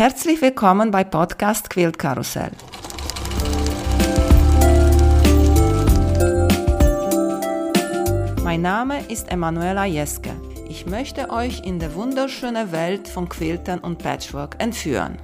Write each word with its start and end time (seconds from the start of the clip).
Herzlich 0.00 0.40
willkommen 0.40 0.90
bei 0.90 1.04
Podcast 1.04 1.68
Quilt 1.68 1.98
Karussell. 1.98 2.52
Mein 8.42 8.62
Name 8.62 9.04
ist 9.10 9.30
Emanuela 9.30 9.84
Jeske. 9.84 10.30
Ich 10.70 10.86
möchte 10.86 11.28
euch 11.28 11.66
in 11.66 11.78
die 11.78 11.94
wunderschöne 11.94 12.72
Welt 12.72 13.08
von 13.08 13.28
Quiltern 13.28 13.80
und 13.80 13.98
Patchwork 13.98 14.56
entführen. 14.58 15.18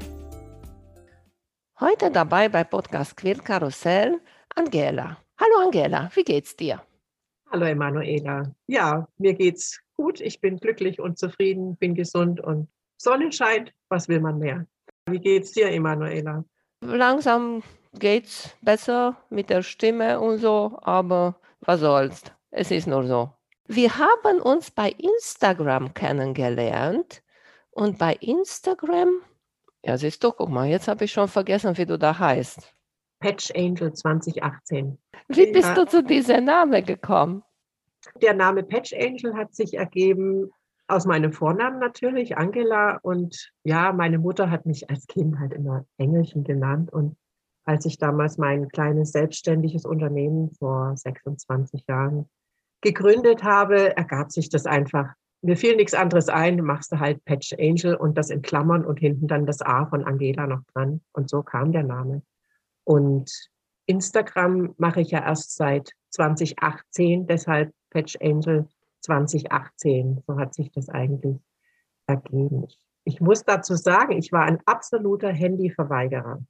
Heute 1.80 2.11
dabei 2.11 2.50
bei 2.50 2.62
Podcast 2.62 3.16
Quilt 3.16 3.46
Karussell 3.46 4.20
Angela. 4.56 5.16
Hallo 5.40 5.64
Angela, 5.64 6.11
wie 6.14 6.24
geht's 6.24 6.54
dir? 6.54 6.82
Hallo 7.50 7.64
Emanuela. 7.64 8.54
Ja, 8.66 9.08
mir 9.16 9.32
geht's 9.32 9.80
gut. 9.96 10.20
Ich 10.20 10.38
bin 10.43 10.58
glücklich 10.58 11.00
und 11.00 11.16
zufrieden, 11.16 11.77
bin 11.77 11.95
gesund 11.95 12.40
und 12.40 12.68
Sonne 12.96 13.32
scheint. 13.32 13.72
Was 13.88 14.08
will 14.08 14.20
man 14.20 14.38
mehr? 14.38 14.66
Wie 15.08 15.20
geht's 15.20 15.52
dir, 15.52 15.70
Emanuela? 15.70 16.45
Langsam 16.80 17.62
geht's 17.98 18.56
besser 18.62 19.16
mit 19.30 19.50
der 19.50 19.62
Stimme 19.62 20.20
und 20.20 20.38
so, 20.38 20.78
aber 20.82 21.40
was 21.60 21.80
soll's? 21.80 22.23
Es 22.51 22.70
ist 22.70 22.87
nur 22.87 23.06
so. 23.06 23.30
Wir 23.68 23.98
haben 23.98 24.40
uns 24.40 24.70
bei 24.70 24.90
Instagram 24.90 25.95
kennengelernt 25.95 27.23
und 27.70 27.98
bei 27.98 28.14
Instagram, 28.14 29.20
ja 29.84 29.96
siehst 29.98 30.23
du, 30.23 30.32
guck 30.32 30.48
mal, 30.48 30.66
jetzt 30.66 30.88
habe 30.88 31.04
ich 31.04 31.12
schon 31.12 31.28
vergessen, 31.28 31.76
wie 31.76 31.87
du 31.87 31.98
da 31.98 32.18
heißt. 32.18 32.73
Patch 33.20 33.51
Angel 33.54 33.92
2018. 33.92 34.98
Wie 35.28 35.52
bist 35.52 35.68
ja. 35.68 35.74
du 35.74 35.87
zu 35.87 36.02
diesem 36.02 36.45
Namen 36.45 36.84
gekommen? 36.84 37.42
Der 38.23 38.34
Name 38.34 38.62
Patch 38.62 38.92
Angel 38.92 39.34
hat 39.34 39.54
sich 39.54 39.74
ergeben 39.74 40.51
aus 40.88 41.06
meinem 41.06 41.32
Vornamen 41.32 41.78
natürlich, 41.78 42.36
Angela. 42.36 42.98
Und 43.02 43.50
ja, 43.64 43.92
meine 43.92 44.18
Mutter 44.18 44.50
hat 44.50 44.66
mich 44.66 44.88
als 44.90 45.06
Kind 45.06 45.38
halt 45.38 45.52
immer 45.52 45.84
Engelchen 45.98 46.45
genannt. 46.45 46.92
Und 46.92 47.16
als 47.64 47.84
ich 47.84 47.98
damals 47.98 48.38
mein 48.38 48.68
kleines 48.68 49.12
selbstständiges 49.12 49.84
Unternehmen 49.84 50.51
vor 50.52 50.96
26 50.96 51.84
Jahren 51.88 52.28
gegründet 52.80 53.43
habe, 53.43 53.96
ergab 53.96 54.30
sich 54.30 54.48
das 54.48 54.66
einfach. 54.66 55.12
Mir 55.43 55.56
fiel 55.56 55.76
nichts 55.76 55.95
anderes 55.95 56.28
ein, 56.28 56.56
machst 56.59 56.93
du 56.93 56.98
halt 56.98 57.24
Patch 57.24 57.52
Angel 57.59 57.95
und 57.95 58.16
das 58.16 58.30
in 58.30 58.43
Klammern 58.43 58.84
und 58.84 58.98
hinten 58.98 59.26
dann 59.26 59.46
das 59.46 59.62
A 59.62 59.87
von 59.87 60.04
Angela 60.04 60.46
noch 60.46 60.62
dran. 60.73 61.02
Und 61.12 61.28
so 61.28 61.43
kam 61.43 61.73
der 61.73 61.82
Name. 61.82 62.23
Und 62.84 63.30
Instagram 63.87 64.75
mache 64.78 65.00
ich 65.00 65.10
ja 65.10 65.25
erst 65.25 65.56
seit 65.56 65.93
2018, 66.10 67.26
deshalb 67.26 67.72
Patch 67.91 68.16
Angel 68.21 68.69
2018. 69.06 70.22
So 70.26 70.38
hat 70.38 70.54
sich 70.54 70.71
das 70.71 70.88
eigentlich 70.88 71.38
ergeben. 72.06 72.66
Ich 73.04 73.21
muss 73.21 73.44
dazu 73.44 73.75
sagen, 73.75 74.12
ich 74.12 74.32
war 74.32 74.43
ein 74.43 74.60
absoluter 74.66 75.31
Handyverweigerer. 75.31 76.43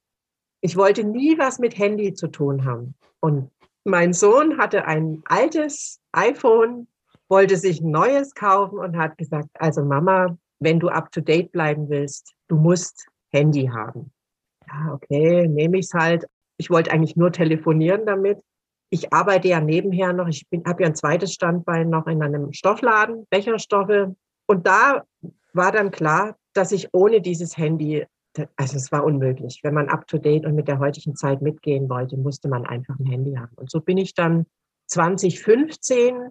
Ich 0.61 0.75
wollte 0.75 1.03
nie 1.03 1.37
was 1.37 1.59
mit 1.59 1.77
Handy 1.77 2.13
zu 2.13 2.27
tun 2.27 2.65
haben. 2.65 2.95
Und 3.19 3.51
mein 3.83 4.13
Sohn 4.13 4.57
hatte 4.57 4.85
ein 4.85 5.21
altes 5.25 6.01
iPhone, 6.11 6.87
wollte 7.29 7.57
sich 7.57 7.81
ein 7.81 7.91
neues 7.91 8.33
kaufen 8.33 8.79
und 8.79 8.97
hat 8.97 9.17
gesagt, 9.17 9.49
also 9.53 9.83
Mama, 9.83 10.37
wenn 10.59 10.79
du 10.79 10.89
up-to-date 10.89 11.51
bleiben 11.51 11.89
willst, 11.89 12.33
du 12.47 12.55
musst 12.55 13.07
Handy 13.31 13.67
haben. 13.67 14.11
Ja, 14.67 14.93
okay, 14.93 15.47
nehme 15.47 15.77
ich 15.77 15.85
es 15.85 15.93
halt. 15.93 16.25
Ich 16.57 16.69
wollte 16.69 16.91
eigentlich 16.91 17.15
nur 17.15 17.31
telefonieren 17.31 18.05
damit 18.05 18.41
ich 18.89 19.13
arbeite 19.13 19.47
ja 19.49 19.59
nebenher 19.59 20.13
noch, 20.13 20.27
ich 20.27 20.45
habe 20.65 20.83
ja 20.83 20.89
ein 20.89 20.95
zweites 20.95 21.33
Standbein 21.33 21.89
noch 21.89 22.07
in 22.07 22.21
einem 22.21 22.53
Stoffladen, 22.53 23.25
Becherstoffe. 23.29 24.13
Und 24.45 24.67
da 24.67 25.03
war 25.53 25.71
dann 25.71 25.91
klar, 25.91 26.37
dass 26.53 26.71
ich 26.71 26.89
ohne 26.93 27.21
dieses 27.21 27.57
Handy, 27.57 28.05
also 28.55 28.77
es 28.77 28.91
war 28.91 29.03
unmöglich. 29.03 29.59
Wenn 29.63 29.73
man 29.73 29.89
up-to-date 29.89 30.45
und 30.45 30.55
mit 30.55 30.67
der 30.67 30.79
heutigen 30.79 31.15
Zeit 31.15 31.41
mitgehen 31.41 31.89
wollte, 31.89 32.17
musste 32.17 32.47
man 32.47 32.65
einfach 32.65 32.97
ein 32.99 33.05
Handy 33.05 33.33
haben. 33.33 33.53
Und 33.55 33.69
so 33.69 33.81
bin 33.81 33.97
ich 33.97 34.13
dann 34.13 34.45
2015, 34.87 36.29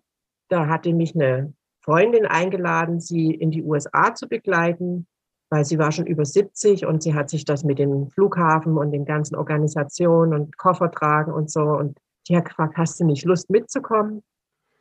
da 0.48 0.66
hatte 0.68 0.94
mich 0.94 1.14
eine 1.14 1.52
Freundin 1.82 2.26
eingeladen, 2.26 3.00
sie 3.00 3.30
in 3.32 3.50
die 3.50 3.62
USA 3.62 4.14
zu 4.14 4.28
begleiten, 4.28 5.06
weil 5.50 5.64
sie 5.64 5.78
war 5.78 5.92
schon 5.92 6.06
über 6.06 6.24
70 6.24 6.86
und 6.86 7.02
sie 7.02 7.14
hat 7.14 7.30
sich 7.30 7.44
das 7.44 7.64
mit 7.64 7.78
dem 7.78 8.08
Flughafen 8.10 8.78
und 8.78 8.90
den 8.92 9.04
ganzen 9.04 9.36
Organisationen 9.36 10.32
und 10.32 10.56
Koffer 10.56 10.90
tragen 10.90 11.32
und 11.32 11.50
so 11.50 11.62
und 11.62 11.98
die 12.28 12.36
hat 12.36 12.46
gefragt, 12.46 12.76
hast 12.76 13.00
du 13.00 13.04
nicht 13.04 13.24
Lust 13.24 13.50
mitzukommen? 13.50 14.22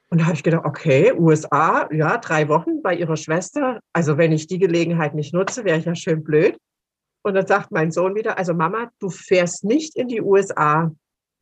Und 0.10 0.22
da 0.22 0.26
habe 0.26 0.36
ich 0.36 0.44
gedacht, 0.44 0.66
okay, 0.66 1.14
USA, 1.14 1.90
ja, 1.92 2.18
drei 2.18 2.48
Wochen 2.48 2.82
bei 2.82 2.96
ihrer 2.96 3.18
Schwester. 3.18 3.80
Also 3.94 4.18
wenn 4.18 4.32
ich 4.32 4.48
die 4.48 4.60
Gelegenheit 4.60 5.16
nicht 5.16 5.34
nutze, 5.34 5.66
wäre 5.66 5.80
ich 5.80 5.86
ja 5.86 5.96
schön 5.96 6.24
blöd. 6.24 6.58
Und 7.24 7.34
dann 7.34 7.48
sagt 7.48 7.72
mein 7.72 7.92
Sohn 7.92 8.16
wieder, 8.16 8.38
also 8.38 8.54
Mama, 8.54 8.92
du 9.00 9.10
fährst 9.10 9.64
nicht 9.64 9.96
in 9.96 10.08
die 10.08 10.22
USA 10.22 10.92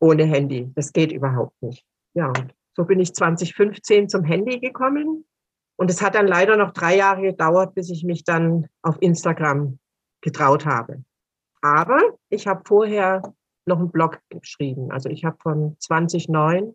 ohne 0.00 0.24
Handy. 0.24 0.70
Das 0.74 0.92
geht 0.92 1.12
überhaupt 1.12 1.60
nicht. 1.62 1.84
Ja, 2.14 2.28
und 2.28 2.54
so 2.74 2.84
bin 2.84 3.00
ich 3.00 3.14
2015 3.14 4.08
zum 4.08 4.24
Handy 4.24 4.60
gekommen. 4.60 5.26
Und 5.76 5.90
es 5.90 6.00
hat 6.00 6.14
dann 6.14 6.26
leider 6.26 6.56
noch 6.56 6.72
drei 6.72 6.96
Jahre 6.96 7.22
gedauert, 7.22 7.74
bis 7.74 7.90
ich 7.90 8.04
mich 8.04 8.24
dann 8.24 8.66
auf 8.82 8.96
Instagram 9.00 9.78
getraut 10.22 10.64
habe. 10.64 11.04
Aber 11.60 12.00
ich 12.28 12.46
habe 12.46 12.62
vorher 12.64 13.34
noch 13.66 13.78
einen 13.78 13.90
Blog 13.90 14.20
geschrieben. 14.28 14.90
Also 14.90 15.08
ich 15.08 15.24
habe 15.24 15.36
von 15.40 15.76
2009 15.78 16.74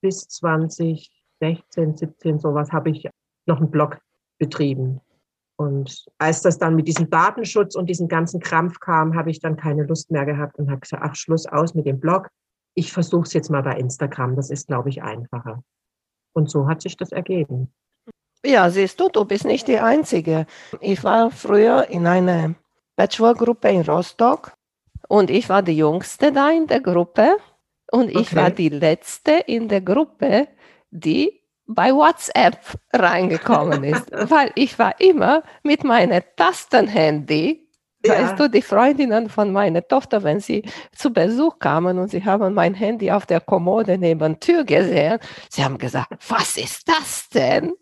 bis 0.00 0.28
2016, 0.28 1.96
17 1.96 2.38
sowas 2.38 2.72
habe 2.72 2.90
ich 2.90 3.08
noch 3.46 3.58
einen 3.58 3.70
Blog 3.70 3.98
betrieben. 4.38 5.00
Und 5.56 6.06
als 6.18 6.42
das 6.42 6.58
dann 6.58 6.76
mit 6.76 6.86
diesem 6.86 7.10
Datenschutz 7.10 7.74
und 7.74 7.86
diesem 7.86 8.06
ganzen 8.06 8.38
Krampf 8.38 8.78
kam, 8.78 9.16
habe 9.16 9.30
ich 9.30 9.40
dann 9.40 9.56
keine 9.56 9.82
Lust 9.82 10.10
mehr 10.10 10.24
gehabt 10.24 10.56
und 10.58 10.70
habe 10.70 10.80
gesagt, 10.80 11.02
ach, 11.04 11.16
Schluss 11.16 11.46
aus 11.46 11.74
mit 11.74 11.86
dem 11.86 11.98
Blog. 11.98 12.28
Ich 12.74 12.92
versuche 12.92 13.24
es 13.26 13.32
jetzt 13.32 13.50
mal 13.50 13.62
bei 13.62 13.76
Instagram. 13.76 14.36
Das 14.36 14.50
ist, 14.50 14.68
glaube 14.68 14.88
ich, 14.88 15.02
einfacher. 15.02 15.64
Und 16.32 16.48
so 16.48 16.68
hat 16.68 16.82
sich 16.82 16.96
das 16.96 17.10
ergeben. 17.10 17.72
Ja, 18.44 18.70
siehst 18.70 19.00
du, 19.00 19.08
du 19.08 19.24
bist 19.24 19.44
nicht 19.44 19.66
die 19.66 19.80
Einzige. 19.80 20.46
Ich 20.80 21.02
war 21.02 21.32
früher 21.32 21.88
in 21.88 22.06
einer 22.06 22.54
Bachelor-Gruppe 22.94 23.68
in 23.68 23.82
Rostock 23.82 24.52
und 25.08 25.30
ich 25.30 25.48
war 25.48 25.62
die 25.62 25.76
Jüngste 25.76 26.32
da 26.32 26.50
in 26.50 26.66
der 26.66 26.80
Gruppe 26.80 27.36
und 27.90 28.10
ich 28.10 28.32
okay. 28.32 28.36
war 28.36 28.50
die 28.50 28.68
Letzte 28.68 29.32
in 29.46 29.68
der 29.68 29.80
Gruppe, 29.80 30.48
die 30.90 31.42
bei 31.66 31.92
WhatsApp 31.92 32.58
reingekommen 32.92 33.84
ist, 33.84 34.10
weil 34.30 34.52
ich 34.54 34.78
war 34.78 35.00
immer 35.00 35.42
mit 35.62 35.84
meinem 35.84 36.22
Tastenhandy 36.36 37.68
ja. 38.04 38.12
Weißt 38.12 38.38
du, 38.38 38.48
die 38.48 38.62
Freundinnen 38.62 39.28
von 39.28 39.52
meiner 39.52 39.86
Tochter, 39.86 40.22
wenn 40.22 40.38
sie 40.38 40.62
zu 40.94 41.12
Besuch 41.12 41.58
kamen 41.58 41.98
und 41.98 42.08
sie 42.08 42.24
haben 42.24 42.54
mein 42.54 42.74
Handy 42.74 43.10
auf 43.10 43.26
der 43.26 43.40
Kommode 43.40 43.98
neben 43.98 44.34
der 44.34 44.40
Tür 44.40 44.64
gesehen, 44.64 45.18
sie 45.50 45.64
haben 45.64 45.78
gesagt, 45.78 46.14
was 46.28 46.56
ist 46.56 46.88
das 46.88 47.28
denn? 47.30 47.72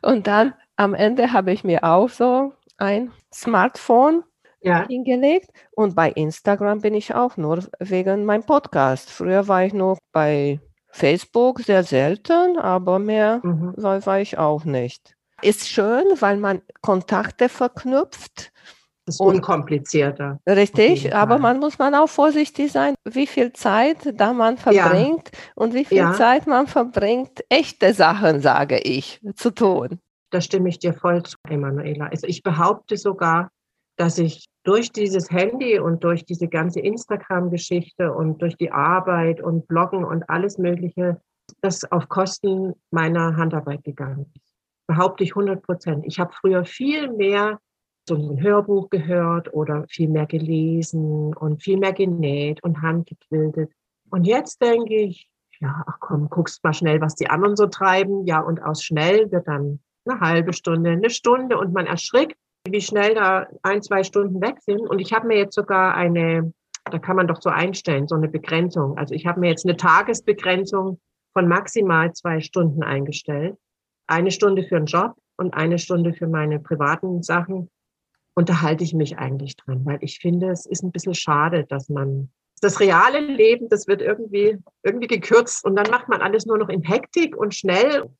Und 0.00 0.26
dann 0.26 0.54
am 0.76 0.94
Ende 0.94 1.32
habe 1.32 1.52
ich 1.52 1.62
mir 1.62 1.84
auch 1.84 2.08
so 2.08 2.54
ein 2.78 3.12
Smartphone 3.32 4.24
ja. 4.60 4.86
hingelegt. 4.86 5.50
Und 5.72 5.94
bei 5.94 6.10
Instagram 6.10 6.80
bin 6.80 6.94
ich 6.94 7.14
auch 7.14 7.36
nur 7.36 7.64
wegen 7.78 8.24
meinem 8.24 8.44
Podcast. 8.44 9.10
Früher 9.10 9.48
war 9.48 9.64
ich 9.64 9.72
nur 9.72 9.98
bei 10.12 10.60
Facebook 10.90 11.60
sehr 11.60 11.84
selten, 11.84 12.58
aber 12.58 12.98
mehr 12.98 13.40
mhm. 13.42 13.74
war, 13.76 14.04
war 14.06 14.20
ich 14.20 14.38
auch 14.38 14.64
nicht. 14.64 15.16
Ist 15.42 15.68
schön, 15.68 16.04
weil 16.20 16.38
man 16.38 16.62
Kontakte 16.80 17.48
verknüpft. 17.48 18.52
Das 19.04 19.16
ist 19.16 19.20
unkomplizierter. 19.20 20.40
Richtig, 20.48 21.14
aber 21.14 21.38
man 21.38 21.60
muss 21.60 21.78
man 21.78 21.94
auch 21.94 22.08
vorsichtig 22.08 22.72
sein, 22.72 22.94
wie 23.04 23.28
viel 23.28 23.52
Zeit 23.52 23.98
da 24.14 24.32
man 24.32 24.56
verbringt 24.56 25.30
ja. 25.32 25.52
und 25.54 25.74
wie 25.74 25.84
viel 25.84 25.98
ja. 25.98 26.12
Zeit 26.14 26.48
man 26.48 26.66
verbringt, 26.66 27.44
echte 27.48 27.94
Sachen, 27.94 28.40
sage 28.40 28.78
ich, 28.78 29.20
zu 29.36 29.50
tun. 29.52 30.00
Da 30.30 30.40
stimme 30.40 30.68
ich 30.70 30.80
dir 30.80 30.92
voll 30.92 31.22
zu, 31.22 31.36
Emanuela. 31.48 32.06
Also 32.06 32.26
ich 32.26 32.42
behaupte 32.42 32.96
sogar, 32.96 33.52
dass 33.96 34.18
ich 34.18 34.46
durch 34.62 34.92
dieses 34.92 35.30
Handy 35.30 35.78
und 35.78 36.04
durch 36.04 36.24
diese 36.24 36.48
ganze 36.48 36.80
Instagram-Geschichte 36.80 38.12
und 38.12 38.42
durch 38.42 38.56
die 38.56 38.70
Arbeit 38.70 39.40
und 39.40 39.68
Bloggen 39.68 40.04
und 40.04 40.28
alles 40.28 40.58
Mögliche, 40.58 41.20
das 41.60 41.90
auf 41.90 42.08
Kosten 42.08 42.74
meiner 42.90 43.36
Handarbeit 43.36 43.84
gegangen 43.84 44.32
ist. 44.34 44.54
Behaupte 44.88 45.24
ich 45.24 45.30
100 45.30 45.62
Prozent. 45.62 46.04
Ich 46.06 46.18
habe 46.20 46.32
früher 46.32 46.64
viel 46.64 47.12
mehr 47.12 47.58
so 48.08 48.14
ein 48.14 48.40
Hörbuch 48.40 48.90
gehört 48.90 49.52
oder 49.52 49.84
viel 49.88 50.08
mehr 50.08 50.26
gelesen 50.26 51.34
und 51.34 51.62
viel 51.62 51.76
mehr 51.76 51.92
genäht 51.92 52.62
und 52.62 52.82
handgequiltet. 52.82 53.72
Und 54.10 54.24
jetzt 54.24 54.62
denke 54.62 54.94
ich, 54.94 55.28
ja, 55.60 55.84
ach 55.86 55.96
komm, 56.00 56.28
guckst 56.28 56.62
mal 56.62 56.74
schnell, 56.74 57.00
was 57.00 57.14
die 57.14 57.28
anderen 57.28 57.56
so 57.56 57.66
treiben. 57.66 58.26
Ja, 58.26 58.40
und 58.40 58.62
aus 58.62 58.82
schnell 58.82 59.30
wird 59.32 59.48
dann 59.48 59.80
eine 60.04 60.20
halbe 60.20 60.52
Stunde, 60.52 60.90
eine 60.90 61.10
Stunde 61.10 61.58
und 61.58 61.72
man 61.72 61.86
erschrickt, 61.86 62.36
wie 62.72 62.80
schnell 62.80 63.14
da 63.14 63.46
ein, 63.62 63.82
zwei 63.82 64.02
Stunden 64.02 64.40
weg 64.40 64.56
sind. 64.60 64.80
Und 64.80 64.98
ich 64.98 65.12
habe 65.12 65.26
mir 65.26 65.36
jetzt 65.36 65.54
sogar 65.54 65.94
eine, 65.94 66.52
da 66.84 66.98
kann 66.98 67.16
man 67.16 67.28
doch 67.28 67.40
so 67.40 67.50
einstellen, 67.50 68.08
so 68.08 68.14
eine 68.14 68.28
Begrenzung. 68.28 68.96
Also 68.98 69.14
ich 69.14 69.26
habe 69.26 69.40
mir 69.40 69.50
jetzt 69.50 69.66
eine 69.66 69.76
Tagesbegrenzung 69.76 71.00
von 71.32 71.48
maximal 71.48 72.12
zwei 72.12 72.40
Stunden 72.40 72.82
eingestellt. 72.82 73.56
Eine 74.06 74.30
Stunde 74.30 74.62
für 74.62 74.76
einen 74.76 74.86
Job 74.86 75.14
und 75.36 75.52
eine 75.54 75.78
Stunde 75.78 76.14
für 76.14 76.26
meine 76.26 76.60
privaten 76.60 77.22
Sachen. 77.22 77.70
Und 78.34 78.48
da 78.48 78.62
halte 78.62 78.84
ich 78.84 78.94
mich 78.94 79.18
eigentlich 79.18 79.56
dran, 79.56 79.84
weil 79.84 79.98
ich 80.00 80.18
finde, 80.18 80.50
es 80.50 80.66
ist 80.66 80.82
ein 80.82 80.92
bisschen 80.92 81.14
schade, 81.14 81.64
dass 81.64 81.88
man 81.88 82.30
das 82.60 82.80
reale 82.80 83.20
Leben, 83.20 83.68
das 83.68 83.86
wird 83.86 84.00
irgendwie, 84.00 84.58
irgendwie 84.82 85.08
gekürzt 85.08 85.64
und 85.64 85.76
dann 85.76 85.90
macht 85.90 86.08
man 86.08 86.22
alles 86.22 86.46
nur 86.46 86.58
noch 86.58 86.68
in 86.68 86.82
Hektik 86.82 87.36
und 87.36 87.54
schnell. 87.54 88.10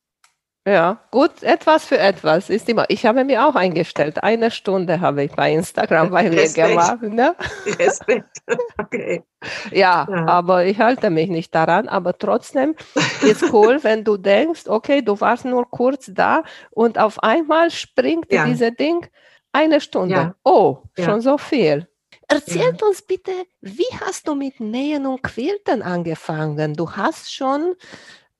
Ja, 0.66 0.98
gut, 1.12 1.44
etwas 1.44 1.84
für 1.84 1.96
etwas 1.96 2.50
ist 2.50 2.68
immer. 2.68 2.86
Ich 2.88 3.06
habe 3.06 3.22
mir 3.22 3.46
auch 3.46 3.54
eingestellt, 3.54 4.24
eine 4.24 4.50
Stunde 4.50 5.00
habe 5.00 5.22
ich 5.22 5.30
bei 5.30 5.52
Instagram 5.52 6.10
bei 6.10 6.28
mir 6.28 6.48
gemacht. 6.52 7.02
Ne? 7.02 7.36
Respekt. 7.78 8.42
Okay. 8.76 9.22
Ja, 9.70 10.08
ja, 10.10 10.26
aber 10.26 10.64
ich 10.64 10.80
halte 10.80 11.10
mich 11.10 11.28
nicht 11.28 11.54
daran. 11.54 11.88
Aber 11.88 12.18
trotzdem 12.18 12.74
ist 13.22 13.52
cool, 13.52 13.78
wenn 13.82 14.02
du 14.02 14.16
denkst, 14.16 14.66
okay, 14.66 15.02
du 15.02 15.20
warst 15.20 15.44
nur 15.44 15.70
kurz 15.70 16.10
da 16.12 16.42
und 16.72 16.98
auf 16.98 17.22
einmal 17.22 17.70
springt 17.70 18.32
ja. 18.32 18.44
diese 18.44 18.72
Ding 18.72 19.06
eine 19.52 19.80
Stunde. 19.80 20.14
Ja. 20.14 20.34
Oh, 20.42 20.78
schon 20.98 21.20
so 21.20 21.38
viel. 21.38 21.86
Erzähl 22.26 22.76
uns 22.82 23.02
bitte, 23.02 23.30
wie 23.60 23.86
hast 24.00 24.26
du 24.26 24.34
mit 24.34 24.58
Nähen 24.58 25.06
und 25.06 25.22
Quilten 25.22 25.80
angefangen? 25.82 26.74
Du 26.74 26.90
hast 26.90 27.32
schon 27.32 27.76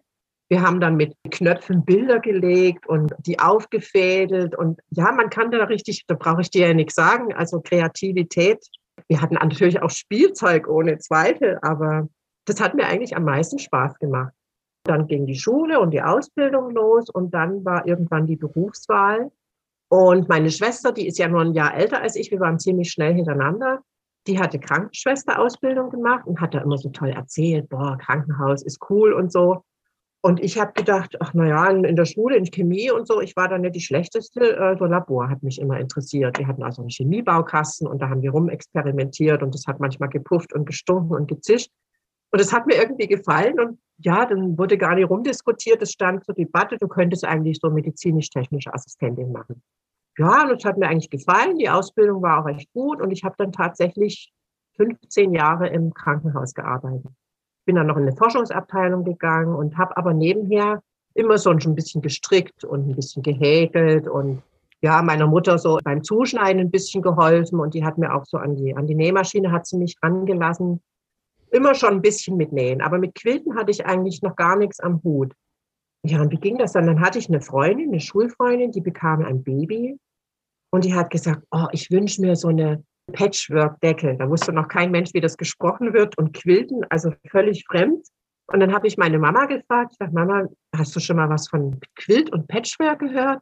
Wir 0.49 0.63
haben 0.63 0.81
dann 0.81 0.97
mit 0.97 1.15
Knöpfen 1.31 1.85
Bilder 1.85 2.21
gelegt 2.21 2.89
und 2.89 3.13
die 3.27 3.39
aufgefädelt. 3.39 4.57
Und 4.57 4.81
ja, 4.91 5.13
man 5.13 5.29
kann 5.29 5.51
da 5.51 5.65
richtig, 5.65 6.05
da 6.07 6.15
brauche 6.15 6.41
ich 6.41 6.51
dir 6.51 6.69
ja 6.69 6.75
nichts 6.75 6.95
sagen, 6.95 7.35
also 7.35 7.61
Kreativität. 7.61 8.65
Wir 9.09 9.21
hatten 9.21 9.35
natürlich 9.35 9.83
auch 9.83 9.91
Spielzeug 9.91 10.69
ohne 10.69 10.99
Zweifel, 10.99 11.59
aber 11.61 12.09
das 12.47 12.63
hat 12.63 12.75
mir 12.75 12.87
eigentlich 12.87 13.15
am 13.15 13.25
meisten 13.25 13.59
Spaß 13.59 13.99
gemacht. 13.99 14.33
Dann 14.89 15.07
ging 15.07 15.27
die 15.27 15.39
Schule 15.39 15.81
und 15.81 15.91
die 15.91 16.03
Ausbildung 16.03 16.71
los 16.71 17.11
und 17.11 17.35
dann 17.35 17.63
war 17.65 17.87
irgendwann 17.87 18.27
die 18.27 18.37
Berufswahl. 18.37 19.31
Und 19.89 20.29
meine 20.29 20.51
Schwester, 20.51 20.93
die 20.93 21.07
ist 21.07 21.19
ja 21.19 21.29
nur 21.29 21.43
ein 21.43 21.53
Jahr 21.53 21.75
älter 21.75 22.01
als 22.01 22.17
ich, 22.17 22.31
wir 22.31 22.41
waren 22.41 22.59
ziemlich 22.59 22.91
schnell 22.91 23.15
hintereinander. 23.15 23.81
Die 24.27 24.39
hatte 24.39 24.59
Krankenschwesterausbildung 24.59 25.91
gemacht 25.91 26.27
und 26.27 26.41
hat 26.41 26.55
da 26.55 26.61
immer 26.61 26.79
so 26.79 26.89
toll 26.89 27.11
erzählt, 27.11 27.69
boah, 27.69 27.99
Krankenhaus 27.99 28.63
ist 28.63 28.79
cool 28.89 29.13
und 29.13 29.31
so. 29.31 29.63
Und 30.21 30.43
ich 30.43 30.59
habe 30.59 30.73
gedacht, 30.73 31.17
ach 31.21 31.33
naja, 31.35 31.69
in 31.69 31.95
der 31.95 32.05
Schule, 32.07 32.37
in 32.37 32.45
Chemie 32.51 32.91
und 32.91 33.07
so, 33.07 33.21
ich 33.21 33.37
war 33.37 33.49
da 33.49 33.57
nicht 33.57 33.77
die 33.77 33.81
schlechteste. 33.81 34.57
Äh, 34.57 34.77
so 34.79 34.87
Labor 34.87 35.29
hat 35.29 35.43
mich 35.43 35.61
immer 35.61 35.79
interessiert. 35.79 36.39
Wir 36.39 36.49
hatten 36.49 36.63
also 36.63 36.83
einen 36.83 36.91
Chemiebaukasten 36.91 37.87
und 37.87 38.01
da 38.01 38.09
haben 38.09 38.23
wir 38.23 38.31
rumexperimentiert 38.31 39.43
und 39.43 39.55
das 39.55 39.67
hat 39.67 39.81
manchmal 39.81 40.09
gepufft 40.09 40.53
und 40.55 40.65
gestunken 40.65 41.15
und 41.15 41.29
gezischt. 41.29 41.71
Und 42.31 42.41
es 42.41 42.53
hat 42.53 42.67
mir 42.67 42.75
irgendwie 42.75 43.07
gefallen 43.07 43.59
und 43.59 43.79
ja, 43.99 44.27
dann 44.27 44.57
wurde 44.57 44.79
gar 44.79 44.95
nicht 44.95 45.09
rumdiskutiert, 45.09 45.83
es 45.83 45.93
stand 45.93 46.25
zur 46.25 46.35
Debatte, 46.35 46.77
du 46.79 46.87
könntest 46.87 47.25
eigentlich 47.25 47.59
so 47.61 47.71
medizinisch-technische 47.71 48.73
Assistentin 48.73 49.33
machen. 49.33 49.63
Ja, 50.19 50.45
und 50.45 50.59
es 50.59 50.65
hat 50.65 50.79
mir 50.79 50.89
eigentlich 50.89 51.11
gefallen, 51.11 51.59
die 51.59 51.69
Ausbildung 51.69 52.23
war 52.23 52.41
auch 52.41 52.47
recht 52.47 52.73
gut 52.73 53.01
und 53.01 53.11
ich 53.11 53.25
habe 53.25 53.35
dann 53.39 53.53
tatsächlich 53.53 54.33
15 54.77 55.33
Jahre 55.33 55.69
im 55.69 55.93
Krankenhaus 55.95 56.55
gearbeitet. 56.55 57.07
Bin 57.65 57.77
dann 57.77 57.87
noch 57.87 57.97
in 57.97 58.03
eine 58.03 58.17
Forschungsabteilung 58.17 59.05
gegangen 59.05 59.55
und 59.55 59.77
habe 59.77 59.97
aber 59.97 60.15
nebenher 60.15 60.83
immer 61.15 61.39
so 61.39 61.51
ein 61.51 61.75
bisschen 61.75 62.03
gestrickt 62.03 62.65
und 62.65 62.89
ein 62.89 62.95
bisschen 62.95 63.23
gehäkelt 63.23 64.07
und 64.07 64.43
ja, 64.81 65.03
meiner 65.03 65.27
Mutter 65.27 65.59
so 65.59 65.79
beim 65.83 66.05
Zuschneiden 66.05 66.61
ein 66.61 66.71
bisschen 66.71 67.03
geholfen 67.03 67.59
und 67.59 67.75
die 67.75 67.85
hat 67.85 67.99
mir 67.99 68.15
auch 68.15 68.25
so 68.25 68.39
an 68.39 68.55
die, 68.55 68.77
an 68.77 68.87
die 68.87 68.95
Nähmaschine 68.95 69.51
hat 69.51 69.67
sie 69.67 69.77
mich 69.77 69.97
angelassen 70.01 70.81
immer 71.51 71.75
schon 71.75 71.95
ein 71.95 72.03
bisschen 72.03 72.37
mit 72.37 72.53
Nähen, 72.53 72.81
aber 72.81 72.99
mit 72.99 73.15
Quilten 73.15 73.57
hatte 73.57 73.71
ich 73.71 73.87
eigentlich 73.87 74.23
noch 74.23 74.37
gar 74.37 74.57
nichts 74.57 74.81
am 74.81 75.03
Hut. 75.03 75.33
Ja, 76.05 76.21
und 76.21 76.31
wie 76.31 76.39
ging 76.39 76.59
das 76.59 76.73
dann? 76.73 76.87
Dann 76.87 77.01
hatte 77.01 77.19
ich 77.19 77.29
eine 77.29 77.41
Freundin, 77.41 77.89
eine 77.89 78.01
Schulfreundin, 78.01 78.71
die 78.71 78.81
bekam 78.81 79.25
ein 79.25 79.43
Baby 79.43 79.99
und 80.71 80.85
die 80.85 80.95
hat 80.95 81.11
gesagt, 81.11 81.43
oh, 81.51 81.67
ich 81.73 81.91
wünsche 81.91 82.21
mir 82.21 82.37
so 82.37 82.49
eine 82.49 82.85
Patchwork-Decke. 83.13 84.17
Da 84.19 84.29
wusste 84.29 84.53
noch 84.53 84.69
kein 84.69 84.91
Mensch, 84.91 85.13
wie 85.15 85.21
das 85.21 85.37
gesprochen 85.37 85.93
wird 85.93 86.17
und 86.19 86.35
Quilten, 86.35 86.85
also 86.91 87.13
völlig 87.31 87.65
fremd. 87.67 88.07
Und 88.51 88.61
dann 88.61 88.73
habe 88.73 88.87
ich 88.87 88.97
meine 88.97 89.19
Mama 89.19 89.47
gefragt, 89.47 89.93
ich 89.93 89.99
sage, 89.99 90.13
Mama, 90.13 90.47
hast 90.75 90.95
du 90.95 91.01
schon 91.01 91.17
mal 91.17 91.29
was 91.29 91.49
von 91.49 91.81
Quilt 91.97 92.31
und 92.33 92.49
Patchwork 92.49 93.01
gehört? 93.01 93.41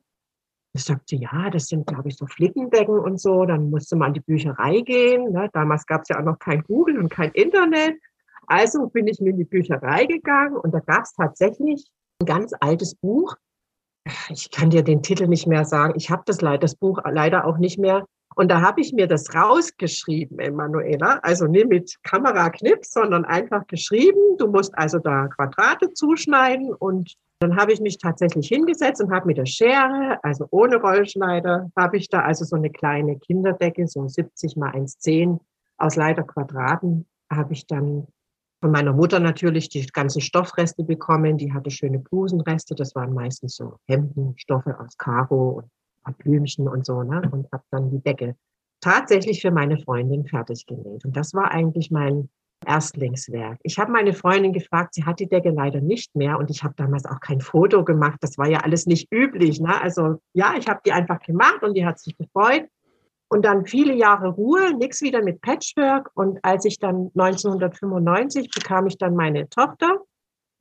Ich 0.76 0.84
sagte, 0.84 1.17
ja, 1.17 1.49
das 1.49 1.69
sind, 1.69 1.87
glaube 1.87 2.11
ich, 2.11 2.17
so 2.17 2.26
Flickendecken 2.26 2.99
und 2.99 3.19
so. 3.19 3.46
Dann 3.46 3.70
musste 3.70 3.96
man 3.96 4.08
in 4.08 4.14
die 4.14 4.20
Bücherei 4.20 4.82
gehen. 4.82 5.32
Ne? 5.32 5.49
Damals 5.55 5.87
gab 5.87 6.02
es 6.02 6.11
ja 6.11 6.20
auch 6.20 6.25
noch 6.25 6.38
kein 6.38 6.62
Google 6.64 6.99
und 6.99 7.08
kein 7.08 7.31
Internet. 7.31 7.96
Also 8.46 8.87
bin 8.88 9.06
ich 9.06 9.19
mir 9.19 9.31
in 9.31 9.38
die 9.38 9.44
Bücherei 9.44 10.05
gegangen 10.05 10.55
und 10.56 10.73
da 10.73 10.81
gab 10.81 11.05
es 11.05 11.14
tatsächlich 11.14 11.87
ein 12.20 12.26
ganz 12.26 12.52
altes 12.61 12.95
Buch. 12.95 13.35
Ich 14.28 14.50
kann 14.50 14.68
dir 14.68 14.83
den 14.83 15.02
Titel 15.02 15.26
nicht 15.28 15.47
mehr 15.47 15.64
sagen. 15.64 15.95
Ich 15.97 16.11
habe 16.11 16.23
das, 16.26 16.38
das 16.61 16.75
Buch 16.75 17.00
leider 17.11 17.47
auch 17.47 17.56
nicht 17.56 17.78
mehr. 17.78 18.04
Und 18.35 18.50
da 18.50 18.61
habe 18.61 18.83
ich 18.83 18.92
mir 18.92 19.06
das 19.06 19.35
rausgeschrieben, 19.35 20.38
Emanuela. 20.38 21.21
Also 21.23 21.47
nicht 21.47 21.68
mit 21.68 21.97
Kameraknips, 22.02 22.92
sondern 22.92 23.25
einfach 23.25 23.66
geschrieben. 23.66 24.37
Du 24.37 24.49
musst 24.49 24.76
also 24.76 24.99
da 24.99 25.28
Quadrate 25.28 25.95
zuschneiden 25.95 26.75
und 26.75 27.14
dann 27.38 27.57
habe 27.57 27.73
ich 27.73 27.81
mich 27.81 27.99
tatsächlich 27.99 28.49
hingesetzt 28.49 29.02
und 29.02 29.12
habe 29.12 29.26
mit 29.26 29.37
der 29.37 29.47
Schere, 29.47 30.19
also 30.23 30.47
ohne 30.50 30.76
Rollschneider, 30.76 31.71
habe 31.76 31.97
ich 31.97 32.09
da 32.09 32.23
also 32.23 32.45
so 32.45 32.57
eine 32.57 32.71
kleine 32.71 33.19
Kinderdecke, 33.19 33.87
so 33.87 34.07
70 34.07 34.57
mal 34.57 34.73
1,10 34.73 35.38
aus 35.76 35.97
Leiterquadraten, 35.97 37.07
habe 37.31 37.52
ich 37.52 37.66
dann 37.66 38.07
von 38.61 38.71
meiner 38.71 38.93
Mutter 38.93 39.21
natürlich 39.21 39.69
die 39.69 39.87
ganzen 39.87 40.23
Stoffreste 40.23 40.83
bekommen. 40.83 41.37
Die 41.37 41.52
hatte 41.52 41.71
schöne 41.71 41.99
Blusenreste. 41.99 42.75
Das 42.75 42.95
waren 42.95 43.12
meistens 43.12 43.57
so 43.57 43.78
Hemdenstoffe 43.87 44.66
aus 44.66 44.97
Karo 44.97 45.62
und 46.05 46.19
Blümchen 46.19 46.66
und 46.69 46.87
so. 46.87 47.02
Ne? 47.02 47.28
Und 47.31 47.52
habe 47.52 47.64
dann 47.71 47.90
die 47.90 48.00
Decke 48.00 48.35
tatsächlich 48.81 49.43
für 49.43 49.50
meine 49.50 49.78
Freundin 49.78 50.26
fertig 50.26 50.64
genäht. 50.66 51.05
Und 51.05 51.16
das 51.16 51.35
war 51.35 51.50
eigentlich 51.50 51.90
mein 51.90 52.31
Erstlingswerk. 52.65 53.59
Ich 53.63 53.79
habe 53.79 53.93
meine 53.93 54.13
Freundin 54.13 54.53
gefragt, 54.53 54.95
sie 54.95 55.05
hat 55.05 55.21
die 55.21 55.29
Decke 55.29 55.51
leider 55.51 55.81
nicht 55.81 56.15
mehr 56.17 56.39
und 56.39 56.51
ich 56.51 56.63
habe 56.63 56.75
damals 56.77 57.05
auch 57.05 57.21
kein 57.21 57.41
Foto 57.41 57.85
gemacht. 57.85 58.19
Das 58.21 58.39
war 58.39 58.49
ja 58.49 58.61
alles 58.61 58.87
nicht 58.87 59.13
üblich. 59.13 59.61
Ne? 59.61 59.81
Also 59.81 60.21
ja, 60.33 60.55
ich 60.59 60.69
habe 60.69 60.81
die 60.85 60.93
einfach 60.93 61.21
gemacht 61.21 61.63
und 61.63 61.75
die 61.75 61.87
hat 61.87 61.99
sich 61.99 62.17
gefreut. 62.17 62.67
Und 63.29 63.45
dann 63.45 63.67
viele 63.67 63.93
Jahre 63.93 64.29
Ruhe, 64.29 64.75
nichts 64.75 65.03
wieder 65.03 65.23
mit 65.23 65.41
Patchwork. 65.41 66.11
Und 66.15 66.39
als 66.43 66.65
ich 66.65 66.79
dann 66.79 67.11
1995 67.17 68.51
bekam 68.51 68.87
ich 68.87 68.99
dann 68.99 69.17
meine 69.17 69.49
Tochter 69.49 70.01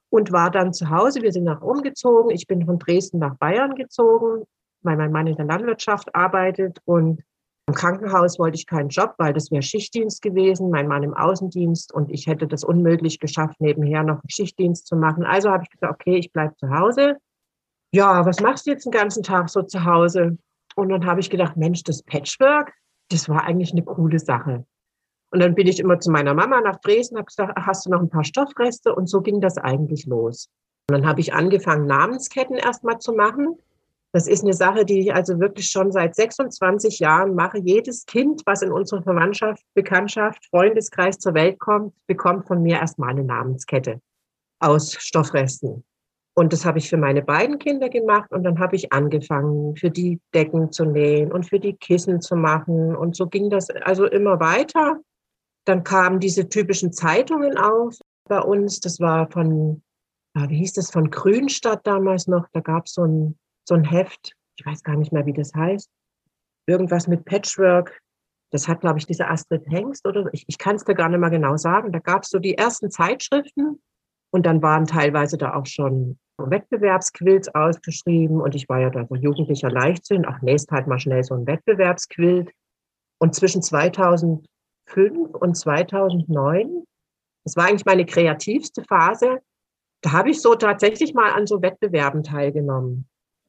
und 0.09 0.31
war 0.31 0.49
dann 0.49 0.73
zu 0.73 0.89
Hause. 0.89 1.21
Wir 1.21 1.31
sind 1.31 1.43
nach 1.43 1.61
umgezogen. 1.61 2.31
Ich 2.31 2.47
bin 2.47 2.65
von 2.65 2.79
Dresden 2.79 3.19
nach 3.19 3.35
Bayern 3.35 3.75
gezogen, 3.75 4.45
weil 4.81 4.97
mein 4.97 5.11
Mann 5.11 5.27
in 5.27 5.35
der 5.35 5.45
Landwirtschaft 5.45 6.15
arbeitet 6.15 6.79
und 6.85 7.21
im 7.67 7.73
Krankenhaus 7.73 8.37
wollte 8.37 8.57
ich 8.57 8.67
keinen 8.67 8.89
Job, 8.89 9.15
weil 9.17 9.33
das 9.33 9.49
wäre 9.49 9.63
Schichtdienst 9.63 10.21
gewesen, 10.21 10.69
mein 10.69 10.87
Mann 10.87 11.03
im 11.03 11.15
Außendienst 11.15 11.91
und 11.91 12.11
ich 12.11 12.27
hätte 12.27 12.47
das 12.47 12.63
unmöglich 12.63 13.19
geschafft, 13.19 13.59
nebenher 13.59 14.03
noch 14.03 14.15
einen 14.15 14.29
Schichtdienst 14.29 14.85
zu 14.85 14.95
machen. 14.95 15.23
Also 15.23 15.49
habe 15.49 15.63
ich 15.63 15.71
gesagt, 15.71 15.93
okay, 15.93 16.17
ich 16.17 16.31
bleibe 16.31 16.55
zu 16.57 16.69
Hause. 16.69 17.17
Ja, 17.91 18.25
was 18.25 18.39
machst 18.39 18.67
du 18.67 18.71
jetzt 18.71 18.85
den 18.85 18.91
ganzen 18.91 19.23
Tag 19.23 19.49
so 19.49 19.63
zu 19.63 19.83
Hause? 19.83 20.37
Und 20.75 20.89
dann 20.89 21.05
habe 21.05 21.21
ich 21.21 21.29
gedacht, 21.29 21.57
Mensch, 21.57 21.83
das 21.83 22.03
Patchwork, 22.03 22.73
das 23.09 23.29
war 23.29 23.43
eigentlich 23.43 23.71
eine 23.71 23.83
coole 23.83 24.19
Sache. 24.19 24.65
Und 25.31 25.39
dann 25.39 25.55
bin 25.55 25.67
ich 25.67 25.79
immer 25.79 25.99
zu 25.99 26.11
meiner 26.11 26.33
Mama 26.33 26.61
nach 26.61 26.79
Dresden, 26.81 27.17
habe 27.17 27.25
gesagt, 27.25 27.57
hast 27.65 27.85
du 27.85 27.89
noch 27.89 28.01
ein 28.01 28.09
paar 28.09 28.23
Stoffreste? 28.23 28.93
Und 28.93 29.07
so 29.07 29.21
ging 29.21 29.41
das 29.41 29.57
eigentlich 29.57 30.05
los. 30.05 30.49
Und 30.87 30.97
dann 30.97 31.07
habe 31.07 31.19
ich 31.19 31.33
angefangen, 31.33 31.87
Namensketten 31.87 32.57
erstmal 32.57 32.99
zu 32.99 33.13
machen. 33.13 33.57
Das 34.15 34.27
ist 34.27 34.43
eine 34.43 34.53
Sache, 34.53 34.85
die 34.85 35.01
ich 35.01 35.13
also 35.13 35.41
wirklich 35.41 35.69
schon 35.69 35.91
seit 35.91 36.15
26 36.15 36.99
Jahren 36.99 37.35
mache. 37.35 37.57
Jedes 37.57 38.05
Kind, 38.05 38.43
was 38.45 38.61
in 38.61 38.71
unserer 38.71 39.03
Verwandtschaft, 39.03 39.61
Bekanntschaft, 39.73 40.45
Freundeskreis 40.51 41.17
zur 41.17 41.33
Welt 41.33 41.59
kommt, 41.59 41.93
bekommt 42.07 42.47
von 42.47 42.61
mir 42.61 42.77
erstmal 42.77 43.09
eine 43.09 43.25
Namenskette 43.25 43.99
aus 44.61 44.93
Stoffresten. 44.93 45.83
Und 46.33 46.53
das 46.53 46.63
habe 46.63 46.77
ich 46.77 46.89
für 46.89 46.95
meine 46.95 47.23
beiden 47.23 47.59
Kinder 47.59 47.89
gemacht 47.89 48.31
und 48.31 48.43
dann 48.43 48.57
habe 48.57 48.77
ich 48.77 48.93
angefangen, 48.93 49.75
für 49.75 49.91
die 49.91 50.21
Decken 50.33 50.71
zu 50.71 50.85
nähen 50.85 51.33
und 51.33 51.49
für 51.49 51.59
die 51.59 51.73
Kissen 51.73 52.21
zu 52.21 52.37
machen. 52.37 52.95
Und 52.95 53.17
so 53.17 53.27
ging 53.27 53.49
das 53.49 53.69
also 53.69 54.05
immer 54.05 54.39
weiter. 54.39 54.97
Dann 55.65 55.83
kamen 55.83 56.21
diese 56.21 56.47
typischen 56.47 56.93
Zeitungen 56.93 57.57
auf 57.57 57.97
bei 58.29 58.39
uns. 58.39 58.79
Das 58.79 59.01
war 59.01 59.29
von, 59.29 59.83
wie 60.37 60.55
hieß 60.55 60.71
das, 60.71 60.89
von 60.89 61.11
Grünstadt 61.11 61.85
damals 61.85 62.27
noch. 62.27 62.47
Da 62.53 62.61
gab 62.61 62.85
es 62.85 62.93
so 62.93 63.03
ein, 63.03 63.37
so 63.67 63.75
ein 63.75 63.83
Heft, 63.83 64.35
ich 64.57 64.65
weiß 64.65 64.83
gar 64.83 64.95
nicht 64.95 65.11
mehr, 65.11 65.25
wie 65.25 65.33
das 65.33 65.53
heißt. 65.53 65.89
Irgendwas 66.67 67.07
mit 67.07 67.25
Patchwork. 67.25 67.99
Das 68.51 68.67
hat, 68.67 68.81
glaube 68.81 68.99
ich, 68.99 69.05
diese 69.05 69.27
Astrid 69.27 69.65
Hengst 69.67 70.07
oder 70.07 70.29
ich, 70.31 70.45
ich 70.47 70.57
kann 70.57 70.75
es 70.75 70.85
dir 70.85 70.95
gar 70.95 71.09
nicht 71.09 71.19
mehr 71.19 71.29
genau 71.29 71.57
sagen. 71.57 71.91
Da 71.91 71.99
gab 71.99 72.23
es 72.23 72.29
so 72.29 72.39
die 72.39 72.57
ersten 72.57 72.89
Zeitschriften 72.89 73.81
und 74.31 74.45
dann 74.45 74.61
waren 74.61 74.85
teilweise 74.85 75.37
da 75.37 75.55
auch 75.55 75.65
schon 75.65 76.17
Wettbewerbsquills 76.37 77.53
ausgeschrieben 77.53 78.41
und 78.41 78.55
ich 78.55 78.69
war 78.69 78.79
ja 78.79 78.89
da 78.89 79.05
so 79.05 79.15
jugendlicher 79.15 79.69
Leichtsinn. 79.69 80.25
Ach, 80.27 80.41
nächst 80.41 80.71
halt 80.71 80.87
mal 80.87 80.99
schnell 80.99 81.23
so 81.23 81.33
ein 81.33 81.47
Wettbewerbsquilt. 81.47 82.51
Und 83.19 83.33
zwischen 83.33 83.61
2000 83.61 84.45
2005 84.87 85.35
und 85.35 85.55
2009. 85.55 86.83
Das 87.43 87.55
war 87.55 87.65
eigentlich 87.65 87.85
meine 87.85 88.05
kreativste 88.05 88.83
Phase. 88.83 89.39
Da 90.01 90.11
habe 90.11 90.29
ich 90.29 90.41
so 90.41 90.55
tatsächlich 90.55 91.13
mal 91.13 91.31
an 91.31 91.47
so 91.47 91.61
Wettbewerben 91.61 92.23
teilgenommen. 92.23 93.07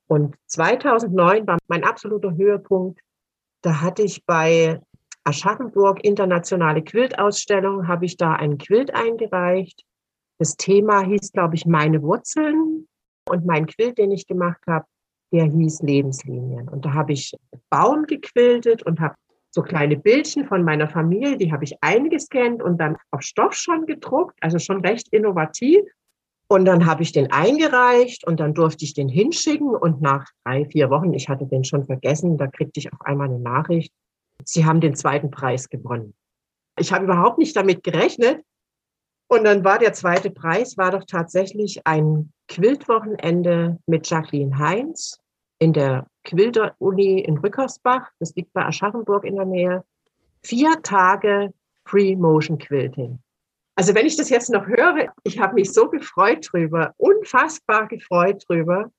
Und 0.09 0.37
2009 0.47 1.47
war 1.47 1.59
mein 1.69 1.85
absoluter 1.85 2.37
Höhepunkt. 2.37 3.01
Da 3.63 3.81
hatte 3.81 4.03
ich 4.03 4.25
bei 4.25 4.81
Aschaffenburg 5.25 6.05
internationale 6.05 6.83
Quiltausstellung, 6.83 7.89
habe 7.89 8.05
ich 8.05 8.17
da 8.17 8.33
einen 8.33 8.59
Quilt 8.59 8.95
eingereicht. 8.95 9.83
Das 10.39 10.57
Thema 10.57 11.01
hieß, 11.01 11.33
glaube 11.33 11.57
ich, 11.57 11.67
meine 11.67 12.03
Wurzeln. 12.03 12.87
Und 13.29 13.45
mein 13.45 13.67
Quilt, 13.67 13.99
den 13.99 14.13
ich 14.13 14.27
gemacht 14.27 14.61
habe, 14.69 14.87
der 15.33 15.47
hieß 15.47 15.83
Lebenslinien. 15.83 16.69
Und 16.69 16.85
da 16.85 16.95
habe 16.95 17.13
ich 17.13 17.33
Baum 17.71 18.05
gequiltet 18.05 18.85
und 18.85 19.01
habe 19.01 19.17
so 19.51 19.63
kleine 19.63 19.97
Bildchen 19.97 20.47
von 20.47 20.63
meiner 20.63 20.89
Familie, 20.89 21.37
die 21.37 21.51
habe 21.51 21.65
ich 21.65 21.75
eingescannt 21.81 22.63
und 22.63 22.79
dann 22.79 22.97
auf 23.11 23.23
Stoff 23.23 23.55
schon 23.55 23.87
gedruckt, 23.87 24.37
also 24.43 24.59
schon 24.59 24.83
recht 24.83 25.09
innovativ. 25.13 25.81
Und 26.49 26.65
dann 26.65 26.87
habe 26.87 27.03
ich 27.03 27.13
den 27.13 27.33
eingereicht 27.33 28.27
und 28.27 28.39
dann 28.39 28.55
durfte 28.55 28.85
ich 28.85 28.95
den 28.95 29.09
hinschicken 29.09 29.75
und 29.75 30.01
nach 30.01 30.27
drei, 30.45 30.65
vier 30.67 30.91
Wochen, 30.91 31.13
ich 31.13 31.29
hatte 31.29 31.47
den 31.47 31.65
schon 31.65 31.85
vergessen, 31.85 32.39
da 32.39 32.47
kriegte 32.47 32.79
ich 32.79 32.93
auf 32.93 33.01
einmal 33.01 33.29
eine 33.29 33.41
Nachricht, 33.41 33.93
Sie 34.45 34.65
haben 34.65 34.81
den 34.81 34.95
zweiten 34.95 35.31
Preis 35.31 35.69
gewonnen. 35.69 36.15
Ich 36.79 36.93
habe 36.93 37.05
überhaupt 37.05 37.39
nicht 37.39 37.57
damit 37.57 37.83
gerechnet. 37.83 38.43
Und 39.29 39.45
dann 39.45 39.65
war 39.65 39.79
der 39.79 39.93
zweite 39.93 40.31
Preis, 40.31 40.77
war 40.77 40.93
doch 40.93 41.05
tatsächlich 41.05 41.85
ein 41.85 42.33
Quiltwochenende 42.49 43.79
mit 43.87 44.09
Jacqueline 44.09 44.57
Heinz 44.57 45.19
in 45.59 45.73
der 45.73 46.07
Quilter-Uni 46.25 47.21
in 47.21 47.39
Rückersbach, 47.39 48.11
das 48.21 48.35
liegt 48.37 48.53
bei 48.53 48.65
Aschaffenburg 48.65 49.25
in 49.25 49.37
der 49.37 49.47
Nähe, 49.47 49.85
vier 50.43 50.81
Tage 50.83 51.53
Pre-Motion 51.85 52.59
Quilting. 52.59 53.19
Also 53.77 53.95
wenn 53.95 54.07
ich 54.07 54.17
das 54.17 54.31
jetzt 54.31 54.51
noch 54.51 54.67
höre, 54.67 55.13
ich 55.23 55.39
habe 55.39 55.55
mich 55.55 55.73
so 55.73 55.89
gefreut 55.91 56.49
drüber, 56.51 56.95
unfassbar 56.97 57.87
gefreut 57.87 58.43
drüber. 58.49 58.91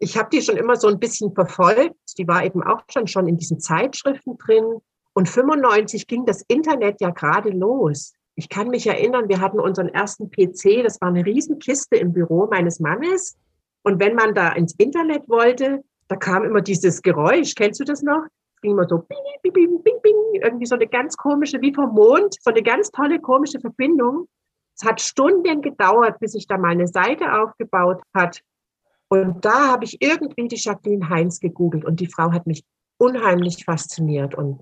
Ich 0.00 0.18
habe 0.18 0.28
die 0.30 0.42
schon 0.42 0.56
immer 0.56 0.74
so 0.74 0.88
ein 0.88 0.98
bisschen 0.98 1.32
verfolgt. 1.32 1.96
Die 2.18 2.26
war 2.26 2.44
eben 2.44 2.62
auch 2.62 2.82
schon, 2.90 3.06
schon 3.06 3.28
in 3.28 3.36
diesen 3.36 3.60
Zeitschriften 3.60 4.36
drin. 4.36 4.80
Und 5.12 5.28
95 5.28 6.08
ging 6.08 6.26
das 6.26 6.42
Internet 6.48 7.00
ja 7.00 7.10
gerade 7.10 7.50
los. 7.50 8.12
Ich 8.34 8.48
kann 8.48 8.68
mich 8.68 8.86
erinnern, 8.86 9.28
wir 9.28 9.40
hatten 9.40 9.60
unseren 9.60 9.88
ersten 9.88 10.30
PC, 10.30 10.82
das 10.84 11.00
war 11.00 11.08
eine 11.08 11.24
Riesenkiste 11.24 11.96
im 11.96 12.12
Büro 12.12 12.46
meines 12.48 12.78
Mannes. 12.80 13.36
Und 13.82 14.00
wenn 14.00 14.14
man 14.14 14.34
da 14.34 14.50
ins 14.50 14.74
Internet 14.78 15.28
wollte, 15.28 15.82
da 16.08 16.16
kam 16.16 16.44
immer 16.44 16.60
dieses 16.60 17.02
Geräusch. 17.02 17.54
Kennst 17.54 17.80
du 17.80 17.84
das 17.84 18.02
noch? 18.02 18.22
Ging 18.60 18.72
immer 18.72 18.88
so 18.88 18.98
bing, 18.98 19.18
bing, 19.42 19.52
bing, 19.52 19.82
bing, 19.82 20.00
bing, 20.02 20.42
irgendwie 20.42 20.66
so 20.66 20.74
eine 20.74 20.86
ganz 20.86 21.16
komische, 21.16 21.60
wie 21.60 21.74
vom 21.74 21.94
Mond, 21.94 22.36
so 22.40 22.50
eine 22.50 22.62
ganz 22.62 22.90
tolle 22.90 23.20
komische 23.20 23.60
Verbindung. 23.60 24.28
Es 24.76 24.84
hat 24.84 25.00
Stunden 25.00 25.60
gedauert, 25.60 26.18
bis 26.20 26.32
sich 26.32 26.46
da 26.46 26.56
mal 26.56 26.70
eine 26.70 26.86
Seite 26.86 27.40
aufgebaut 27.40 28.00
hat. 28.14 28.40
Und 29.08 29.44
da 29.44 29.68
habe 29.72 29.84
ich 29.84 30.00
irgendwie 30.00 30.48
die 30.48 30.56
Jacqueline 30.56 31.08
Heinz 31.08 31.40
gegoogelt 31.40 31.84
und 31.84 32.00
die 32.00 32.06
Frau 32.06 32.30
hat 32.32 32.46
mich 32.46 32.64
unheimlich 32.98 33.64
fasziniert. 33.64 34.34
Und 34.34 34.60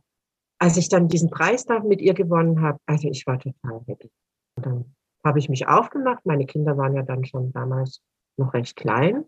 als 0.59 0.77
ich 0.77 0.89
dann 0.89 1.09
diesen 1.09 1.31
Preis 1.31 1.65
da 1.65 1.81
mit 1.81 2.01
ihr 2.01 2.15
gewonnen 2.15 2.63
habe, 2.63 2.79
also 2.87 3.09
ich 3.09 3.27
war 3.27 3.39
total 3.39 3.83
happy. 3.87 4.11
Und 4.57 4.67
dann 4.67 4.95
habe 5.25 5.39
ich 5.39 5.49
mich 5.49 5.69
aufgemacht. 5.69 6.25
Meine 6.25 6.47
Kinder 6.47 6.77
waren 6.77 6.95
ja 6.95 7.03
dann 7.03 7.25
schon 7.25 7.53
damals 7.53 8.01
noch 8.37 8.55
recht 8.55 8.77
klein. 8.77 9.25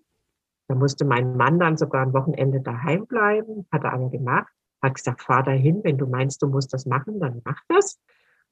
Da 0.69 0.75
musste 0.75 1.05
mein 1.05 1.37
Mann 1.37 1.59
dann 1.59 1.77
sogar 1.77 2.03
ein 2.03 2.13
Wochenende 2.13 2.61
daheim 2.61 3.07
bleiben, 3.07 3.67
hat 3.73 3.85
er 3.85 3.95
aber 3.95 4.11
gemacht, 4.11 4.53
hat 4.83 4.95
gesagt, 4.95 5.23
fahr 5.23 5.43
dahin, 5.43 5.83
wenn 5.85 5.99
du 5.99 6.07
meinst, 6.07 6.43
du 6.43 6.47
musst 6.47 6.73
das 6.73 6.87
machen, 6.87 7.21
dann 7.21 7.43
mach 7.45 7.61
das. 7.69 7.99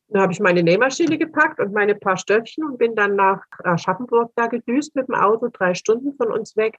Dann 0.09 0.23
habe 0.23 0.33
ich 0.33 0.41
meine 0.41 0.63
Nähmaschine 0.63 1.19
gepackt 1.19 1.59
und 1.59 1.73
meine 1.73 1.95
paar 1.95 2.17
Stöckchen 2.17 2.65
und 2.65 2.79
bin 2.79 2.95
dann 2.95 3.17
nach 3.17 3.45
Aschaffenburg 3.65 4.33
da 4.37 4.47
gedüst 4.47 4.95
mit 4.95 5.09
dem 5.09 5.15
Auto, 5.15 5.49
drei 5.53 5.75
Stunden 5.75 6.15
von 6.17 6.31
uns 6.31 6.57
weg 6.57 6.79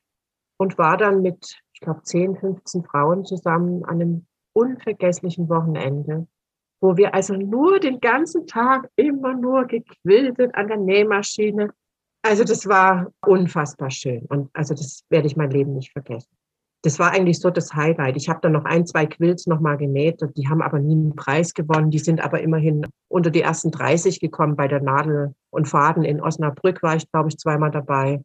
und 0.57 0.77
war 0.77 0.97
dann 0.97 1.21
mit, 1.21 1.59
ich 1.73 1.81
glaube, 1.81 2.03
10, 2.03 2.37
15 2.37 2.83
Frauen 2.85 3.25
zusammen 3.25 3.83
an 3.83 4.01
einem 4.01 4.27
unvergesslichen 4.53 5.49
Wochenende, 5.49 6.27
wo 6.79 6.95
wir 6.95 7.13
also 7.13 7.33
nur 7.35 7.79
den 7.79 7.99
ganzen 7.99 8.47
Tag 8.47 8.89
immer 8.95 9.33
nur 9.33 9.65
gequiltet 9.65 10.55
an 10.55 10.67
der 10.67 10.77
Nähmaschine 10.77 11.73
also 12.27 12.43
das 12.43 12.67
war 12.67 13.13
unfassbar 13.25 13.89
schön 13.89 14.25
und 14.25 14.49
also 14.53 14.73
das 14.73 15.05
werde 15.09 15.27
ich 15.27 15.37
mein 15.37 15.51
Leben 15.51 15.73
nicht 15.73 15.91
vergessen. 15.91 16.36
Das 16.87 16.99
war 16.99 17.11
eigentlich 17.11 17.41
so 17.41 17.49
das 17.49 17.73
Highlight. 17.73 18.15
Ich 18.15 18.29
habe 18.29 18.39
dann 18.41 18.53
noch 18.53 18.63
ein, 18.63 18.85
zwei 18.85 19.07
Quills 19.07 19.45
nochmal 19.45 19.75
genäht, 19.75 20.21
die 20.37 20.47
haben 20.47 20.61
aber 20.61 20.79
nie 20.79 20.93
einen 20.93 21.17
Preis 21.17 21.53
gewonnen. 21.53 21.91
Die 21.91 21.99
sind 21.99 22.21
aber 22.21 22.39
immerhin 22.39 22.87
unter 23.09 23.29
die 23.29 23.41
ersten 23.41 23.71
30 23.71 24.21
gekommen 24.21 24.55
bei 24.55 24.69
der 24.69 24.81
Nadel 24.81 25.35
und 25.49 25.67
Faden 25.67 26.05
in 26.05 26.21
Osnabrück 26.21 26.81
war 26.83 26.95
ich, 26.95 27.11
glaube 27.11 27.27
ich, 27.27 27.37
zweimal 27.37 27.71
dabei. 27.71 28.23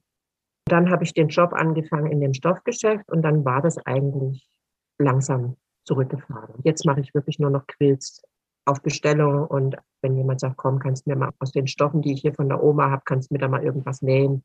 Dann 0.66 0.92
habe 0.92 1.02
ich 1.02 1.12
den 1.12 1.26
Job 1.26 1.54
angefangen 1.54 2.12
in 2.12 2.20
dem 2.20 2.34
Stoffgeschäft 2.34 3.10
und 3.10 3.22
dann 3.22 3.44
war 3.44 3.62
das 3.62 3.78
eigentlich 3.78 4.48
langsam 4.96 5.56
zurückgefahren. 5.84 6.54
Jetzt 6.62 6.86
mache 6.86 7.00
ich 7.00 7.12
wirklich 7.14 7.40
nur 7.40 7.50
noch 7.50 7.66
Quills 7.66 8.22
auf 8.64 8.80
Bestellung 8.80 9.44
und 9.48 9.74
wenn 10.02 10.16
jemand 10.16 10.38
sagt, 10.38 10.56
komm, 10.56 10.78
kannst 10.78 11.04
du 11.04 11.10
mir 11.10 11.16
mal 11.16 11.30
aus 11.40 11.50
den 11.50 11.66
Stoffen, 11.66 12.00
die 12.00 12.12
ich 12.12 12.20
hier 12.20 12.34
von 12.34 12.48
der 12.48 12.62
Oma 12.62 12.92
habe, 12.92 13.02
kannst 13.06 13.30
du 13.30 13.34
mir 13.34 13.40
da 13.40 13.48
mal 13.48 13.64
irgendwas 13.64 14.02
nähen. 14.02 14.44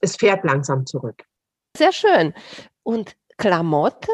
Es 0.00 0.16
fährt 0.16 0.42
langsam 0.42 0.86
zurück. 0.86 1.22
Sehr 1.76 1.92
schön. 1.92 2.32
Und 2.82 3.14
Klamotten 3.38 4.12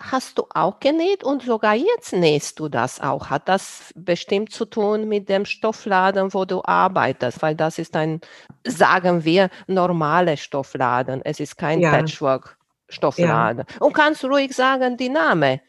hast 0.00 0.38
du 0.38 0.46
auch 0.52 0.80
genäht 0.80 1.22
und 1.22 1.42
sogar 1.42 1.74
jetzt 1.74 2.12
nähst 2.12 2.58
du 2.58 2.68
das 2.68 3.00
auch. 3.00 3.30
Hat 3.30 3.48
das 3.48 3.92
bestimmt 3.94 4.50
zu 4.50 4.64
tun 4.64 5.08
mit 5.08 5.28
dem 5.28 5.44
Stoffladen, 5.44 6.34
wo 6.34 6.44
du 6.44 6.62
arbeitest? 6.64 7.42
Weil 7.42 7.54
das 7.54 7.78
ist 7.78 7.94
ein, 7.94 8.20
sagen 8.66 9.24
wir, 9.24 9.50
normaler 9.66 10.36
Stoffladen. 10.36 11.22
Es 11.24 11.38
ist 11.38 11.56
kein 11.56 11.80
ja. 11.80 11.90
Patchwork-Stoffladen. 11.90 13.66
Ja. 13.68 13.80
Und 13.80 13.92
kannst 13.92 14.24
ruhig 14.24 14.54
sagen, 14.54 14.96
die 14.96 15.10
Name. 15.10 15.60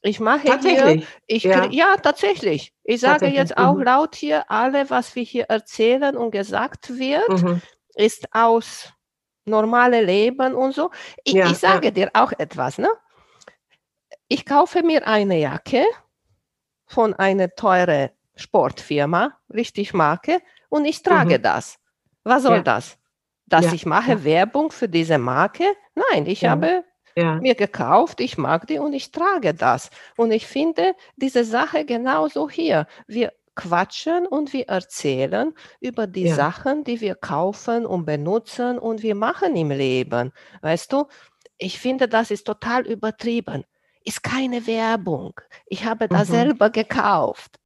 Ich 0.00 0.20
mache 0.20 0.58
hier, 0.60 1.02
ich, 1.26 1.44
ja. 1.44 1.66
ja. 1.70 1.96
tatsächlich. 1.96 2.72
Ich 2.84 3.00
sage 3.00 3.26
jetzt 3.26 3.56
auch 3.56 3.74
mhm. 3.74 3.82
laut 3.82 4.14
hier, 4.14 4.50
alle, 4.50 4.88
was 4.90 5.14
wir 5.14 5.22
hier 5.22 5.44
erzählen 5.44 6.16
und 6.16 6.30
gesagt 6.30 6.98
wird, 6.98 7.42
mhm. 7.42 7.62
ist 7.96 8.26
aus 8.32 8.93
normale 9.44 10.02
Leben 10.02 10.54
und 10.54 10.74
so. 10.74 10.90
Ich, 11.24 11.34
ja, 11.34 11.50
ich 11.50 11.58
sage 11.58 11.86
ja. 11.86 11.90
dir 11.90 12.10
auch 12.14 12.32
etwas, 12.32 12.78
ne? 12.78 12.88
Ich 14.28 14.46
kaufe 14.46 14.82
mir 14.82 15.06
eine 15.06 15.38
Jacke 15.38 15.84
von 16.86 17.14
einer 17.14 17.54
teuren 17.54 18.10
Sportfirma, 18.36 19.38
richtig 19.52 19.94
Marke, 19.94 20.40
und 20.68 20.84
ich 20.84 21.02
trage 21.02 21.38
mhm. 21.38 21.42
das. 21.42 21.78
Was 22.24 22.42
soll 22.42 22.62
das? 22.62 22.98
Dass 23.46 23.72
ich 23.72 23.84
mache 23.86 24.24
Werbung 24.24 24.72
für 24.72 24.88
diese 24.88 25.18
Marke? 25.18 25.64
Nein, 25.94 26.26
ich 26.26 26.44
habe 26.44 26.84
ja. 27.14 27.34
mir 27.36 27.54
gekauft, 27.54 28.20
ich 28.20 28.38
mag 28.38 28.66
die 28.66 28.78
und 28.78 28.92
ich 28.94 29.12
trage 29.12 29.54
das. 29.54 29.90
Und 30.16 30.32
ich 30.32 30.46
finde 30.46 30.94
diese 31.16 31.44
Sache 31.44 31.84
genauso 31.84 32.48
hier. 32.48 32.86
Wir 33.06 33.32
quatschen 33.54 34.26
und 34.26 34.52
wir 34.52 34.68
erzählen 34.68 35.52
über 35.80 36.06
die 36.06 36.26
ja. 36.26 36.34
Sachen, 36.34 36.84
die 36.84 37.00
wir 37.00 37.14
kaufen 37.14 37.86
und 37.86 38.04
benutzen 38.04 38.78
und 38.78 39.02
wir 39.02 39.14
machen 39.14 39.56
im 39.56 39.70
Leben. 39.70 40.32
Weißt 40.62 40.92
du, 40.92 41.06
ich 41.58 41.78
finde, 41.78 42.08
das 42.08 42.30
ist 42.30 42.46
total 42.46 42.86
übertrieben. 42.86 43.64
Ist 44.04 44.22
keine 44.22 44.66
Werbung. 44.66 45.40
Ich 45.66 45.84
habe 45.84 46.08
das 46.08 46.28
mhm. 46.28 46.32
selber 46.32 46.70
gekauft. 46.70 47.56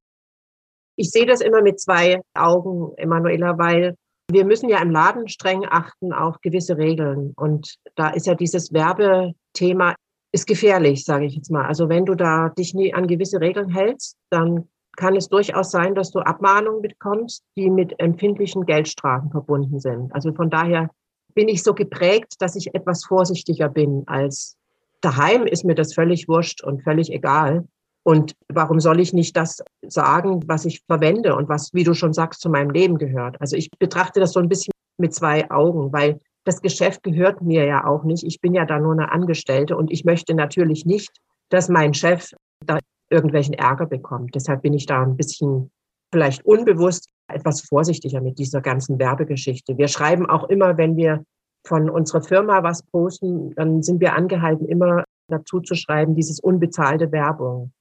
Ich 0.96 1.10
sehe 1.10 1.26
das 1.26 1.40
immer 1.40 1.62
mit 1.62 1.80
zwei 1.80 2.20
Augen, 2.34 2.92
Emanuela, 2.96 3.56
weil 3.58 3.94
wir 4.30 4.44
müssen 4.44 4.68
ja 4.68 4.82
im 4.82 4.90
Laden 4.90 5.28
streng 5.28 5.64
achten 5.68 6.12
auf 6.12 6.40
gewisse 6.42 6.76
Regeln. 6.76 7.32
Und 7.36 7.76
da 7.94 8.10
ist 8.10 8.26
ja 8.26 8.34
dieses 8.34 8.72
Werbethema 8.72 9.94
ist 10.32 10.46
gefährlich, 10.46 11.04
sage 11.04 11.24
ich 11.24 11.34
jetzt 11.34 11.50
mal. 11.50 11.66
Also 11.66 11.88
wenn 11.88 12.04
du 12.04 12.14
da 12.14 12.50
dich 12.50 12.74
nie 12.74 12.92
an 12.92 13.06
gewisse 13.06 13.40
Regeln 13.40 13.70
hältst, 13.70 14.16
dann 14.30 14.68
kann 14.98 15.16
es 15.16 15.28
durchaus 15.28 15.70
sein, 15.70 15.94
dass 15.94 16.10
du 16.10 16.18
Abmahnungen 16.18 16.82
bekommst, 16.82 17.44
die 17.56 17.70
mit 17.70 17.98
empfindlichen 18.00 18.66
Geldstrafen 18.66 19.30
verbunden 19.30 19.78
sind. 19.78 20.12
Also 20.12 20.32
von 20.32 20.50
daher 20.50 20.90
bin 21.34 21.48
ich 21.48 21.62
so 21.62 21.72
geprägt, 21.72 22.34
dass 22.40 22.56
ich 22.56 22.74
etwas 22.74 23.04
vorsichtiger 23.04 23.68
bin 23.68 24.02
als 24.06 24.56
daheim 25.00 25.46
ist 25.46 25.64
mir 25.64 25.76
das 25.76 25.94
völlig 25.94 26.26
wurscht 26.28 26.64
und 26.64 26.82
völlig 26.82 27.12
egal. 27.12 27.68
Und 28.02 28.34
warum 28.48 28.80
soll 28.80 28.98
ich 28.98 29.12
nicht 29.12 29.36
das 29.36 29.62
sagen, 29.86 30.42
was 30.48 30.64
ich 30.64 30.82
verwende 30.86 31.36
und 31.36 31.48
was, 31.48 31.72
wie 31.72 31.84
du 31.84 31.94
schon 31.94 32.12
sagst, 32.12 32.40
zu 32.40 32.50
meinem 32.50 32.70
Leben 32.70 32.98
gehört? 32.98 33.40
Also 33.40 33.54
ich 33.54 33.70
betrachte 33.78 34.18
das 34.18 34.32
so 34.32 34.40
ein 34.40 34.48
bisschen 34.48 34.72
mit 34.96 35.14
zwei 35.14 35.48
Augen, 35.48 35.92
weil 35.92 36.18
das 36.44 36.60
Geschäft 36.60 37.04
gehört 37.04 37.40
mir 37.40 37.64
ja 37.66 37.86
auch 37.86 38.02
nicht. 38.02 38.24
Ich 38.24 38.40
bin 38.40 38.52
ja 38.52 38.64
da 38.64 38.80
nur 38.80 38.94
eine 38.94 39.12
Angestellte 39.12 39.76
und 39.76 39.92
ich 39.92 40.04
möchte 40.04 40.34
natürlich 40.34 40.86
nicht, 40.86 41.12
dass 41.50 41.68
mein 41.68 41.94
Chef 41.94 42.32
da 42.66 42.78
irgendwelchen 43.10 43.54
Ärger 43.54 43.86
bekommt. 43.86 44.34
Deshalb 44.34 44.62
bin 44.62 44.74
ich 44.74 44.86
da 44.86 45.02
ein 45.02 45.16
bisschen 45.16 45.70
vielleicht 46.12 46.44
unbewusst 46.44 47.08
etwas 47.30 47.60
vorsichtiger 47.60 48.20
mit 48.20 48.38
dieser 48.38 48.60
ganzen 48.60 48.98
Werbegeschichte. 48.98 49.76
Wir 49.76 49.88
schreiben 49.88 50.28
auch 50.28 50.48
immer, 50.48 50.78
wenn 50.78 50.96
wir 50.96 51.24
von 51.66 51.90
unserer 51.90 52.22
Firma 52.22 52.62
was 52.62 52.82
posten, 52.82 53.54
dann 53.54 53.82
sind 53.82 54.00
wir 54.00 54.14
angehalten, 54.14 54.66
immer 54.66 55.04
dazu 55.28 55.60
zu 55.60 55.74
schreiben, 55.74 56.14
dieses 56.14 56.40
unbezahlte 56.40 57.12
Werbung. 57.12 57.72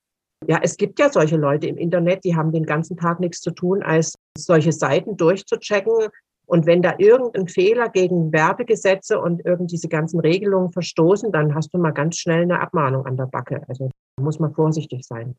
Ja, 0.45 0.59
es 0.61 0.75
gibt 0.77 0.99
ja 0.99 1.09
solche 1.09 1.37
Leute 1.37 1.67
im 1.67 1.77
Internet, 1.77 2.23
die 2.25 2.35
haben 2.35 2.51
den 2.51 2.65
ganzen 2.65 2.97
Tag 2.97 3.19
nichts 3.19 3.39
zu 3.39 3.51
tun, 3.51 3.81
als 3.81 4.15
solche 4.37 4.71
Seiten 4.71 5.15
durchzuchecken, 5.15 6.09
und 6.47 6.65
wenn 6.65 6.81
da 6.81 6.95
irgendein 6.97 7.49
Fehler 7.49 7.89
gegen 7.89 8.31
Werbegesetze 8.31 9.19
und 9.19 9.45
irgend 9.45 9.69
diese 9.71 9.89
ganzen 9.89 10.21
Regelungen 10.21 10.71
verstoßen, 10.71 11.31
dann 11.33 11.53
hast 11.53 11.73
du 11.73 11.77
mal 11.77 11.91
ganz 11.91 12.17
schnell 12.17 12.43
eine 12.43 12.61
Abmahnung 12.61 13.05
an 13.05 13.17
der 13.17 13.25
Backe. 13.25 13.63
Also 13.67 13.89
muss 14.19 14.39
man 14.39 14.53
vorsichtig 14.53 15.05
sein. 15.05 15.35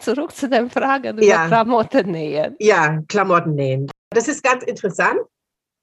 Zurück 0.00 0.32
zu 0.32 0.48
den 0.48 0.70
Fragen 0.70 1.16
über 1.16 1.26
ja. 1.26 1.46
Klamotten 1.46 2.12
nähen. 2.12 2.56
Ja, 2.60 3.02
Klamotten 3.08 3.54
nähen. 3.54 3.90
Das 4.10 4.28
ist 4.28 4.42
ganz 4.42 4.62
interessant. 4.64 5.20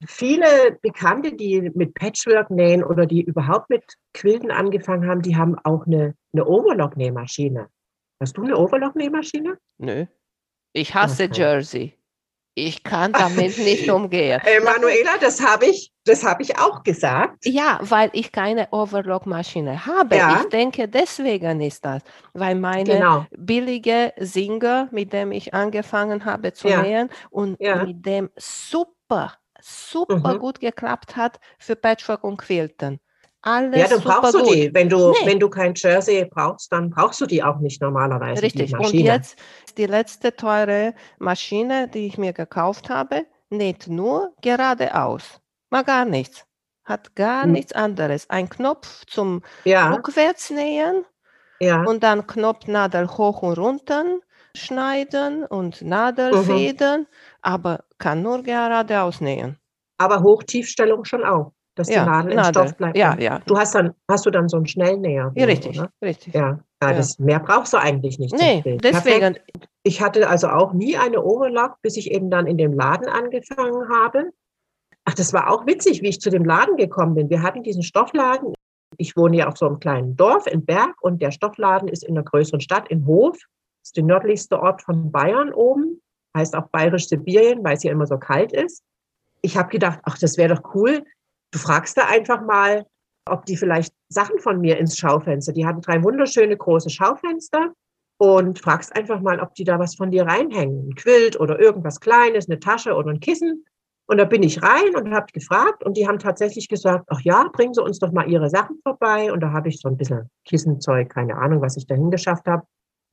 Viele 0.06 0.78
Bekannte, 0.82 1.32
die 1.32 1.70
mit 1.74 1.94
Patchwork 1.94 2.50
nähen 2.50 2.84
oder 2.84 3.06
die 3.06 3.22
überhaupt 3.22 3.70
mit 3.70 3.84
Quilten 4.14 4.50
angefangen 4.50 5.08
haben, 5.08 5.22
die 5.22 5.36
haben 5.36 5.56
auch 5.64 5.86
eine, 5.86 6.14
eine 6.32 6.46
Overlock-Nähmaschine. 6.46 7.68
Hast 8.20 8.36
du 8.36 8.44
eine 8.44 8.56
Overlock-Nähmaschine? 8.56 9.58
Nö. 9.78 10.06
Ich 10.72 10.94
hasse 10.94 11.24
okay. 11.24 11.40
Jersey. 11.40 11.98
Ich 12.58 12.82
kann 12.82 13.12
damit 13.12 13.58
nicht 13.58 13.90
umgehen. 13.90 14.40
Emanuela, 14.42 15.18
das 15.20 15.46
habe 15.46 15.66
ich, 15.66 15.92
das 16.06 16.24
habe 16.24 16.42
ich 16.42 16.58
auch 16.58 16.82
gesagt. 16.82 17.44
Ja, 17.44 17.78
weil 17.82 18.08
ich 18.14 18.32
keine 18.32 18.68
Overlock-Maschine 18.70 19.84
habe. 19.84 20.16
Ja. 20.16 20.40
Ich 20.40 20.48
denke, 20.48 20.88
deswegen 20.88 21.60
ist 21.60 21.84
das, 21.84 22.00
weil 22.32 22.54
meine 22.54 22.94
genau. 22.94 23.26
billige 23.36 24.14
Singer, 24.16 24.88
mit 24.90 25.12
dem 25.12 25.32
ich 25.32 25.52
angefangen 25.52 26.24
habe 26.24 26.54
zu 26.54 26.68
ja. 26.68 26.80
nähen 26.80 27.10
und 27.28 27.60
ja. 27.60 27.84
mit 27.84 28.06
dem 28.06 28.30
super, 28.36 29.34
super 29.60 30.32
mhm. 30.32 30.38
gut 30.38 30.58
geklappt 30.58 31.14
hat 31.14 31.38
für 31.58 31.76
Patchwork 31.76 32.24
und 32.24 32.38
Quilten. 32.38 33.00
Alles 33.46 33.78
ja, 33.78 33.86
dann 33.86 34.00
brauchst 34.00 34.34
du 34.34 34.42
gut. 34.42 34.54
die. 34.54 34.74
Wenn 34.74 34.88
du, 34.88 35.12
nee. 35.12 35.18
wenn 35.24 35.38
du 35.38 35.48
kein 35.48 35.72
Jersey 35.76 36.24
brauchst, 36.24 36.72
dann 36.72 36.90
brauchst 36.90 37.20
du 37.20 37.26
die 37.26 37.44
auch 37.44 37.60
nicht 37.60 37.80
normalerweise. 37.80 38.42
Richtig. 38.42 38.76
Und 38.76 38.92
jetzt 38.92 39.38
die 39.78 39.86
letzte 39.86 40.34
teure 40.34 40.94
Maschine, 41.20 41.86
die 41.86 42.08
ich 42.08 42.18
mir 42.18 42.32
gekauft 42.32 42.90
habe, 42.90 43.24
näht 43.48 43.86
nur 43.86 44.32
geradeaus. 44.42 45.40
Mal 45.70 45.84
gar 45.84 46.04
nichts. 46.04 46.44
Hat 46.84 47.14
gar 47.14 47.44
hm. 47.44 47.52
nichts 47.52 47.72
anderes. 47.72 48.28
Ein 48.30 48.48
Knopf 48.48 49.04
zum 49.06 49.42
ja. 49.62 49.92
Rückwärtsnähen 49.92 51.04
ja. 51.60 51.84
und 51.84 52.02
dann 52.02 52.26
Knopfnadel 52.26 53.08
hoch 53.08 53.42
und 53.42 53.58
runter 53.58 54.04
schneiden 54.56 55.44
und 55.44 55.82
Nadelfäden, 55.82 57.02
mhm. 57.02 57.06
aber 57.42 57.84
kann 57.98 58.22
nur 58.22 58.42
geradeaus 58.42 59.20
nähen. 59.20 59.58
Aber 59.98 60.22
Hochtiefstellung 60.22 61.04
schon 61.04 61.24
auch 61.24 61.52
dass 61.76 61.88
ja, 61.88 62.02
die 62.02 62.10
Nadel, 62.10 62.34
Nadel 62.34 62.62
im 62.62 62.68
Stoff 62.68 62.76
bleibt. 62.76 62.96
Ja, 62.96 63.16
ja. 63.18 63.40
Du 63.46 63.56
hast 63.56 63.74
dann, 63.74 63.94
hast 64.10 64.26
du 64.26 64.30
dann 64.30 64.48
so 64.48 64.56
einen 64.56 64.66
Schnellnäher. 64.66 65.30
Ja, 65.34 65.44
richtig, 65.44 65.78
oder? 65.78 65.90
richtig. 66.02 66.34
Ja, 66.34 66.58
ja, 66.82 66.92
Das, 66.92 67.18
mehr 67.18 67.38
brauchst 67.38 67.72
du 67.72 67.76
eigentlich 67.76 68.18
nicht. 68.18 68.34
Nee, 68.34 68.78
deswegen. 68.82 69.36
Ich 69.82 70.02
hatte 70.02 70.28
also 70.28 70.48
auch 70.48 70.72
nie 70.72 70.96
eine 70.96 71.22
Overlock, 71.22 71.76
bis 71.82 71.96
ich 71.96 72.10
eben 72.10 72.30
dann 72.30 72.46
in 72.46 72.58
dem 72.58 72.72
Laden 72.72 73.08
angefangen 73.08 73.88
habe. 73.88 74.30
Ach, 75.04 75.14
das 75.14 75.32
war 75.32 75.50
auch 75.50 75.66
witzig, 75.66 76.02
wie 76.02 76.08
ich 76.08 76.20
zu 76.20 76.30
dem 76.30 76.44
Laden 76.44 76.76
gekommen 76.76 77.14
bin. 77.14 77.30
Wir 77.30 77.42
hatten 77.42 77.62
diesen 77.62 77.82
Stoffladen. 77.82 78.54
Ich 78.96 79.16
wohne 79.16 79.36
ja 79.36 79.48
auf 79.48 79.56
so 79.56 79.66
einem 79.66 79.78
kleinen 79.78 80.16
Dorf 80.16 80.46
im 80.46 80.64
Berg 80.64 80.96
und 81.02 81.22
der 81.22 81.30
Stoffladen 81.30 81.88
ist 81.88 82.02
in 82.02 82.16
einer 82.16 82.24
größeren 82.24 82.60
Stadt 82.60 82.88
in 82.88 83.06
Hof. 83.06 83.36
Das 83.36 83.90
ist 83.90 83.96
der 83.96 84.04
nördlichste 84.04 84.60
Ort 84.60 84.82
von 84.82 85.12
Bayern 85.12 85.52
oben. 85.52 86.00
Heißt 86.36 86.56
auch 86.56 86.68
bayerisch 86.68 87.06
Sibirien, 87.08 87.62
weil 87.62 87.76
es 87.76 87.82
hier 87.82 87.92
immer 87.92 88.06
so 88.06 88.18
kalt 88.18 88.52
ist. 88.52 88.82
Ich 89.42 89.56
habe 89.56 89.68
gedacht, 89.68 90.00
ach, 90.02 90.18
das 90.18 90.36
wäre 90.38 90.54
doch 90.54 90.74
cool, 90.74 91.04
Du 91.52 91.58
fragst 91.58 91.96
da 91.96 92.06
einfach 92.06 92.42
mal, 92.42 92.86
ob 93.28 93.44
die 93.46 93.56
vielleicht 93.56 93.92
Sachen 94.08 94.38
von 94.38 94.60
mir 94.60 94.78
ins 94.78 94.96
Schaufenster. 94.96 95.52
Die 95.52 95.66
hatten 95.66 95.80
drei 95.80 96.02
wunderschöne 96.02 96.56
große 96.56 96.90
Schaufenster 96.90 97.72
und 98.18 98.58
fragst 98.58 98.94
einfach 98.96 99.20
mal, 99.20 99.40
ob 99.40 99.54
die 99.54 99.64
da 99.64 99.78
was 99.78 99.96
von 99.96 100.10
dir 100.10 100.26
reinhängen. 100.26 100.88
Ein 100.88 100.94
Quilt 100.94 101.38
oder 101.38 101.58
irgendwas 101.58 102.00
Kleines, 102.00 102.48
eine 102.48 102.60
Tasche 102.60 102.94
oder 102.94 103.10
ein 103.10 103.20
Kissen. 103.20 103.64
Und 104.08 104.18
da 104.18 104.24
bin 104.24 104.44
ich 104.44 104.62
rein 104.62 104.94
und 104.94 105.12
habe 105.12 105.26
gefragt 105.32 105.84
und 105.84 105.96
die 105.96 106.06
haben 106.06 106.20
tatsächlich 106.20 106.68
gesagt, 106.68 107.06
ach 107.08 107.20
ja, 107.22 107.50
bringen 107.52 107.74
Sie 107.74 107.82
uns 107.82 107.98
doch 107.98 108.12
mal 108.12 108.30
Ihre 108.30 108.48
Sachen 108.48 108.78
vorbei. 108.84 109.32
Und 109.32 109.40
da 109.40 109.50
habe 109.50 109.68
ich 109.68 109.80
so 109.80 109.88
ein 109.88 109.96
bisschen 109.96 110.30
Kissenzeug, 110.44 111.10
keine 111.10 111.36
Ahnung, 111.36 111.60
was 111.60 111.76
ich 111.76 111.86
dahin 111.86 112.12
geschafft 112.12 112.46
habe. 112.46 112.64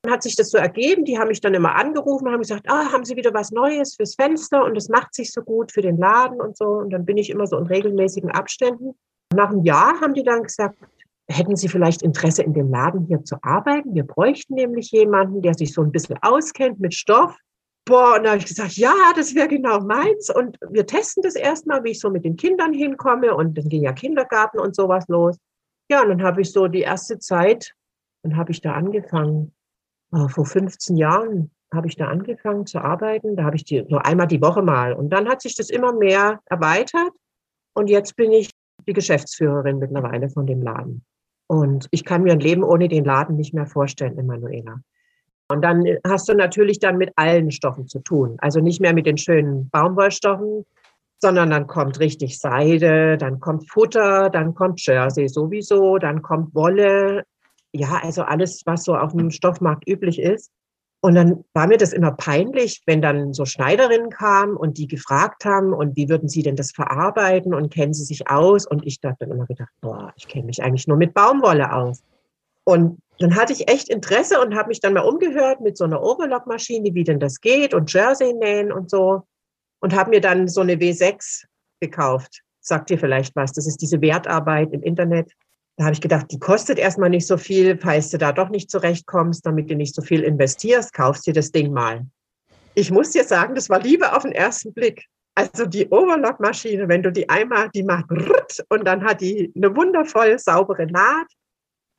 Hat 0.07 0.21
sich 0.21 0.35
das 0.35 0.49
so 0.49 0.57
ergeben, 0.57 1.05
die 1.05 1.17
haben 1.17 1.29
mich 1.29 1.39
dann 1.39 1.53
immer 1.53 1.75
angerufen, 1.75 2.29
haben 2.29 2.41
gesagt, 2.41 2.65
ah, 2.67 2.91
haben 2.91 3.05
Sie 3.05 3.15
wieder 3.15 3.33
was 3.33 3.51
Neues 3.51 3.95
fürs 3.95 4.15
Fenster 4.15 4.63
und 4.65 4.75
es 4.75 4.89
macht 4.89 5.13
sich 5.15 5.31
so 5.31 5.41
gut 5.41 5.71
für 5.71 5.81
den 5.81 5.97
Laden 5.97 6.41
und 6.41 6.57
so. 6.57 6.65
Und 6.65 6.89
dann 6.89 7.05
bin 7.05 7.17
ich 7.17 7.29
immer 7.29 7.47
so 7.47 7.57
in 7.57 7.67
regelmäßigen 7.67 8.29
Abständen. 8.29 8.95
Nach 9.33 9.49
einem 9.49 9.63
Jahr 9.63 10.01
haben 10.01 10.13
die 10.13 10.23
dann 10.23 10.43
gesagt, 10.43 10.77
hätten 11.29 11.55
Sie 11.55 11.67
vielleicht 11.67 12.01
Interesse 12.01 12.43
in 12.43 12.53
dem 12.53 12.69
Laden 12.69 13.05
hier 13.05 13.23
zu 13.23 13.37
arbeiten? 13.41 13.95
Wir 13.95 14.03
bräuchten 14.03 14.55
nämlich 14.55 14.91
jemanden, 14.91 15.41
der 15.41 15.53
sich 15.53 15.73
so 15.73 15.81
ein 15.81 15.91
bisschen 15.91 16.17
auskennt 16.21 16.79
mit 16.79 16.93
Stoff. 16.93 17.35
Boah, 17.85 18.15
und 18.17 18.23
da 18.23 18.31
habe 18.31 18.39
ich 18.39 18.45
gesagt, 18.45 18.73
ja, 18.73 18.93
das 19.15 19.35
wäre 19.35 19.47
genau 19.47 19.79
meins. 19.79 20.29
Und 20.29 20.57
wir 20.69 20.85
testen 20.85 21.23
das 21.23 21.35
erstmal, 21.35 21.83
wie 21.83 21.91
ich 21.91 21.99
so 21.99 22.09
mit 22.09 22.23
den 22.23 22.37
Kindern 22.37 22.73
hinkomme. 22.73 23.35
Und 23.35 23.57
dann 23.57 23.67
ging 23.67 23.83
ja 23.83 23.93
Kindergarten 23.93 24.59
und 24.59 24.75
sowas 24.75 25.05
los. 25.07 25.37
Ja, 25.89 26.01
und 26.01 26.09
dann 26.09 26.23
habe 26.23 26.41
ich 26.41 26.51
so 26.51 26.67
die 26.67 26.81
erste 26.81 27.19
Zeit, 27.19 27.73
dann 28.23 28.37
habe 28.37 28.51
ich 28.51 28.61
da 28.61 28.73
angefangen, 28.73 29.53
vor 30.29 30.45
15 30.45 30.95
Jahren 30.97 31.51
habe 31.73 31.87
ich 31.87 31.95
da 31.95 32.07
angefangen 32.07 32.65
zu 32.65 32.79
arbeiten. 32.79 33.35
Da 33.35 33.43
habe 33.43 33.55
ich 33.55 33.65
die 33.65 33.83
nur 33.83 34.05
einmal 34.05 34.27
die 34.27 34.41
Woche 34.41 34.61
mal. 34.61 34.93
Und 34.93 35.09
dann 35.09 35.27
hat 35.27 35.41
sich 35.41 35.55
das 35.55 35.69
immer 35.69 35.93
mehr 35.93 36.39
erweitert. 36.45 37.11
Und 37.73 37.89
jetzt 37.89 38.15
bin 38.15 38.31
ich 38.31 38.51
die 38.87 38.93
Geschäftsführerin 38.93 39.79
mittlerweile 39.79 40.29
von 40.29 40.45
dem 40.45 40.61
Laden. 40.61 41.03
Und 41.47 41.87
ich 41.91 42.05
kann 42.05 42.23
mir 42.23 42.33
ein 42.33 42.39
Leben 42.39 42.63
ohne 42.63 42.87
den 42.87 43.05
Laden 43.05 43.35
nicht 43.35 43.53
mehr 43.53 43.65
vorstellen, 43.65 44.17
Emanuela. 44.17 44.81
Und 45.49 45.61
dann 45.61 45.83
hast 46.07 46.29
du 46.29 46.33
natürlich 46.33 46.79
dann 46.79 46.97
mit 46.97 47.11
allen 47.15 47.51
Stoffen 47.51 47.87
zu 47.87 47.99
tun. 47.99 48.37
Also 48.39 48.59
nicht 48.59 48.81
mehr 48.81 48.93
mit 48.93 49.05
den 49.05 49.17
schönen 49.17 49.69
Baumwollstoffen, 49.69 50.65
sondern 51.19 51.51
dann 51.51 51.67
kommt 51.67 51.99
richtig 51.99 52.39
Seide, 52.39 53.17
dann 53.17 53.39
kommt 53.39 53.69
Futter, 53.69 54.29
dann 54.29 54.55
kommt 54.55 54.85
Jersey 54.85 55.27
sowieso, 55.27 55.97
dann 55.97 56.21
kommt 56.21 56.53
Wolle, 56.55 57.23
ja, 57.73 57.99
also 58.01 58.23
alles, 58.23 58.61
was 58.65 58.83
so 58.83 58.95
auf 58.95 59.11
dem 59.13 59.31
Stoffmarkt 59.31 59.87
üblich 59.87 60.19
ist. 60.19 60.51
Und 61.01 61.15
dann 61.15 61.43
war 61.53 61.67
mir 61.67 61.77
das 61.77 61.91
immer 61.91 62.13
peinlich, 62.13 62.81
wenn 62.85 63.01
dann 63.01 63.33
so 63.33 63.43
Schneiderinnen 63.43 64.09
kamen 64.09 64.55
und 64.55 64.77
die 64.77 64.87
gefragt 64.87 65.43
haben, 65.43 65.73
und 65.73 65.97
wie 65.97 66.07
würden 66.07 66.29
sie 66.29 66.43
denn 66.43 66.55
das 66.55 66.71
verarbeiten 66.71 67.53
und 67.53 67.73
kennen 67.73 67.93
sie 67.93 68.05
sich 68.05 68.29
aus? 68.29 68.65
Und 68.65 68.85
ich 68.85 69.01
dachte 69.01 69.25
dann 69.25 69.31
immer 69.31 69.45
gedacht, 69.45 69.71
boah, 69.81 70.13
ich 70.15 70.29
kenne 70.29 70.45
mich 70.45 70.63
eigentlich 70.63 70.87
nur 70.87 70.95
mit 70.95 71.13
Baumwolle 71.13 71.73
aus. 71.73 72.03
Und 72.63 72.99
dann 73.19 73.35
hatte 73.35 73.51
ich 73.51 73.67
echt 73.69 73.89
Interesse 73.89 74.39
und 74.39 74.55
habe 74.55 74.69
mich 74.69 74.79
dann 74.79 74.93
mal 74.93 75.01
umgehört 75.01 75.59
mit 75.59 75.77
so 75.77 75.83
einer 75.83 76.01
Overlock-Maschine, 76.01 76.93
wie 76.93 77.03
denn 77.03 77.19
das 77.19 77.41
geht 77.41 77.73
und 77.73 77.91
Jersey 77.91 78.33
nähen 78.33 78.71
und 78.71 78.89
so. 78.89 79.23
Und 79.81 79.93
habe 79.93 80.11
mir 80.11 80.21
dann 80.21 80.47
so 80.47 80.61
eine 80.61 80.75
W6 80.75 81.43
gekauft. 81.81 82.43
Sagt 82.61 82.89
ihr 82.91 82.97
vielleicht 82.97 83.35
was? 83.35 83.51
Das 83.51 83.67
ist 83.67 83.81
diese 83.81 83.99
Wertarbeit 83.99 84.71
im 84.71 84.81
Internet. 84.81 85.33
Da 85.77 85.85
habe 85.85 85.93
ich 85.93 86.01
gedacht, 86.01 86.27
die 86.31 86.39
kostet 86.39 86.77
erstmal 86.77 87.09
nicht 87.09 87.25
so 87.25 87.37
viel, 87.37 87.77
falls 87.77 88.09
du 88.11 88.17
da 88.17 88.31
doch 88.31 88.49
nicht 88.49 88.69
zurechtkommst, 88.69 89.45
damit 89.45 89.71
du 89.71 89.75
nicht 89.75 89.95
so 89.95 90.01
viel 90.03 90.21
investierst, 90.21 90.93
kaufst 90.93 91.25
dir 91.25 91.33
das 91.33 91.51
Ding 91.51 91.73
mal. 91.73 92.05
Ich 92.75 92.91
muss 92.91 93.11
dir 93.11 93.23
sagen, 93.23 93.55
das 93.55 93.69
war 93.69 93.79
Liebe 93.79 94.15
auf 94.15 94.23
den 94.23 94.33
ersten 94.33 94.73
Blick. 94.73 95.05
Also 95.35 95.65
die 95.65 95.89
Overlock-Maschine, 95.89 96.87
wenn 96.87 97.01
du 97.01 97.11
die 97.11 97.27
einmal, 97.27 97.69
die 97.69 97.81
macht 97.81 98.05
und 98.69 98.85
dann 98.85 99.03
hat 99.03 99.21
die 99.21 99.51
eine 99.55 99.75
wundervoll 99.75 100.37
saubere 100.37 100.85
Naht 100.85 101.27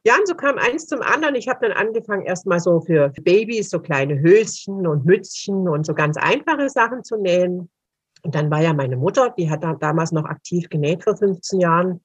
Ja, 0.07 0.15
und 0.19 0.29
so 0.29 0.37
kam 0.37 0.57
eins 0.59 0.87
zum 0.87 1.03
anderen. 1.03 1.35
Ich 1.35 1.49
habe 1.49 1.67
dann 1.67 1.77
angefangen, 1.77 2.27
erstmal 2.27 2.61
so 2.61 2.81
für 2.81 3.11
Babys 3.23 3.71
so 3.71 3.81
kleine 3.81 4.21
Höschen 4.21 4.87
und 4.87 5.05
Mützchen 5.05 5.69
und 5.69 5.85
so 5.85 5.95
ganz 5.95 6.17
einfache 6.17 6.69
Sachen 6.69 7.03
zu 7.03 7.17
nähen. 7.17 7.71
Und 8.23 8.35
dann 8.37 8.51
war 8.53 8.63
ja 8.63 8.73
meine 8.73 8.97
Mutter, 8.97 9.35
die 9.37 9.51
hat 9.51 9.65
damals 9.81 10.13
noch 10.13 10.27
aktiv 10.27 10.69
genäht 10.69 11.03
vor 11.03 11.17
15 11.17 11.59
Jahren. 11.59 12.01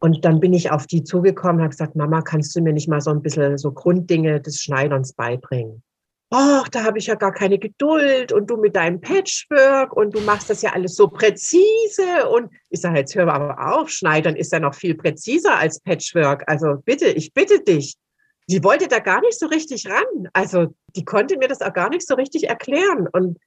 Und 0.00 0.24
dann 0.24 0.40
bin 0.40 0.52
ich 0.52 0.70
auf 0.70 0.86
die 0.86 1.04
zugekommen 1.04 1.56
und 1.56 1.62
habe 1.62 1.70
gesagt, 1.70 1.96
Mama, 1.96 2.22
kannst 2.22 2.54
du 2.54 2.60
mir 2.60 2.72
nicht 2.72 2.88
mal 2.88 3.00
so 3.00 3.10
ein 3.10 3.22
bisschen 3.22 3.58
so 3.58 3.72
Grunddinge 3.72 4.40
des 4.40 4.60
Schneiderns 4.60 5.14
beibringen? 5.14 5.82
ach, 6.34 6.68
da 6.68 6.82
habe 6.82 6.98
ich 6.98 7.06
ja 7.06 7.14
gar 7.14 7.32
keine 7.32 7.58
Geduld 7.58 8.32
und 8.32 8.50
du 8.50 8.56
mit 8.56 8.74
deinem 8.74 9.00
Patchwork 9.00 9.96
und 9.96 10.14
du 10.14 10.20
machst 10.20 10.50
das 10.50 10.62
ja 10.62 10.72
alles 10.72 10.96
so 10.96 11.08
präzise 11.08 12.28
und 12.30 12.50
ich 12.70 12.80
sage, 12.80 12.98
jetzt 12.98 13.14
hör 13.14 13.32
aber 13.32 13.76
auf, 13.76 13.88
Schneidern 13.88 14.34
ist 14.34 14.52
ja 14.52 14.58
noch 14.58 14.74
viel 14.74 14.96
präziser 14.96 15.56
als 15.56 15.80
Patchwork. 15.80 16.44
Also 16.48 16.76
bitte, 16.84 17.06
ich 17.06 17.32
bitte 17.32 17.60
dich. 17.62 17.94
Die 18.48 18.62
wollte 18.64 18.88
da 18.88 18.98
gar 18.98 19.20
nicht 19.20 19.38
so 19.38 19.46
richtig 19.46 19.86
ran. 19.86 20.28
Also 20.32 20.74
die 20.96 21.04
konnte 21.04 21.38
mir 21.38 21.48
das 21.48 21.62
auch 21.62 21.72
gar 21.72 21.88
nicht 21.88 22.06
so 22.06 22.14
richtig 22.14 22.48
erklären. 22.48 23.08
Und 23.10 23.38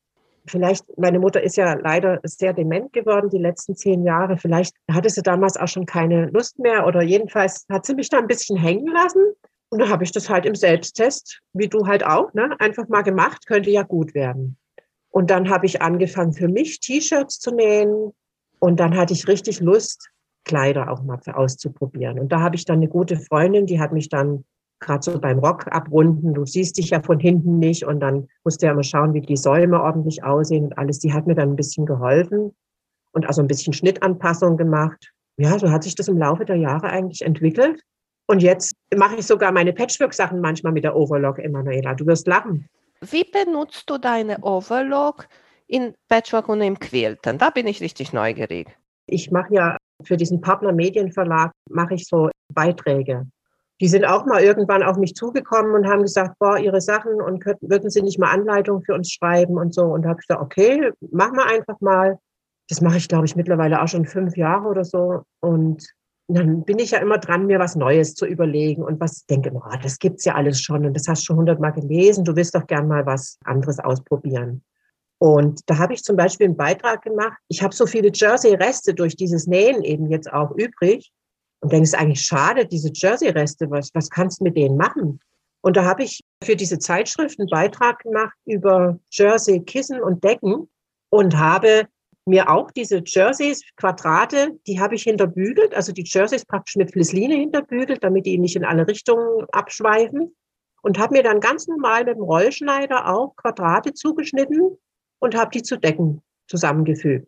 vielleicht, 0.48 0.86
meine 0.98 1.20
Mutter 1.20 1.42
ist 1.42 1.58
ja 1.58 1.74
leider 1.74 2.20
sehr 2.24 2.54
dement 2.54 2.94
geworden 2.94 3.30
die 3.30 3.38
letzten 3.38 3.76
zehn 3.76 4.04
Jahre. 4.04 4.38
Vielleicht 4.38 4.76
hatte 4.92 5.10
sie 5.10 5.22
damals 5.22 5.58
auch 5.58 5.68
schon 5.68 5.86
keine 5.86 6.28
Lust 6.28 6.60
mehr 6.60 6.86
oder 6.88 7.02
jedenfalls 7.02 7.66
hat 7.70 7.86
sie 7.86 7.96
mich 7.96 8.10
da 8.10 8.20
ein 8.20 8.28
bisschen 8.28 8.58
hängen 8.58 8.88
lassen. 8.88 9.34
Und 9.70 9.80
da 9.80 9.90
habe 9.90 10.04
ich 10.04 10.12
das 10.12 10.30
halt 10.30 10.46
im 10.46 10.56
Selbsttest, 10.56 11.42
wie 11.54 11.68
du 11.68 11.88
halt 11.88 12.06
auch, 12.06 12.34
ne, 12.34 12.56
einfach 12.60 12.88
mal 12.88 13.02
gemacht, 13.02 13.46
könnte 13.48 13.70
ja 13.70 13.84
gut 13.84 14.14
werden. 14.14 14.58
Und 15.10 15.30
dann 15.30 15.50
habe 15.50 15.66
ich 15.66 15.82
angefangen, 15.82 16.34
für 16.34 16.48
mich 16.48 16.80
T-Shirts 16.80 17.40
zu 17.40 17.52
nähen. 17.54 18.14
Und 18.60 18.80
dann 18.80 18.96
hatte 18.96 19.14
ich 19.14 19.28
richtig 19.28 19.60
Lust, 19.60 20.10
Kleider 20.46 20.90
auch 20.92 21.04
mal 21.04 21.20
auszuprobieren. 21.26 22.20
Und 22.20 22.32
da 22.32 22.40
habe 22.40 22.56
ich 22.56 22.66
dann 22.66 22.78
eine 22.78 22.88
gute 22.88 23.18
Freundin, 23.18 23.66
die 23.66 23.80
hat 23.80 23.92
mich 23.92 24.10
dann 24.10 24.46
gerade 24.80 25.04
so 25.04 25.20
beim 25.20 25.40
Rock 25.40 25.68
abrunden, 25.72 26.34
du 26.34 26.46
siehst 26.46 26.78
dich 26.78 26.92
ja 26.92 27.02
von 27.02 27.20
hinten 27.20 27.60
nicht 27.60 27.86
und 27.86 28.00
dann 28.00 28.28
musste 28.44 28.68
ja 28.68 28.72
immer 28.72 28.84
schauen, 28.84 29.14
wie 29.14 29.22
die 29.22 29.38
Säume 29.38 29.82
ordentlich 29.82 30.24
aussehen 30.24 30.66
und 30.66 30.78
alles. 30.78 31.00
Die 31.00 31.14
hat 31.14 31.28
mir 31.28 31.36
dann 31.36 31.50
ein 31.50 31.56
bisschen 31.56 31.86
geholfen 31.86 32.56
und 33.12 33.28
also 33.28 33.42
ein 33.42 33.48
bisschen 33.48 33.74
Schnittanpassung 33.74 34.58
gemacht. 34.58 35.12
Ja, 35.38 35.58
so 35.60 35.72
hat 35.72 35.84
sich 35.84 35.96
das 35.96 36.08
im 36.08 36.18
Laufe 36.18 36.46
der 36.46 36.56
Jahre 36.56 36.90
eigentlich 36.90 37.22
entwickelt. 37.22 37.82
Und 38.28 38.42
jetzt 38.44 38.74
mache 38.96 39.16
ich 39.16 39.26
sogar 39.26 39.52
meine 39.52 39.72
Patchwork-Sachen 39.72 40.42
manchmal 40.42 40.74
mit 40.74 40.84
der 40.84 40.96
Overlock, 40.96 41.40
Emanuela. 41.40 41.94
Du 41.94 42.06
wirst 42.06 42.28
lachen. 42.28 42.68
Wie 43.02 43.24
benutzt 43.24 43.90
du 43.90 43.98
deine 43.98 44.40
Overlock 44.42 45.28
in 45.68 45.94
Patchwork 46.10 46.50
und 46.50 46.62
im 46.62 46.78
Quilten? 46.78 47.38
Da 47.38 47.52
bin 47.52 47.68
ich 47.68 47.82
richtig 47.82 48.12
neugierig. 48.12 48.76
Ich 49.06 49.32
mache 49.32 49.54
ja 49.54 49.78
für 50.04 50.18
diesen 50.18 50.42
Partner 50.42 50.74
Medienverlag 50.74 51.52
mache 51.70 51.96
ich 51.96 52.06
so 52.06 52.30
Beiträge. 52.54 53.28
Die 53.80 53.88
sind 53.88 54.06
auch 54.06 54.26
mal 54.26 54.42
irgendwann 54.42 54.84
auf 54.84 54.98
mich 54.98 55.14
zugekommen 55.14 55.74
und 55.74 55.88
haben 55.88 56.02
gesagt, 56.02 56.40
boah, 56.40 56.58
ihre 56.58 56.82
Sachen 56.82 57.22
und 57.22 57.40
könnten, 57.40 57.70
würden 57.70 57.90
sie 57.90 58.02
nicht 58.02 58.20
mal 58.20 58.32
Anleitungen 58.32 58.84
für 58.84 58.94
uns 58.94 59.12
schreiben 59.12 59.58
und 59.58 59.74
so. 59.74 59.84
Und 59.84 60.04
da 60.04 60.10
habe 60.10 60.20
ich 60.20 60.28
gesagt, 60.28 60.44
okay, 60.44 60.92
mach 61.12 61.32
mal 61.32 61.48
einfach 61.48 61.80
mal. 61.80 62.18
Das 62.70 62.82
mache 62.82 62.98
ich, 62.98 63.08
glaube 63.08 63.26
ich, 63.26 63.36
mittlerweile 63.36 63.82
auch 63.82 63.88
schon 63.88 64.06
fünf 64.06 64.36
Jahre 64.36 64.68
oder 64.68 64.84
so. 64.84 65.22
Und 65.40 65.88
dann 66.28 66.66
bin 66.66 66.80
ich 66.80 66.92
ja 66.92 67.00
immer 67.00 67.20
dran, 67.20 67.46
mir 67.46 67.60
was 67.60 67.76
Neues 67.76 68.14
zu 68.14 68.26
überlegen 68.26 68.84
und 68.84 69.00
was 69.00 69.26
denke, 69.26 69.52
oh, 69.54 69.78
das 69.82 69.98
gibt's 70.00 70.26
ja 70.26 70.36
alles 70.36 70.62
schon 70.62 70.86
und 70.86 70.94
das 70.94 71.08
hast 71.08 71.22
du 71.22 71.26
schon 71.28 71.38
hundertmal 71.38 71.72
gelesen, 71.72 72.26
du 72.26 72.36
willst 72.36 72.54
doch 72.54 72.68
gern 72.68 72.88
mal 72.88 73.06
was 73.06 73.38
anderes 73.46 73.80
ausprobieren. 73.80 74.64
Und 75.20 75.62
da 75.68 75.78
habe 75.78 75.94
ich 75.94 76.04
zum 76.04 76.16
Beispiel 76.16 76.48
einen 76.48 76.58
Beitrag 76.58 77.02
gemacht. 77.02 77.38
Ich 77.48 77.64
habe 77.64 77.74
so 77.74 77.88
viele 77.88 78.12
Jersey-Reste 78.14 78.94
durch 78.94 79.16
dieses 79.16 79.48
Nähen 79.48 79.84
eben 79.84 80.12
jetzt 80.12 80.32
auch 80.32 80.52
übrig 80.52 81.12
und 81.62 81.74
ist 81.74 81.96
eigentlich 81.96 82.22
schade, 82.22 82.66
diese 82.66 82.92
Jersey-Reste, 82.94 83.70
was, 83.70 83.90
was 83.94 84.10
kannst 84.10 84.40
du 84.40 84.46
mit 84.46 84.58
denen 84.58 84.78
machen? 84.78 85.20
Und 85.62 85.76
da 85.76 85.84
habe 85.84 86.04
ich 86.04 86.22
für 86.44 86.56
diese 86.56 86.80
Zeitschrift 86.80 87.40
einen 87.40 87.50
Beitrag 87.50 88.00
gemacht 88.00 88.38
über 88.46 89.00
Jersey-Kissen 89.12 90.02
und 90.02 90.24
Decken 90.24 90.70
und 91.10 91.38
habe 91.38 91.88
mir 92.26 92.50
auch 92.50 92.72
diese 92.72 93.02
Jerseys, 93.06 93.64
Quadrate, 93.78 94.60
die 94.68 94.80
habe 94.80 94.96
ich 94.96 95.04
hinterbügelt, 95.04 95.74
also 95.74 95.94
die 95.94 96.04
Jerseys 96.06 96.46
praktisch 96.46 96.76
mit 96.76 96.92
Flissline 96.92 97.36
hinterbügelt, 97.36 98.04
damit 98.04 98.26
die 98.26 98.38
nicht 98.38 98.56
in 98.56 98.66
alle 98.66 98.88
Richtungen 98.88 99.46
abschweifen. 99.52 100.36
Und 100.84 101.00
habe 101.00 101.16
mir 101.16 101.24
dann 101.24 101.40
ganz 101.40 101.68
normal 101.68 102.06
mit 102.06 102.16
dem 102.16 102.24
Rollschneider 102.24 103.10
auch 103.10 103.36
Quadrate 103.36 103.94
zugeschnitten 103.94 104.78
und 105.20 105.36
habe 105.36 105.50
die 105.52 105.64
zu 105.64 105.78
Decken 105.78 106.22
zusammengefügt. 106.48 107.28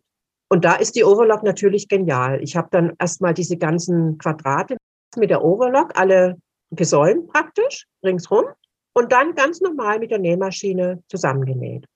Und 0.52 0.64
da 0.64 0.74
ist 0.74 0.96
die 0.96 1.04
Overlock 1.04 1.44
natürlich 1.44 1.88
genial. 1.88 2.42
Ich 2.42 2.56
habe 2.56 2.68
dann 2.72 2.94
erstmal 2.98 3.34
diese 3.34 3.56
ganzen 3.56 4.18
Quadrate 4.18 4.76
mit 5.16 5.30
der 5.30 5.44
Overlock 5.44 5.98
alle 5.98 6.38
gesäumt 6.72 7.28
praktisch 7.28 7.86
ringsrum 8.04 8.44
und 8.92 9.12
dann 9.12 9.34
ganz 9.34 9.60
normal 9.60 10.00
mit 10.00 10.10
der 10.10 10.18
Nähmaschine 10.18 11.02
zusammengenäht. 11.08 11.86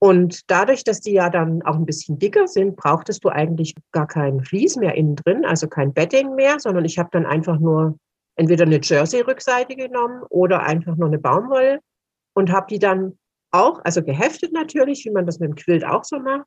Und 0.00 0.48
dadurch, 0.50 0.84
dass 0.84 1.00
die 1.00 1.12
ja 1.12 1.28
dann 1.28 1.62
auch 1.62 1.74
ein 1.74 1.84
bisschen 1.84 2.18
dicker 2.18 2.46
sind, 2.46 2.76
brauchtest 2.76 3.24
du 3.24 3.30
eigentlich 3.30 3.74
gar 3.92 4.06
kein 4.06 4.42
Vlies 4.42 4.76
mehr 4.76 4.94
innen 4.94 5.16
drin, 5.16 5.44
also 5.44 5.66
kein 5.66 5.92
Bedding 5.92 6.34
mehr, 6.34 6.60
sondern 6.60 6.84
ich 6.84 6.98
habe 6.98 7.08
dann 7.12 7.26
einfach 7.26 7.58
nur 7.58 7.98
entweder 8.36 8.64
eine 8.64 8.80
Jersey-Rückseite 8.80 9.74
genommen 9.74 10.22
oder 10.30 10.62
einfach 10.62 10.96
nur 10.96 11.08
eine 11.08 11.18
Baumwolle 11.18 11.80
und 12.34 12.52
habe 12.52 12.68
die 12.70 12.78
dann 12.78 13.18
auch, 13.50 13.80
also 13.84 14.02
geheftet 14.02 14.52
natürlich, 14.52 15.04
wie 15.04 15.10
man 15.10 15.26
das 15.26 15.40
mit 15.40 15.50
dem 15.50 15.56
Quilt 15.56 15.84
auch 15.84 16.04
so 16.04 16.20
macht, 16.20 16.46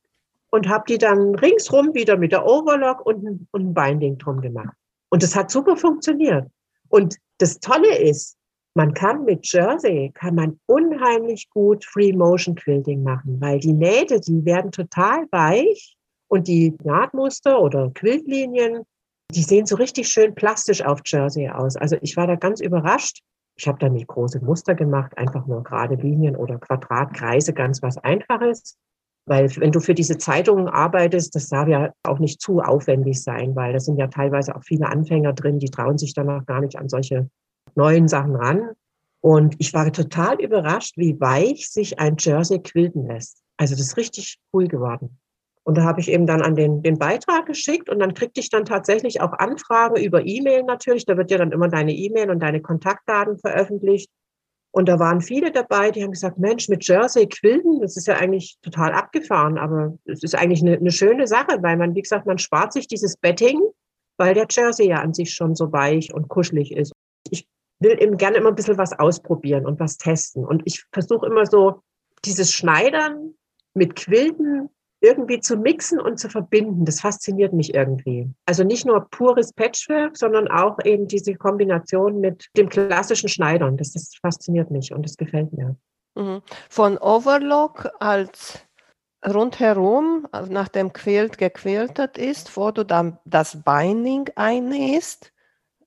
und 0.52 0.68
habe 0.70 0.84
die 0.88 0.98
dann 0.98 1.36
ringsrum 1.36 1.94
wieder 1.94 2.18
mit 2.18 2.32
der 2.32 2.46
Overlock 2.46 3.06
und, 3.06 3.48
und 3.52 3.62
ein 3.62 3.74
Binding 3.74 4.18
drum 4.18 4.42
gemacht. 4.42 4.76
Und 5.10 5.24
das 5.24 5.36
hat 5.36 5.50
super 5.50 5.76
funktioniert. 5.76 6.48
Und 6.90 7.18
das 7.40 7.60
Tolle 7.60 7.98
ist, 7.98 8.38
man 8.74 8.94
kann 8.94 9.26
mit 9.26 9.52
Jersey, 9.52 10.12
kann 10.14 10.36
man 10.36 10.60
unheimlich 10.66 11.50
gut 11.50 11.84
Free 11.86 12.14
Motion 12.14 12.56
Quilting 12.56 13.04
machen, 13.04 13.42
weil 13.42 13.60
die 13.60 13.74
Nähte, 13.74 14.20
die 14.22 14.46
werden 14.46 14.72
total 14.72 15.26
weich 15.32 15.98
und 16.28 16.48
die 16.48 16.78
Nahtmuster 16.84 17.62
oder 17.62 17.92
Quiltlinien, 17.94 18.84
die 19.34 19.44
sehen 19.44 19.66
so 19.66 19.76
richtig 19.76 20.08
schön 20.08 20.36
plastisch 20.36 20.84
auf 20.84 21.02
Jersey 21.06 21.50
aus. 21.50 21.76
Also 21.76 21.98
ich 22.02 22.16
war 22.16 22.28
da 22.28 22.36
ganz 22.36 22.62
überrascht. 22.62 23.22
Ich 23.58 23.68
habe 23.68 23.80
da 23.80 23.90
nicht 23.90 24.08
große 24.08 24.40
Muster 24.44 24.76
gemacht, 24.76 25.18
einfach 25.18 25.46
nur 25.46 25.64
gerade 25.64 25.96
Linien 25.96 26.36
oder 26.36 26.58
Quadratkreise, 26.58 27.54
ganz 27.54 27.82
was 27.82 27.98
Einfaches. 27.98 28.78
Weil 29.26 29.56
wenn 29.58 29.72
du 29.72 29.80
für 29.80 29.94
diese 29.94 30.18
Zeitungen 30.18 30.68
arbeitest, 30.68 31.36
das 31.36 31.48
darf 31.50 31.68
ja 31.68 31.94
auch 32.04 32.20
nicht 32.20 32.42
zu 32.42 32.60
aufwendig 32.60 33.22
sein, 33.22 33.56
weil 33.56 33.74
da 33.74 33.80
sind 33.80 33.98
ja 33.98 34.08
teilweise 34.08 34.56
auch 34.56 34.64
viele 34.64 34.88
Anfänger 34.88 35.34
drin, 35.34 35.60
die 35.60 35.70
trauen 35.70 35.98
sich 35.98 36.14
dann 36.14 36.30
auch 36.30 36.46
gar 36.46 36.62
nicht 36.62 36.78
an 36.78 36.90
solche 36.90 37.30
neuen 37.76 38.08
Sachen 38.08 38.36
ran. 38.36 38.72
Und 39.22 39.56
ich 39.60 39.74
war 39.74 39.92
total 39.92 40.42
überrascht, 40.42 40.98
wie 40.98 41.20
weich 41.20 41.70
sich 41.70 42.00
ein 42.00 42.16
Jersey 42.18 42.60
quilten 42.60 43.08
lässt. 43.08 43.44
Also 43.58 43.76
das 43.76 43.88
ist 43.88 43.98
richtig 43.98 44.40
cool 44.54 44.68
geworden. 44.68 45.20
Und 45.64 45.78
da 45.78 45.84
habe 45.84 46.02
ich 46.02 46.12
eben 46.12 46.26
dann 46.26 46.42
an 46.42 46.56
den, 46.56 46.82
den 46.82 46.98
Beitrag 46.98 47.46
geschickt 47.46 47.90
und 47.90 48.00
dann 48.00 48.16
kriegte 48.16 48.40
ich 48.40 48.50
dann 48.50 48.66
tatsächlich 48.66 49.22
auch 49.22 49.34
Anfragen 49.34 49.98
über 49.98 50.26
E-Mail 50.26 50.64
natürlich. 50.64 51.06
Da 51.06 51.18
wird 51.18 51.30
ja 51.30 51.38
dann 51.38 51.52
immer 51.52 51.68
deine 51.68 51.94
E-Mail 51.94 52.32
und 52.32 52.40
deine 52.40 52.62
Kontaktdaten 52.62 53.38
veröffentlicht. 53.38 54.10
Und 54.74 54.88
da 54.88 55.00
waren 55.00 55.22
viele 55.22 55.52
dabei, 55.52 55.92
die 55.92 56.02
haben 56.02 56.12
gesagt, 56.12 56.40
Mensch, 56.40 56.70
mit 56.70 56.88
Jersey 56.88 57.28
quilten, 57.28 57.82
das 57.82 57.98
ist 57.98 58.08
ja 58.08 58.16
eigentlich 58.16 58.58
total 58.62 58.94
abgefahren, 58.94 59.58
aber 59.58 59.98
es 60.06 60.24
ist 60.24 60.34
eigentlich 60.34 60.62
eine, 60.62 60.78
eine 60.78 60.92
schöne 60.92 61.28
Sache, 61.28 61.62
weil 61.62 61.76
man, 61.76 61.94
wie 61.94 62.02
gesagt, 62.02 62.26
man 62.26 62.38
spart 62.38 62.72
sich 62.72 62.88
dieses 62.88 63.18
Betting, 63.18 63.60
weil 64.18 64.34
der 64.34 64.48
Jersey 64.50 64.88
ja 64.88 65.02
an 65.02 65.14
sich 65.14 65.34
schon 65.34 65.56
so 65.56 65.74
weich 65.74 66.14
und 66.14 66.30
kuschelig 66.30 66.72
ist. 66.72 66.94
Ich 67.30 67.48
will 67.80 68.02
eben 68.02 68.18
gerne 68.18 68.38
immer 68.38 68.50
ein 68.50 68.56
bisschen 68.56 68.78
was 68.78 68.98
ausprobieren 68.98 69.66
und 69.66 69.80
was 69.80 69.98
testen. 69.98 70.46
Und 70.46 70.62
ich 70.66 70.86
versuche 70.94 71.26
immer 71.26 71.46
so, 71.46 71.82
dieses 72.24 72.54
Schneidern 72.54 73.34
mit 73.74 73.96
Quilten 73.96 74.70
irgendwie 75.02 75.40
zu 75.40 75.58
mixen 75.58 76.00
und 76.00 76.20
zu 76.20 76.30
verbinden. 76.30 76.86
Das 76.86 77.02
fasziniert 77.02 77.54
mich 77.54 77.74
irgendwie. 77.74 78.30
Also 78.46 78.64
nicht 78.64 78.86
nur 78.86 79.10
pures 79.10 79.52
Patchwork, 79.52 80.16
sondern 80.16 80.48
auch 80.48 80.78
eben 80.86 81.08
diese 81.08 81.34
Kombination 81.36 82.20
mit 82.20 82.48
dem 82.56 82.70
klassischen 82.70 83.28
Schneidern. 83.28 83.78
Das, 83.78 83.92
das 83.92 84.12
fasziniert 84.22 84.70
mich 84.70 84.94
und 84.94 85.04
das 85.04 85.18
gefällt 85.18 85.52
mir. 85.54 85.76
Mhm. 86.16 86.42
Von 86.70 86.98
Overlock 87.00 87.90
als 88.00 88.60
rundherum, 89.26 90.28
also 90.32 90.52
nach 90.52 90.68
dem 90.68 90.94
Quilt 90.94 91.38
gequiltet 91.38 92.18
ist, 92.18 92.50
vor 92.50 92.72
du 92.72 92.84
dann 92.84 93.18
das 93.26 93.64
Binding 93.64 94.30
einnähst, 94.36 95.32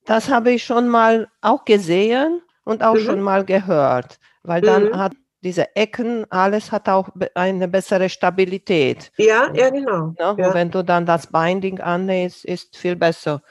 das 0.05 0.29
habe 0.29 0.53
ich 0.53 0.64
schon 0.64 0.88
mal 0.88 1.29
auch 1.40 1.64
gesehen 1.64 2.42
und 2.64 2.83
auch 2.83 2.94
mhm. 2.94 3.00
schon 3.00 3.20
mal 3.20 3.44
gehört, 3.44 4.18
weil 4.42 4.61
dann 4.61 4.90
mhm. 4.90 4.98
hat 4.98 5.12
diese 5.45 5.77
Ecken, 5.77 6.27
alles 6.31 6.73
hat 6.73 6.89
auch 6.89 7.11
eine 7.35 7.69
bessere 7.69 8.09
Stabilität. 8.09 9.13
Ja, 9.17 9.53
ja, 9.55 9.71
genau. 9.71 10.15
Ja, 10.19 10.35
ja. 10.37 10.55
wenn 10.55 10.71
du 10.71 10.83
dann 10.83 11.07
das 11.07 11.27
Binding 11.27 11.81
annähst, 11.81 12.45
ist 12.45 12.77
viel 12.77 12.97
besser. 12.97 13.43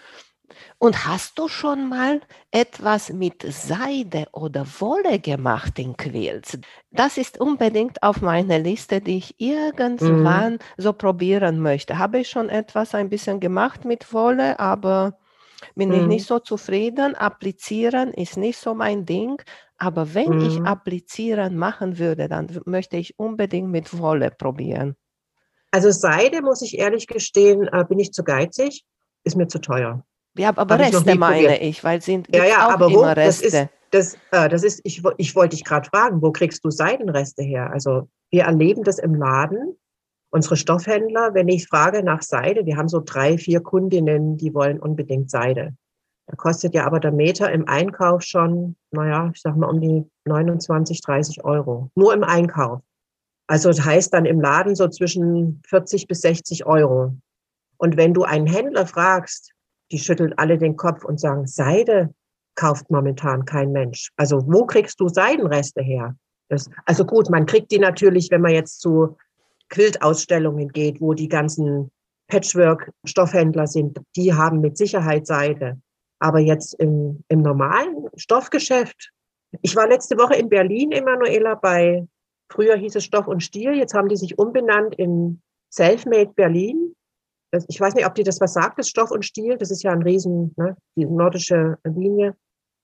Und 0.78 1.08
hast 1.08 1.40
du 1.40 1.48
schon 1.48 1.88
mal 1.88 2.22
etwas 2.52 3.12
mit 3.12 3.46
Seide 3.48 4.28
oder 4.34 4.66
Wolle 4.80 5.20
gemacht 5.20 5.80
in 5.80 5.96
Quilts? 5.96 6.58
Das 6.92 7.18
ist 7.18 7.40
unbedingt 7.40 8.04
auf 8.04 8.22
meiner 8.22 8.60
Liste, 8.60 9.00
die 9.00 9.18
ich 9.18 9.36
irgendwann 9.40 10.54
mhm. 10.54 10.60
so 10.78 10.92
probieren 10.94 11.60
möchte. 11.60 11.98
Habe 11.98 12.20
ich 12.20 12.30
schon 12.30 12.50
etwas 12.50 12.94
ein 12.96 13.10
bisschen 13.10 13.40
gemacht 13.40 13.86
mit 13.86 14.12
Wolle, 14.14 14.60
aber 14.60 15.18
bin 15.76 15.90
mhm. 15.90 15.96
ich 15.96 16.08
nicht 16.08 16.28
so 16.28 16.40
zufrieden. 16.40 17.16
Applizieren 17.16 18.14
ist 18.14 18.38
nicht 18.38 18.60
so 18.60 18.74
mein 18.74 19.06
Ding. 19.06 19.42
Aber 19.78 20.14
wenn 20.14 20.38
mhm. 20.38 20.46
ich 20.46 20.62
applizieren 20.62 21.58
machen 21.58 21.98
würde, 21.98 22.28
dann 22.28 22.48
möchte 22.66 22.98
ich 22.98 23.18
unbedingt 23.18 23.70
mit 23.70 23.98
Wolle 23.98 24.32
probieren. 24.32 24.96
Also 25.72 25.92
Seide, 25.92 26.42
muss 26.42 26.62
ich 26.62 26.78
ehrlich 26.78 27.08
gestehen, 27.08 27.68
äh, 27.72 27.84
bin 27.84 28.00
ich 28.00 28.14
zu 28.14 28.24
geizig, 28.24 28.86
ist 29.24 29.36
mir 29.36 29.48
zu 29.48 29.60
teuer. 29.60 30.06
Ja, 30.38 30.50
aber 30.50 30.76
Hab 30.76 30.82
Reste 30.82 31.12
ich 31.12 31.20
meine 31.20 31.62
ich, 31.62 31.84
weil 31.84 32.02
sind 32.02 32.28
ja, 32.34 32.46
ja, 32.46 32.68
auch 32.68 32.72
aber 32.72 32.88
immer 32.88 33.18
Reste. 33.18 33.46
Das 33.50 33.54
ist, 33.54 33.70
das, 33.92 34.18
äh, 34.32 34.50
das 34.50 34.64
ist 34.64 34.82
ich, 34.84 35.04
ich 35.18 35.36
wollte 35.36 35.56
dich 35.56 35.66
gerade 35.66 35.88
fragen, 35.90 36.22
wo 36.22 36.32
kriegst 36.32 36.64
du 36.66 36.72
Seidenreste 36.72 37.44
her? 37.44 37.72
Also 37.72 38.10
wir 38.30 38.44
erleben 38.44 38.84
das 38.84 39.00
im 39.00 39.16
Laden. 39.16 39.76
Unsere 40.32 40.58
Stoffhändler, 40.58 41.36
wenn 41.36 41.48
ich 41.48 41.68
frage 41.68 42.04
nach 42.04 42.24
Seide, 42.24 42.66
wir 42.66 42.78
haben 42.78 42.88
so 42.88 43.02
drei, 43.06 43.38
vier 43.38 43.62
Kundinnen, 43.62 44.38
die 44.38 44.54
wollen 44.56 44.80
unbedingt 44.80 45.30
Seide. 45.30 45.76
Da 46.28 46.36
kostet 46.36 46.74
ja 46.74 46.86
aber 46.86 47.00
der 47.00 47.12
Meter 47.12 47.52
im 47.52 47.68
Einkauf 47.68 48.22
schon, 48.22 48.76
naja, 48.92 49.32
ich 49.34 49.42
sag 49.42 49.56
mal 49.58 49.70
um 49.70 49.82
die 49.82 50.10
29, 50.26 51.02
30 51.02 51.44
Euro. 51.44 51.90
Nur 51.96 52.14
im 52.14 52.24
Einkauf. 52.24 52.82
Also 53.48 53.70
das 53.70 53.84
heißt 53.84 54.14
dann 54.14 54.26
im 54.26 54.40
Laden 54.40 54.76
so 54.76 54.88
zwischen 54.88 55.62
40 55.68 56.08
bis 56.08 56.22
60 56.22 56.66
Euro. 56.66 57.18
Und 57.78 57.98
wenn 57.98 58.14
du 58.14 58.24
einen 58.24 58.48
Händler 58.48 58.88
fragst, 58.88 59.52
die 59.92 60.00
schüttelt 60.00 60.40
alle 60.40 60.58
den 60.58 60.78
Kopf 60.78 61.04
und 61.04 61.20
sagen, 61.20 61.46
Seide 61.46 62.14
kauft 62.56 62.90
momentan 62.90 63.46
kein 63.46 63.72
Mensch. 63.72 64.12
Also 64.16 64.42
wo 64.48 64.66
kriegst 64.66 65.00
du 65.00 65.10
Seidenreste 65.10 65.82
her? 65.82 66.16
Das, 66.50 66.70
also 66.86 67.06
gut, 67.06 67.30
man 67.30 67.46
kriegt 67.46 67.72
die 67.72 67.80
natürlich, 67.80 68.30
wenn 68.32 68.42
man 68.42 68.54
jetzt 68.54 68.80
zu 68.80 69.18
Quiltausstellungen 69.70 70.70
geht, 70.70 71.02
wo 71.02 71.14
die 71.14 71.28
ganzen 71.28 71.92
Patchwork-Stoffhändler 72.28 73.68
sind, 73.68 74.00
die 74.16 74.34
haben 74.34 74.62
mit 74.62 74.78
Sicherheit 74.78 75.28
Seide. 75.28 75.82
Aber 76.24 76.40
jetzt 76.40 76.74
im, 76.76 77.24
im 77.28 77.42
normalen 77.42 78.08
Stoffgeschäft. 78.16 79.12
Ich 79.62 79.76
war 79.76 79.88
letzte 79.88 80.18
Woche 80.18 80.36
in 80.36 80.50
Berlin, 80.50 80.92
Emanuela, 80.92 81.56
bei, 81.56 82.08
früher 82.50 82.76
hieß 82.76 82.96
es 82.96 83.04
Stoff 83.04 83.28
und 83.28 83.44
Stil, 83.44 83.74
jetzt 83.74 83.94
haben 83.94 84.10
die 84.10 84.16
sich 84.16 84.40
umbenannt 84.40 84.96
in 84.96 85.42
Selfmade 85.70 86.32
Berlin 86.34 86.96
ich 87.68 87.80
weiß 87.80 87.94
nicht, 87.96 88.06
ob 88.06 88.16
dir 88.16 88.24
das 88.24 88.42
was 88.42 88.54
sagt, 88.54 88.80
das 88.80 88.90
Stoff 88.90 89.12
und 89.12 89.26
Stil, 89.26 89.58
das 89.58 89.72
ist 89.72 89.84
ja 89.84 89.92
ein 89.92 90.02
Riesen, 90.02 90.54
ne, 90.58 90.76
die 90.96 91.06
nordische 91.06 91.78
Linie. 91.84 92.36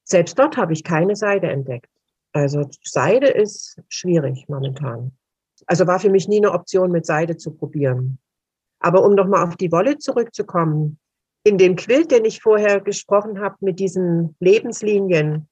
Selbst 0.03 0.37
dort 0.37 0.57
habe 0.57 0.73
ich 0.73 0.83
keine 0.83 1.15
Seide 1.15 1.49
entdeckt. 1.49 1.89
Also 2.31 2.69
Seide 2.83 3.27
ist 3.27 3.81
schwierig 3.89 4.47
momentan. 4.47 5.13
Also 5.65 5.87
war 5.87 5.99
für 5.99 6.09
mich 6.09 6.27
nie 6.27 6.37
eine 6.37 6.51
Option, 6.51 6.91
mit 6.91 7.05
Seide 7.05 7.37
zu 7.37 7.51
probieren. 7.51 8.19
Aber 8.79 9.03
um 9.03 9.15
nochmal 9.15 9.45
auf 9.47 9.55
die 9.57 9.71
Wolle 9.71 9.97
zurückzukommen, 9.97 10.99
in 11.49 11.57
dem 11.57 11.75
Quilt, 11.75 12.11
den 12.11 12.25
ich 12.25 12.41
vorher 12.41 12.79
gesprochen 12.79 13.39
habe, 13.41 13.55
mit 13.59 13.79
diesen 13.79 14.35
Lebenslinien, 14.39 15.47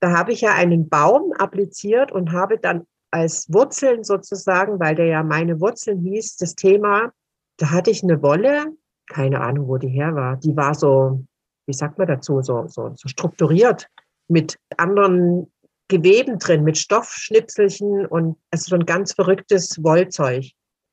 da 0.00 0.10
habe 0.10 0.32
ich 0.32 0.40
ja 0.40 0.54
einen 0.54 0.88
Baum 0.88 1.32
appliziert 1.38 2.12
und 2.12 2.32
habe 2.32 2.58
dann 2.58 2.86
als 3.10 3.52
Wurzeln 3.52 4.04
sozusagen, 4.04 4.80
weil 4.80 4.94
der 4.96 5.06
ja 5.06 5.22
meine 5.22 5.60
Wurzeln 5.60 6.00
hieß, 6.00 6.36
das 6.36 6.54
Thema 6.54 7.12
da 7.58 7.70
hatte 7.70 7.90
ich 7.90 8.02
eine 8.02 8.22
Wolle, 8.22 8.76
keine 9.08 9.40
Ahnung, 9.40 9.68
wo 9.68 9.78
die 9.78 9.88
her 9.88 10.14
war. 10.14 10.36
Die 10.36 10.56
war 10.56 10.74
so, 10.74 11.24
wie 11.66 11.72
sagt 11.72 11.98
man 11.98 12.08
dazu, 12.08 12.42
so, 12.42 12.66
so, 12.66 12.92
so 12.94 13.08
strukturiert 13.08 13.88
mit 14.28 14.58
anderen 14.76 15.52
Geweben 15.88 16.38
drin, 16.38 16.64
mit 16.64 16.78
Stoffschnipselchen 16.78 18.06
und 18.06 18.36
also 18.50 18.70
so 18.70 18.76
ein 18.76 18.86
ganz 18.86 19.12
verrücktes 19.12 19.82
Wollzeug. 19.82 20.46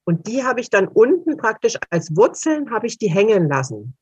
Und 0.05 0.27
die 0.27 0.43
habe 0.43 0.59
ich 0.59 0.69
dann 0.69 0.87
unten 0.87 1.37
praktisch 1.37 1.77
als 1.89 2.15
Wurzeln 2.15 2.71
habe 2.71 2.87
ich 2.87 2.97
die 2.97 3.09
hängen 3.09 3.47
lassen. 3.47 3.95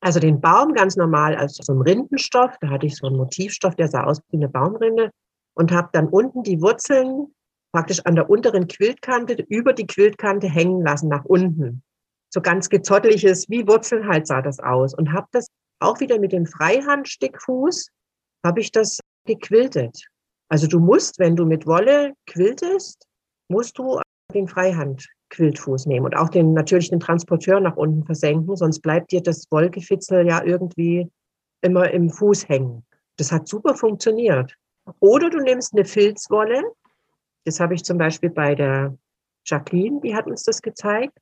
Also 0.00 0.18
den 0.18 0.40
Baum 0.40 0.72
ganz 0.74 0.96
normal 0.96 1.36
als 1.36 1.56
so 1.56 1.72
ein 1.72 1.82
Rindenstoff, 1.82 2.56
da 2.60 2.70
hatte 2.70 2.86
ich 2.86 2.96
so 2.96 3.06
einen 3.06 3.16
Motivstoff, 3.16 3.74
der 3.74 3.88
sah 3.88 4.04
aus 4.04 4.20
wie 4.30 4.36
eine 4.36 4.48
Baumrinde 4.48 5.10
und 5.54 5.72
habe 5.72 5.90
dann 5.92 6.08
unten 6.08 6.42
die 6.42 6.60
Wurzeln 6.60 7.34
praktisch 7.72 8.00
an 8.04 8.14
der 8.14 8.30
unteren 8.30 8.66
Quiltkante 8.66 9.44
über 9.48 9.72
die 9.72 9.86
Quiltkante 9.86 10.48
hängen 10.48 10.82
lassen 10.82 11.08
nach 11.08 11.24
unten 11.24 11.82
so 12.32 12.40
ganz 12.40 12.68
gezotteliges, 12.68 13.48
wie 13.50 13.66
Wurzeln 13.66 14.06
halt 14.06 14.26
sah 14.26 14.40
das 14.40 14.60
aus. 14.60 14.94
Und 14.94 15.12
habe 15.12 15.26
das 15.32 15.46
auch 15.80 16.00
wieder 16.00 16.18
mit 16.18 16.32
dem 16.32 16.46
Freihandstickfuß, 16.46 17.90
habe 18.44 18.60
ich 18.60 18.70
das 18.72 19.00
gequiltet. 19.26 20.06
Also 20.48 20.66
du 20.66 20.78
musst, 20.80 21.18
wenn 21.18 21.36
du 21.36 21.44
mit 21.44 21.66
Wolle 21.66 22.14
quiltest, 22.26 23.06
musst 23.48 23.78
du 23.78 24.00
den 24.32 24.48
Freihandquiltfuß 25.30 25.86
nehmen 25.86 26.06
und 26.06 26.16
auch 26.16 26.28
den 26.28 26.52
natürlich 26.52 26.90
den 26.90 27.00
Transporteur 27.00 27.60
nach 27.60 27.76
unten 27.76 28.04
versenken, 28.04 28.56
sonst 28.56 28.80
bleibt 28.80 29.12
dir 29.12 29.22
das 29.22 29.46
Wollgefitzel 29.50 30.26
ja 30.26 30.42
irgendwie 30.44 31.08
immer 31.62 31.90
im 31.90 32.10
Fuß 32.10 32.48
hängen. 32.48 32.84
Das 33.16 33.32
hat 33.32 33.48
super 33.48 33.74
funktioniert. 33.74 34.56
Oder 34.98 35.30
du 35.30 35.38
nimmst 35.38 35.74
eine 35.74 35.84
Filzwolle. 35.84 36.62
Das 37.44 37.60
habe 37.60 37.74
ich 37.74 37.84
zum 37.84 37.98
Beispiel 37.98 38.30
bei 38.30 38.54
der 38.54 38.96
Jacqueline, 39.44 40.00
die 40.00 40.14
hat 40.14 40.26
uns 40.26 40.42
das 40.42 40.62
gezeigt 40.62 41.18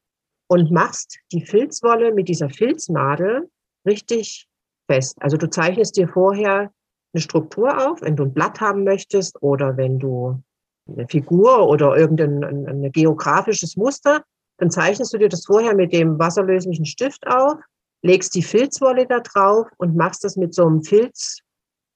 und 0.48 0.70
machst 0.70 1.18
die 1.32 1.44
Filzwolle 1.44 2.12
mit 2.12 2.28
dieser 2.28 2.50
Filznadel 2.50 3.48
richtig 3.86 4.48
fest. 4.90 5.16
Also 5.20 5.36
du 5.36 5.50
zeichnest 5.50 5.96
dir 5.96 6.08
vorher 6.08 6.72
eine 7.12 7.20
Struktur 7.20 7.90
auf, 7.90 8.02
wenn 8.02 8.16
du 8.16 8.24
ein 8.24 8.34
Blatt 8.34 8.60
haben 8.60 8.84
möchtest 8.84 9.42
oder 9.42 9.76
wenn 9.76 9.98
du 9.98 10.42
eine 10.88 11.06
Figur 11.08 11.68
oder 11.68 11.96
irgendein 11.96 12.44
ein, 12.44 12.66
ein 12.66 12.92
geografisches 12.92 13.76
Muster, 13.76 14.22
dann 14.58 14.70
zeichnest 14.70 15.12
du 15.12 15.18
dir 15.18 15.28
das 15.28 15.46
vorher 15.46 15.74
mit 15.74 15.92
dem 15.92 16.18
wasserlöslichen 16.18 16.84
Stift 16.84 17.26
auf, 17.26 17.58
legst 18.02 18.34
die 18.34 18.42
Filzwolle 18.42 19.06
da 19.06 19.20
drauf 19.20 19.68
und 19.78 19.96
machst 19.96 20.24
das 20.24 20.36
mit 20.36 20.54
so 20.54 20.66
einem 20.66 20.82
Filz, 20.82 21.38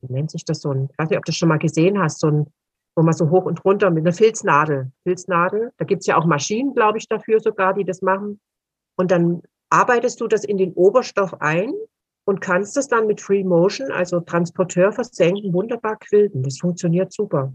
wie 0.01 0.13
nennt 0.13 0.31
sich 0.31 0.45
das 0.45 0.61
so 0.61 0.71
ein, 0.71 0.89
ich 0.91 0.99
weiß 0.99 1.11
nicht, 1.11 1.19
ob 1.19 1.25
du 1.25 1.31
das 1.31 1.37
schon 1.37 1.49
mal 1.49 1.59
gesehen 1.59 2.01
hast, 2.01 2.21
so 2.21 2.29
ein, 2.29 2.47
wo 2.97 3.03
man 3.03 3.15
so 3.15 3.31
hoch 3.31 3.45
und 3.45 3.65
runter 3.65 3.91
mit 3.91 4.05
einer 4.05 4.13
Filznadel, 4.13 4.93
Filznadel, 5.05 5.73
da 5.79 5.85
gibt's 5.85 6.07
ja 6.07 6.17
auch 6.17 6.27
Maschinen, 6.27 6.75
glaube 6.75 6.99
ich, 6.99 7.09
dafür 7.09 7.41
sogar, 7.41 7.75
die 7.75 7.85
das 7.85 8.03
machen. 8.03 8.41
Und 8.97 9.11
dann 9.11 9.43
arbeitest 9.71 10.21
du 10.21 10.29
das 10.29 10.45
in 10.45 10.59
den 10.59 10.75
Oberstoff 10.75 11.41
ein 11.41 11.73
und 12.25 12.41
kannst 12.41 12.77
es 12.77 12.89
dann 12.89 13.07
mit 13.07 13.21
Free 13.21 13.43
Motion, 13.43 13.91
also 13.91 14.21
Transporteur 14.21 14.93
versenken, 14.93 15.53
wunderbar 15.53 15.97
quilten. 15.97 16.43
Das 16.43 16.59
funktioniert 16.59 17.13
super. 17.13 17.53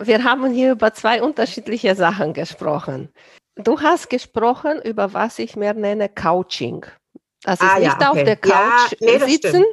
Wir 0.00 0.24
haben 0.24 0.50
hier 0.50 0.72
über 0.72 0.92
zwei 0.92 1.22
unterschiedliche 1.22 1.94
Sachen 1.94 2.32
gesprochen. 2.32 3.12
Du 3.56 3.80
hast 3.80 4.08
gesprochen 4.08 4.80
über 4.82 5.12
was 5.12 5.38
ich 5.38 5.56
mehr 5.56 5.74
nenne 5.74 6.08
Couching. 6.08 6.86
Das 7.42 7.60
ist 7.60 7.68
ah, 7.68 7.78
nicht 7.78 8.00
ja, 8.00 8.10
okay. 8.10 8.20
auf 8.20 8.24
der 8.24 8.36
Couch 8.36 8.96
ja, 8.98 9.18
nee, 9.18 9.18
sitzen, 9.18 9.64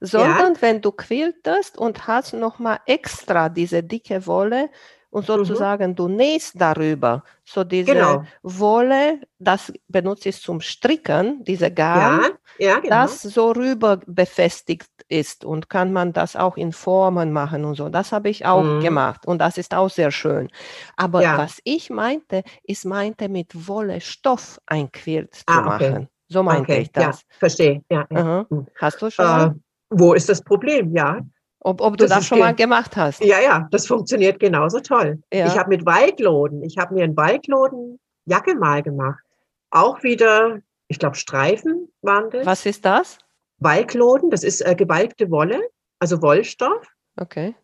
sondern 0.00 0.54
ja. 0.54 0.62
wenn 0.62 0.80
du 0.80 0.90
quiltest 0.90 1.78
und 1.78 2.06
hast 2.06 2.34
nochmal 2.34 2.80
extra 2.86 3.48
diese 3.48 3.82
dicke 3.82 4.26
Wolle 4.26 4.70
und 5.12 5.28
mhm. 5.28 5.34
sozusagen 5.34 5.90
mhm. 5.90 5.94
du 5.94 6.08
nähst 6.08 6.60
darüber. 6.60 7.22
So 7.44 7.64
diese 7.64 7.92
genau. 7.92 8.24
Wolle, 8.42 9.20
das 9.38 9.72
benutze 9.88 10.30
ich 10.30 10.40
zum 10.40 10.60
Stricken, 10.60 11.44
diese 11.44 11.70
Garn, 11.70 12.22
ja, 12.58 12.66
ja, 12.66 12.80
genau. 12.80 13.02
das 13.02 13.22
so 13.22 13.50
rüber 13.52 14.00
befestigt 14.06 14.88
ist 15.08 15.44
und 15.44 15.68
kann 15.68 15.92
man 15.92 16.14
das 16.14 16.34
auch 16.34 16.56
in 16.56 16.72
Formen 16.72 17.30
machen 17.32 17.64
und 17.64 17.74
so. 17.74 17.90
Das 17.90 18.12
habe 18.12 18.30
ich 18.30 18.46
auch 18.46 18.62
mhm. 18.62 18.80
gemacht 18.80 19.26
und 19.26 19.38
das 19.38 19.58
ist 19.58 19.74
auch 19.74 19.90
sehr 19.90 20.10
schön. 20.10 20.48
Aber 20.96 21.22
ja. 21.22 21.36
was 21.36 21.60
ich 21.64 21.90
meinte, 21.90 22.42
ist 22.64 22.86
meinte 22.86 23.28
mit 23.28 23.68
Wolle 23.68 24.00
Stoff 24.00 24.60
ein 24.66 24.90
Quilt 24.90 25.34
zu 25.34 25.44
ah, 25.46 25.74
okay. 25.74 25.90
machen. 25.90 26.08
So 26.28 26.42
meinte 26.42 26.72
okay. 26.72 26.82
ich 26.82 26.92
das. 26.92 27.20
Ja, 27.20 27.36
verstehe. 27.38 27.82
Ja, 27.90 28.06
ja. 28.10 28.46
Hast 28.76 29.02
du 29.02 29.10
schon? 29.10 29.26
Äh, 29.26 29.50
wo 29.90 30.14
ist 30.14 30.30
das 30.30 30.40
Problem? 30.40 30.96
Ja, 30.96 31.20
ob, 31.64 31.80
ob 31.80 31.96
du 31.96 32.04
das, 32.06 32.18
das 32.18 32.26
schon 32.26 32.40
mal 32.40 32.54
gemacht 32.54 32.96
hast. 32.96 33.24
Ja, 33.24 33.40
ja, 33.40 33.68
das 33.70 33.86
funktioniert 33.86 34.40
genauso 34.40 34.80
toll. 34.80 35.22
Ja. 35.32 35.46
Ich 35.46 35.56
habe 35.56 35.68
mit 35.68 35.86
Waldloden, 35.86 36.62
ich 36.62 36.76
habe 36.76 36.94
mir 36.94 37.04
einen 37.04 37.16
Waldloden 37.16 38.00
Jacke 38.26 38.54
mal 38.56 38.82
gemacht. 38.82 39.22
Auch 39.70 40.02
wieder, 40.02 40.58
ich 40.88 40.98
glaube, 40.98 41.16
Streifen 41.16 41.88
waren 42.02 42.30
das. 42.30 42.46
Was 42.46 42.66
ist 42.66 42.84
das? 42.84 43.18
Waldloden, 43.58 44.30
das 44.30 44.42
ist 44.42 44.60
äh, 44.60 44.74
gewalkte 44.74 45.30
Wolle, 45.30 45.60
also 46.00 46.20
Wollstoff. 46.20 46.84
Okay. 47.16 47.54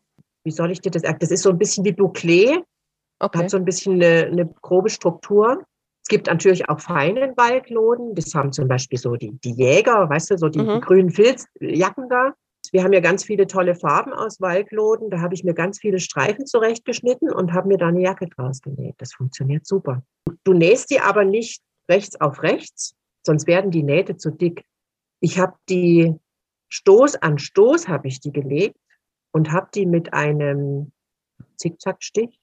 Wie 0.45 0.53
soll 0.53 0.71
ich 0.71 0.81
dir 0.81 0.91
das 0.91 1.03
erklären? 1.03 1.21
Das 1.21 1.31
ist 1.33 1.43
so 1.43 1.51
ein 1.51 1.59
bisschen 1.59 1.85
wie 1.85 1.93
Bouclé. 1.93 2.63
Okay. 3.19 3.39
Hat 3.39 3.51
so 3.51 3.57
ein 3.57 3.65
bisschen 3.65 3.95
eine, 3.95 4.27
eine 4.27 4.47
grobe 4.63 4.91
Struktur. 4.91 5.65
Es 6.03 6.09
gibt 6.09 6.29
natürlich 6.29 6.69
auch 6.69 6.79
feinen 6.79 7.37
Waldloden. 7.37 8.15
Das 8.15 8.33
haben 8.33 8.53
zum 8.53 8.69
Beispiel 8.69 8.99
so 8.99 9.17
die, 9.17 9.33
die 9.43 9.53
Jäger, 9.53 10.09
weißt 10.09 10.31
du, 10.31 10.39
so 10.39 10.49
die, 10.49 10.61
mhm. 10.61 10.75
die 10.75 10.81
grünen 10.81 11.11
Filzjacken 11.11 12.09
da. 12.09 12.33
Wir 12.73 12.83
haben 12.83 12.93
ja 12.93 13.01
ganz 13.01 13.25
viele 13.25 13.47
tolle 13.47 13.75
Farben 13.75 14.13
aus 14.13 14.41
Waldloden. 14.41 15.11
Da 15.11 15.21
habe 15.21 15.35
ich 15.35 15.45
mir 15.45 15.55
ganz 15.55 15.79
viele 15.79 15.99
Streifen 15.99 16.47
zurechtgeschnitten 16.47 17.33
und 17.33 17.53
habe 17.53 17.69
mir 17.69 17.79
da 17.79 17.89
eine 17.89 18.03
Jacke 18.03 18.29
draus 18.29 18.61
genäht. 18.61 18.97
Das 18.99 19.15
funktioniert 19.15 19.67
super. 19.67 20.03
Du 20.45 20.53
nähst 20.53 20.91
die 20.91 21.01
aber 21.01 21.25
nicht 21.25 21.63
rechts 21.91 22.21
auf 22.21 22.43
rechts, 22.43 22.95
sonst 23.25 23.47
werden 23.47 23.71
die 23.71 23.83
Nähte 23.83 24.17
zu 24.17 24.31
dick. 24.31 24.65
Ich 25.21 25.39
habe 25.39 25.55
die 25.69 26.15
Stoß 26.69 27.17
an 27.17 27.39
Stoß 27.39 27.89
habe 27.89 28.09
ich 28.09 28.21
die 28.21 28.33
gelegt 28.33 28.77
und 29.33 29.53
habe 29.53 29.69
die 29.75 29.87
mit 29.87 30.13
einem 30.13 30.93
Zickzackstich 31.57 32.39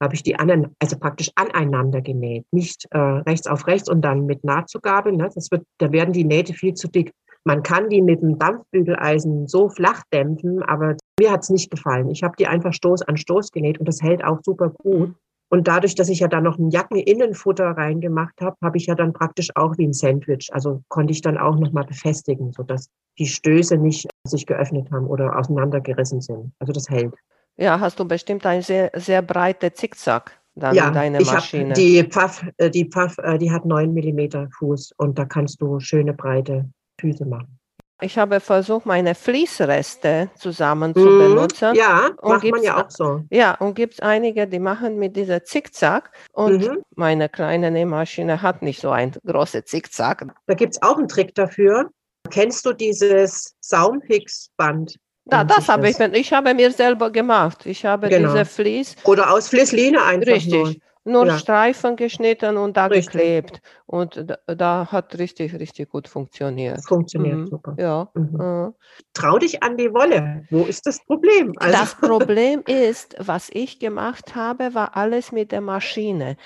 habe 0.00 0.14
ich 0.14 0.22
die 0.22 0.36
anderen, 0.36 0.74
also 0.78 0.98
praktisch 0.98 1.30
aneinander 1.34 2.00
genäht, 2.00 2.46
nicht 2.52 2.86
äh, 2.90 2.98
rechts 2.98 3.46
auf 3.46 3.66
rechts 3.66 3.88
und 3.88 4.02
dann 4.02 4.26
mit 4.26 4.44
Nahtzugabe. 4.44 5.12
Ne? 5.12 5.30
Das 5.34 5.50
wird, 5.50 5.64
da 5.78 5.92
werden 5.92 6.12
die 6.12 6.24
Nähte 6.24 6.52
viel 6.52 6.74
zu 6.74 6.88
dick 6.88 7.12
Man 7.44 7.62
kann 7.62 7.90
die 7.90 8.00
mit 8.00 8.22
dem 8.22 8.38
Dampfbügeleisen 8.38 9.46
so 9.46 9.68
flach 9.68 10.02
dämpfen, 10.12 10.62
aber 10.62 10.96
mir 11.20 11.30
hat 11.30 11.42
es 11.42 11.50
nicht 11.50 11.70
gefallen. 11.70 12.10
Ich 12.10 12.22
habe 12.22 12.34
die 12.38 12.46
einfach 12.46 12.72
Stoß 12.72 13.02
an 13.02 13.18
Stoß 13.18 13.52
genäht 13.52 13.78
und 13.78 13.86
das 13.86 14.00
hält 14.02 14.24
auch 14.24 14.38
super 14.42 14.70
gut. 14.70 15.14
Und 15.50 15.68
dadurch, 15.68 15.94
dass 15.94 16.08
ich 16.08 16.20
ja 16.20 16.26
dann 16.26 16.42
noch 16.42 16.58
ein 16.58 16.70
Jackeninnenfutter 16.70 17.66
reingemacht 17.66 18.40
habe, 18.40 18.56
habe 18.62 18.78
ich 18.78 18.86
ja 18.86 18.94
dann 18.94 19.12
praktisch 19.12 19.50
auch 19.54 19.76
wie 19.76 19.86
ein 19.86 19.92
Sandwich. 19.92 20.48
Also 20.52 20.82
konnte 20.88 21.12
ich 21.12 21.20
dann 21.20 21.36
auch 21.38 21.56
nochmal 21.56 21.84
befestigen, 21.84 22.52
sodass 22.52 22.88
die 23.18 23.26
Stöße 23.26 23.76
nicht 23.76 24.08
sich 24.26 24.46
geöffnet 24.46 24.90
haben 24.90 25.06
oder 25.06 25.38
auseinandergerissen 25.38 26.22
sind. 26.22 26.52
Also 26.58 26.72
das 26.72 26.88
hält. 26.88 27.14
Ja, 27.56 27.78
hast 27.78 28.00
du 28.00 28.04
bestimmt 28.04 28.44
ein 28.46 28.62
sehr, 28.62 28.90
sehr 28.96 29.22
breite 29.22 29.72
Zickzack 29.72 30.40
dann 30.56 30.74
ja, 30.74 30.90
deine 30.90 31.20
Maschine. 31.20 31.68
Hab 31.68 31.74
die 31.74 32.02
Pfaff, 32.04 32.44
äh, 32.56 32.70
die 32.70 32.86
Pfaff, 32.86 33.18
äh, 33.18 33.38
die 33.38 33.50
hat 33.50 33.64
9 33.64 33.92
mm 33.92 34.50
Fuß 34.58 34.92
und 34.96 35.18
da 35.18 35.24
kannst 35.24 35.60
du 35.60 35.78
schöne 35.80 36.14
breite 36.14 36.68
Füße 37.00 37.24
machen. 37.24 37.58
Ich 38.00 38.18
habe 38.18 38.40
versucht, 38.40 38.86
meine 38.86 39.14
Fließreste 39.14 40.28
zusammen 40.36 40.94
zu 40.94 41.00
mhm. 41.00 41.18
benutzen. 41.18 41.74
Ja, 41.74 42.10
macht 42.22 42.44
man 42.44 42.62
ja 42.62 42.84
auch 42.84 42.90
so. 42.90 43.22
Ja, 43.30 43.54
und 43.54 43.74
gibt 43.74 43.94
es 43.94 44.00
einige, 44.00 44.48
die 44.48 44.58
machen 44.58 44.98
mit 44.98 45.16
dieser 45.16 45.44
Zickzack. 45.44 46.10
Und 46.32 46.68
mhm. 46.68 46.82
meine 46.96 47.28
kleine 47.28 47.70
Nähmaschine 47.70 48.42
hat 48.42 48.62
nicht 48.62 48.80
so 48.80 48.90
ein 48.90 49.12
großes 49.24 49.64
Zickzack. 49.66 50.26
Da 50.46 50.54
gibt 50.54 50.74
es 50.74 50.82
auch 50.82 50.98
einen 50.98 51.08
Trick 51.08 51.34
dafür. 51.34 51.90
Kennst 52.30 52.66
du 52.66 52.72
dieses 52.72 53.54
Saumhix-Band? 53.60 54.96
Da, 55.26 55.44
das 55.44 55.68
habe 55.68 55.88
ich, 55.88 55.98
ich 55.98 56.32
habe 56.32 56.52
mir 56.52 56.70
selber 56.72 57.10
gemacht. 57.10 57.64
Ich 57.64 57.86
habe 57.86 58.08
genau. 58.08 58.32
diese 58.32 58.44
Vlies. 58.44 58.96
Oder 59.04 59.32
aus 59.32 59.48
Fließline 59.48 60.02
einfach. 60.02 60.26
Richtig. 60.26 60.52
Nur 60.52 60.74
nur 61.04 61.26
ja. 61.26 61.38
Streifen 61.38 61.96
geschnitten 61.96 62.56
und 62.56 62.76
da 62.76 62.86
richtig. 62.86 63.12
geklebt. 63.12 63.62
Und 63.86 64.24
da, 64.26 64.54
da, 64.54 64.88
hat 64.90 65.18
richtig, 65.18 65.54
richtig 65.54 65.90
gut 65.90 66.08
funktioniert. 66.08 66.84
Funktioniert, 66.86 67.38
mhm. 67.38 67.46
super. 67.46 67.76
Ja. 67.78 68.10
Mhm. 68.14 68.40
Äh. 68.40 68.72
Trau 69.12 69.38
dich 69.38 69.62
an 69.62 69.76
die 69.76 69.92
Wolle. 69.92 70.46
Wo 70.50 70.62
ist 70.64 70.86
das 70.86 71.04
Problem? 71.04 71.52
Also. 71.56 71.78
Das 71.78 71.94
Problem 71.94 72.62
ist, 72.66 73.16
was 73.18 73.50
ich 73.52 73.78
gemacht 73.78 74.34
habe, 74.34 74.74
war 74.74 74.96
alles 74.96 75.30
mit 75.30 75.52
der 75.52 75.60
Maschine. 75.60 76.36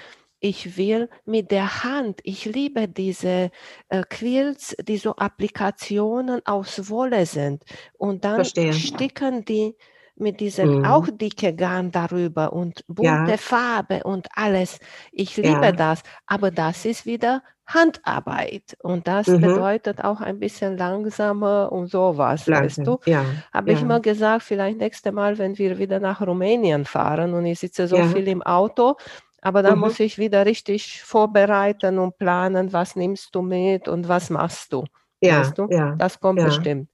Ich 0.40 0.76
will 0.76 1.08
mit 1.24 1.50
der 1.50 1.82
Hand, 1.82 2.20
ich 2.22 2.44
liebe 2.44 2.86
diese 2.86 3.50
äh, 3.88 4.02
Quills, 4.08 4.76
die 4.80 4.96
so 4.96 5.16
Applikationen 5.16 6.46
aus 6.46 6.88
Wolle 6.90 7.26
sind. 7.26 7.64
Und 7.96 8.24
dann 8.24 8.36
Verstehen. 8.36 8.72
sticken 8.72 9.44
die 9.44 9.74
mit 10.20 10.40
diesem 10.40 10.78
mhm. 10.78 10.84
auch 10.84 11.06
dicke 11.10 11.54
Garn 11.54 11.90
darüber 11.90 12.52
und 12.52 12.84
bunte 12.86 13.30
ja. 13.30 13.36
Farbe 13.36 14.02
und 14.04 14.28
alles. 14.34 14.78
Ich 15.12 15.36
liebe 15.36 15.48
ja. 15.48 15.72
das, 15.72 16.02
aber 16.26 16.50
das 16.50 16.84
ist 16.84 17.06
wieder 17.06 17.42
Handarbeit 17.66 18.76
und 18.82 19.06
das 19.06 19.26
mhm. 19.26 19.42
bedeutet 19.42 20.02
auch 20.02 20.22
ein 20.22 20.38
bisschen 20.38 20.78
langsamer 20.78 21.70
und 21.70 21.88
sowas, 21.88 22.46
Langsam. 22.46 22.86
weißt 22.86 23.04
du? 23.06 23.10
Ja. 23.10 23.24
Habe 23.52 23.72
ich 23.72 23.82
immer 23.82 24.00
gesagt, 24.00 24.42
vielleicht 24.42 24.78
nächste 24.78 25.12
Mal, 25.12 25.36
wenn 25.36 25.58
wir 25.58 25.78
wieder 25.78 26.00
nach 26.00 26.22
Rumänien 26.22 26.86
fahren 26.86 27.34
und 27.34 27.44
ich 27.44 27.60
sitze 27.60 27.86
so 27.86 28.02
viel 28.04 28.26
im 28.28 28.42
Auto, 28.42 28.96
aber 29.42 29.62
dann 29.62 29.74
mhm. 29.74 29.80
muss 29.80 30.00
ich 30.00 30.16
wieder 30.16 30.46
richtig 30.46 31.02
vorbereiten 31.02 31.98
und 31.98 32.16
planen, 32.16 32.72
was 32.72 32.96
nimmst 32.96 33.34
du 33.34 33.42
mit 33.42 33.86
und 33.86 34.08
was 34.08 34.30
machst 34.30 34.72
du. 34.72 34.84
Ja, 35.20 35.40
weißt 35.40 35.58
du? 35.58 35.68
ja, 35.70 35.94
das 35.96 36.20
kommt 36.20 36.38
ja. 36.38 36.46
bestimmt. 36.46 36.88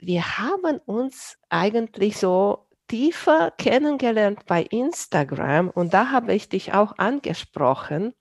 Wir 0.00 0.38
haben 0.38 0.78
uns 0.86 1.36
eigentlich 1.48 2.16
so 2.16 2.66
tiefer 2.90 3.52
kennengelernt 3.52 4.46
bei 4.46 4.64
Instagram 4.64 5.70
und 5.70 5.94
da 5.94 6.10
habe 6.10 6.34
ich 6.34 6.48
dich 6.48 6.74
auch 6.74 6.98
angesprochen, 6.98 8.14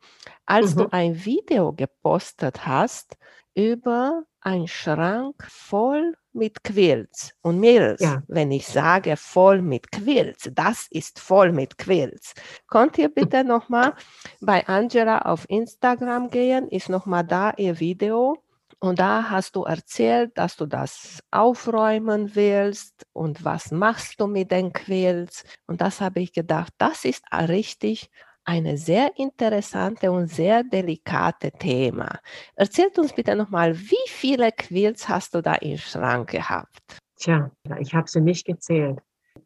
als 0.45 0.75
mhm. 0.75 0.79
du 0.79 0.88
ein 0.91 1.25
Video 1.25 1.73
gepostet 1.73 2.67
hast 2.67 3.17
über 3.55 4.25
einen 4.41 4.67
Schrank 4.67 5.43
voll 5.49 6.13
mit 6.34 6.63
Quills 6.63 7.34
und 7.41 7.60
Mädels. 7.60 7.99
Ja. 7.99 8.21
Wenn 8.27 8.51
ich 8.51 8.67
sage 8.67 9.17
voll 9.17 9.63
mit 9.63 9.91
Quills, 9.91 10.51
das 10.53 10.86
ist 10.91 11.19
voll 11.19 11.51
mit 11.51 11.79
Quills. 11.79 12.36
Könnt 12.67 12.99
ihr 12.99 13.10
bitte 13.10 13.43
nochmal 13.43 13.93
bei 14.39 14.67
Angela 14.67 15.23
auf 15.23 15.49
Instagram 15.49 16.29
gehen, 16.29 16.67
ist 16.67 16.89
nochmal 16.89 17.23
da 17.23 17.53
ihr 17.58 17.79
Video 17.79 18.38
und 18.80 19.00
da 19.00 19.30
hast 19.30 19.56
du 19.56 19.63
erzählt, 19.63 20.38
dass 20.38 20.56
du 20.56 20.65
das 20.65 21.20
aufräumen 21.32 22.36
willst 22.36 23.06
und 23.13 23.44
was 23.44 23.72
machst 23.72 24.22
du 24.22 24.28
mit 24.28 24.52
den 24.52 24.72
Quills. 24.72 25.44
Und 25.68 25.82
das 25.82 26.00
habe 26.00 26.22
ich 26.22 26.32
gedacht, 26.32 26.74
das 26.78 27.04
ist 27.04 27.24
richtig 27.34 28.10
eine 28.46 28.78
sehr 28.78 29.12
interessante 29.18 30.12
und 30.12 30.28
sehr 30.28 30.63
delikate 30.63 31.52
Thema. 31.52 32.20
Erzählt 32.56 32.98
uns 32.98 33.13
bitte 33.13 33.36
nochmal, 33.36 33.78
wie 33.78 34.08
viele 34.08 34.52
Quills 34.52 35.08
hast 35.10 35.36
du 35.36 35.42
da 35.42 35.56
im 35.56 35.78
Schrank 35.78 36.32
gehabt? 36.32 36.80
Tja, 37.18 37.52
ich 37.80 37.94
habe 37.94 38.10
sie 38.10 38.22
nicht 38.22 38.46
gezählt. 38.46 39.00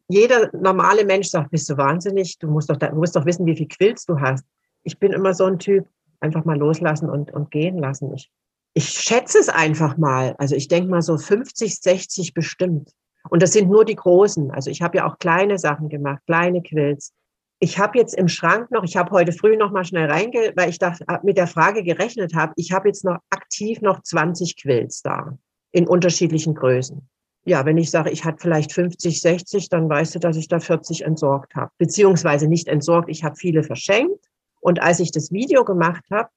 Jeder 0.08 0.50
normale 0.56 1.04
Mensch 1.04 1.28
sagt, 1.28 1.50
bist 1.50 1.68
du 1.68 1.76
wahnsinnig, 1.76 2.38
du 2.38 2.46
musst 2.46 2.70
doch, 2.70 2.76
du 2.76 2.94
musst 2.94 3.16
doch 3.16 3.26
wissen, 3.26 3.46
wie 3.46 3.56
viele 3.56 3.68
Quills 3.68 4.06
du 4.06 4.20
hast. 4.20 4.44
Ich 4.84 4.98
bin 4.98 5.12
immer 5.12 5.34
so 5.34 5.44
ein 5.44 5.58
Typ, 5.58 5.86
einfach 6.20 6.44
mal 6.44 6.56
loslassen 6.56 7.10
und, 7.10 7.32
und 7.32 7.50
gehen 7.50 7.78
lassen. 7.78 8.14
Ich 8.14 8.30
ich 8.74 8.88
schätze 8.88 9.38
es 9.38 9.48
einfach 9.48 9.96
mal. 9.96 10.34
Also 10.38 10.56
ich 10.56 10.68
denke 10.68 10.90
mal 10.90 11.02
so 11.02 11.16
50, 11.16 11.80
60 11.80 12.34
bestimmt. 12.34 12.90
Und 13.30 13.42
das 13.42 13.52
sind 13.52 13.70
nur 13.70 13.84
die 13.84 13.94
großen. 13.94 14.50
Also 14.50 14.68
ich 14.68 14.82
habe 14.82 14.98
ja 14.98 15.06
auch 15.06 15.18
kleine 15.18 15.58
Sachen 15.58 15.88
gemacht, 15.88 16.22
kleine 16.26 16.60
Quills. 16.60 17.12
Ich 17.60 17.78
habe 17.78 17.96
jetzt 17.98 18.14
im 18.14 18.28
Schrank 18.28 18.70
noch, 18.72 18.84
ich 18.84 18.96
habe 18.96 19.12
heute 19.12 19.32
früh 19.32 19.56
noch 19.56 19.70
mal 19.70 19.84
schnell 19.84 20.10
reinge, 20.10 20.52
weil 20.56 20.68
ich 20.68 20.78
da 20.78 20.94
mit 21.22 21.38
der 21.38 21.46
Frage 21.46 21.82
gerechnet 21.84 22.34
habe, 22.34 22.52
ich 22.56 22.72
habe 22.72 22.88
jetzt 22.88 23.04
noch 23.04 23.18
aktiv 23.30 23.80
noch 23.80 24.02
20 24.02 24.60
Quills 24.60 25.02
da 25.02 25.38
in 25.70 25.86
unterschiedlichen 25.86 26.54
Größen. 26.54 27.08
Ja, 27.46 27.64
wenn 27.64 27.78
ich 27.78 27.90
sage, 27.90 28.10
ich 28.10 28.24
hatte 28.24 28.38
vielleicht 28.40 28.72
50, 28.72 29.20
60, 29.20 29.68
dann 29.68 29.88
weißt 29.88 30.16
du, 30.16 30.18
dass 30.18 30.36
ich 30.36 30.48
da 30.48 30.60
40 30.60 31.02
entsorgt 31.02 31.54
habe. 31.54 31.70
Beziehungsweise 31.78 32.48
nicht 32.48 32.68
entsorgt, 32.68 33.08
ich 33.08 33.22
habe 33.22 33.36
viele 33.36 33.62
verschenkt. 33.62 34.26
Und 34.60 34.82
als 34.82 34.98
ich 34.98 35.12
das 35.12 35.30
Video 35.30 35.64
gemacht 35.64 36.04
habe, 36.10 36.30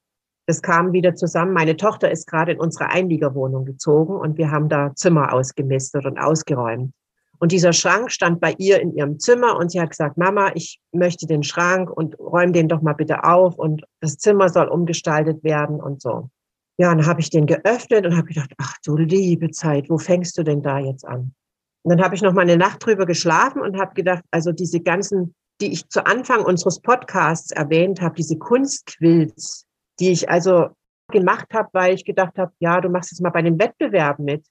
das 0.48 0.62
kam 0.62 0.94
wieder 0.94 1.14
zusammen. 1.14 1.52
Meine 1.52 1.76
Tochter 1.76 2.10
ist 2.10 2.26
gerade 2.26 2.52
in 2.52 2.58
unsere 2.58 2.88
Einliegerwohnung 2.88 3.66
gezogen 3.66 4.16
und 4.16 4.38
wir 4.38 4.50
haben 4.50 4.70
da 4.70 4.94
Zimmer 4.94 5.34
ausgemistet 5.34 6.06
und 6.06 6.18
ausgeräumt. 6.18 6.94
Und 7.38 7.52
dieser 7.52 7.74
Schrank 7.74 8.10
stand 8.10 8.40
bei 8.40 8.54
ihr 8.56 8.80
in 8.80 8.94
ihrem 8.94 9.18
Zimmer 9.18 9.58
und 9.58 9.70
sie 9.70 9.78
hat 9.78 9.90
gesagt, 9.90 10.16
Mama, 10.16 10.52
ich 10.54 10.80
möchte 10.90 11.26
den 11.26 11.42
Schrank 11.42 11.90
und 11.90 12.18
räum 12.18 12.54
den 12.54 12.66
doch 12.66 12.80
mal 12.80 12.94
bitte 12.94 13.24
auf 13.24 13.56
und 13.56 13.84
das 14.00 14.16
Zimmer 14.16 14.48
soll 14.48 14.68
umgestaltet 14.68 15.44
werden 15.44 15.82
und 15.82 16.00
so. 16.00 16.30
Ja, 16.78 16.94
dann 16.94 17.04
habe 17.04 17.20
ich 17.20 17.28
den 17.28 17.44
geöffnet 17.44 18.06
und 18.06 18.16
habe 18.16 18.28
gedacht, 18.28 18.54
ach 18.56 18.74
du 18.82 18.96
liebe 18.96 19.50
Zeit, 19.50 19.90
wo 19.90 19.98
fängst 19.98 20.38
du 20.38 20.44
denn 20.44 20.62
da 20.62 20.78
jetzt 20.78 21.06
an? 21.06 21.34
Und 21.82 21.90
dann 21.90 22.02
habe 22.02 22.14
ich 22.14 22.22
noch 22.22 22.32
mal 22.32 22.40
eine 22.40 22.56
Nacht 22.56 22.86
drüber 22.86 23.04
geschlafen 23.04 23.60
und 23.60 23.78
habe 23.78 23.92
gedacht, 23.92 24.24
also 24.30 24.50
diese 24.52 24.80
ganzen, 24.80 25.34
die 25.60 25.72
ich 25.72 25.86
zu 25.90 26.06
Anfang 26.06 26.42
unseres 26.42 26.80
Podcasts 26.80 27.50
erwähnt 27.50 28.00
habe, 28.00 28.14
diese 28.14 28.38
Kunstquills, 28.38 29.67
die 30.00 30.10
ich 30.10 30.28
also 30.28 30.68
gemacht 31.10 31.48
habe, 31.54 31.68
weil 31.72 31.94
ich 31.94 32.04
gedacht 32.04 32.38
habe, 32.38 32.52
ja, 32.58 32.80
du 32.80 32.88
machst 32.88 33.10
jetzt 33.10 33.20
mal 33.20 33.30
bei 33.30 33.42
den 33.42 33.58
Wettbewerben 33.58 34.24
mit. 34.24 34.44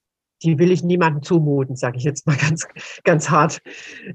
Die 0.44 0.60
will 0.60 0.72
ich 0.72 0.84
niemandem 0.84 1.24
zumuten, 1.24 1.76
sage 1.76 1.98
ich 1.98 2.04
jetzt 2.04 2.26
mal 2.28 2.36
ganz, 2.42 2.68
ganz 3.04 3.30
hart. 3.30 3.60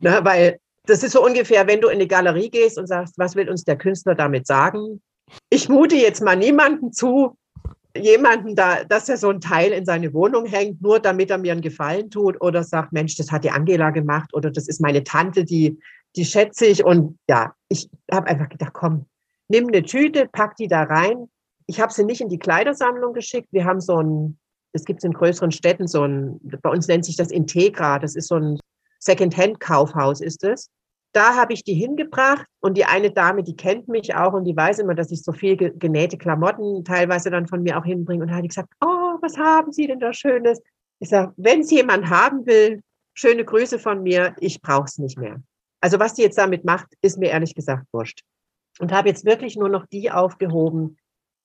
Na, 0.01 0.21
ne, 0.21 0.25
weil 0.25 0.59
das 0.87 1.03
ist 1.03 1.13
so 1.13 1.25
ungefähr, 1.25 1.67
wenn 1.67 1.81
du 1.81 1.89
in 1.89 1.95
eine 1.95 2.07
Galerie 2.07 2.51
gehst 2.51 2.79
und 2.79 2.89
sagst, 2.89 3.15
was 3.17 3.37
will 3.37 3.49
uns 3.49 3.65
der 3.65 3.77
Künstler 3.77 4.15
damit 4.15 4.47
sagen? 4.47 5.01
Ich 5.49 5.69
mute 5.69 5.97
jetzt 5.97 6.23
mal 6.23 6.37
niemanden 6.37 6.93
zu, 6.93 7.37
jemanden 7.97 8.57
da, 8.57 8.85
dass 8.85 9.09
er 9.09 9.17
so 9.17 9.31
ein 9.31 9.41
Teil 9.41 9.73
in 9.73 9.85
seine 9.85 10.13
Wohnung 10.13 10.47
hängt, 10.47 10.83
nur 10.83 10.99
damit 10.99 11.31
er 11.31 11.39
mir 11.39 11.53
einen 11.53 11.61
Gefallen 11.61 12.11
tut 12.11 12.41
oder 12.41 12.65
sagt, 12.65 12.93
Mensch, 12.93 13.17
das 13.17 13.31
hat 13.31 13.45
die 13.45 13.51
Angela 13.51 13.91
gemacht 13.91 14.35
oder 14.35 14.51
das 14.51 14.69
ist 14.69 14.81
meine 14.81 15.05
Tante, 15.05 15.45
die, 15.45 15.79
die 16.17 16.25
schätze 16.25 16.67
ich. 16.67 16.85
Und 16.85 17.19
ja, 17.29 17.55
ich 17.69 17.89
habe 18.11 18.29
einfach 18.29 18.49
gedacht, 18.49 18.73
komm, 18.73 19.07
nimm 19.53 19.69
eine 19.69 19.83
Tüte, 19.83 20.29
pack 20.33 20.57
die 20.57 20.67
da 20.67 20.83
rein. 20.83 21.29
Ich 21.67 21.81
habe 21.81 21.93
sie 21.93 22.05
nicht 22.05 22.21
in 22.21 22.29
die 22.29 22.39
Kleidersammlung 22.39 23.13
geschickt. 23.13 23.49
Wir 23.53 23.65
haben 23.65 23.81
so 23.81 23.99
ein, 24.03 24.39
es 24.73 24.85
gibt 24.85 25.05
in 25.05 25.13
größeren 25.13 25.53
Städten 25.53 25.87
so 25.87 26.05
ein, 26.05 26.41
bei 26.63 26.71
uns 26.71 26.89
nennt 26.89 27.05
sich 27.05 27.17
das 27.17 27.31
Integra, 27.31 27.99
das 27.99 28.17
ist 28.17 28.29
so 28.29 28.37
ein 28.37 28.59
Secondhand-Kaufhaus 28.99 30.21
ist 30.21 30.43
es. 30.43 30.71
Da 31.13 31.37
habe 31.37 31.53
ich 31.53 31.63
die 31.63 31.75
hingebracht 31.75 32.47
und 32.61 32.79
die 32.79 32.87
eine 32.87 33.11
Dame, 33.11 33.43
die 33.43 33.55
kennt 33.55 33.87
mich 33.89 34.15
auch 34.15 34.33
und 34.33 34.45
die 34.45 34.57
weiß 34.57 34.79
immer, 34.79 34.95
dass 34.95 35.11
ich 35.11 35.23
so 35.23 35.33
viel 35.33 35.57
genähte 35.57 36.17
Klamotten 36.17 36.85
teilweise 36.85 37.31
dann 37.31 37.47
von 37.47 37.63
mir 37.63 37.79
auch 37.79 37.85
hinbringe 37.85 38.23
und 38.23 38.31
da 38.31 38.37
hat 38.37 38.45
die 38.45 38.49
gesagt, 38.49 38.73
oh, 38.81 39.19
was 39.21 39.37
haben 39.37 39.73
Sie 39.73 39.87
denn 39.87 40.01
da 40.01 40.15
Schönes? 40.15 40.63
Ich 41.01 41.11
sage, 41.11 41.35
wenn 41.37 41.61
es 41.61 41.71
jemand 41.71 42.09
haben 42.09 42.47
will, 42.47 42.81
schöne 43.13 43.45
Grüße 43.45 43.79
von 43.79 44.03
mir, 44.03 44.35
ich 44.41 44.63
brauche 44.63 44.85
es 44.85 44.97
nicht 44.97 45.19
mehr. 45.19 45.43
Also 45.83 45.99
was 45.99 46.15
die 46.15 46.23
jetzt 46.23 46.39
damit 46.39 46.65
macht, 46.65 46.87
ist 47.03 47.19
mir 47.19 47.31
ehrlich 47.31 47.55
gesagt 47.55 47.85
wurscht 47.93 48.23
und 48.79 48.93
habe 48.93 49.09
jetzt 49.09 49.25
wirklich 49.25 49.57
nur 49.57 49.69
noch 49.69 49.87
die 49.87 50.11
aufgehoben, 50.11 50.97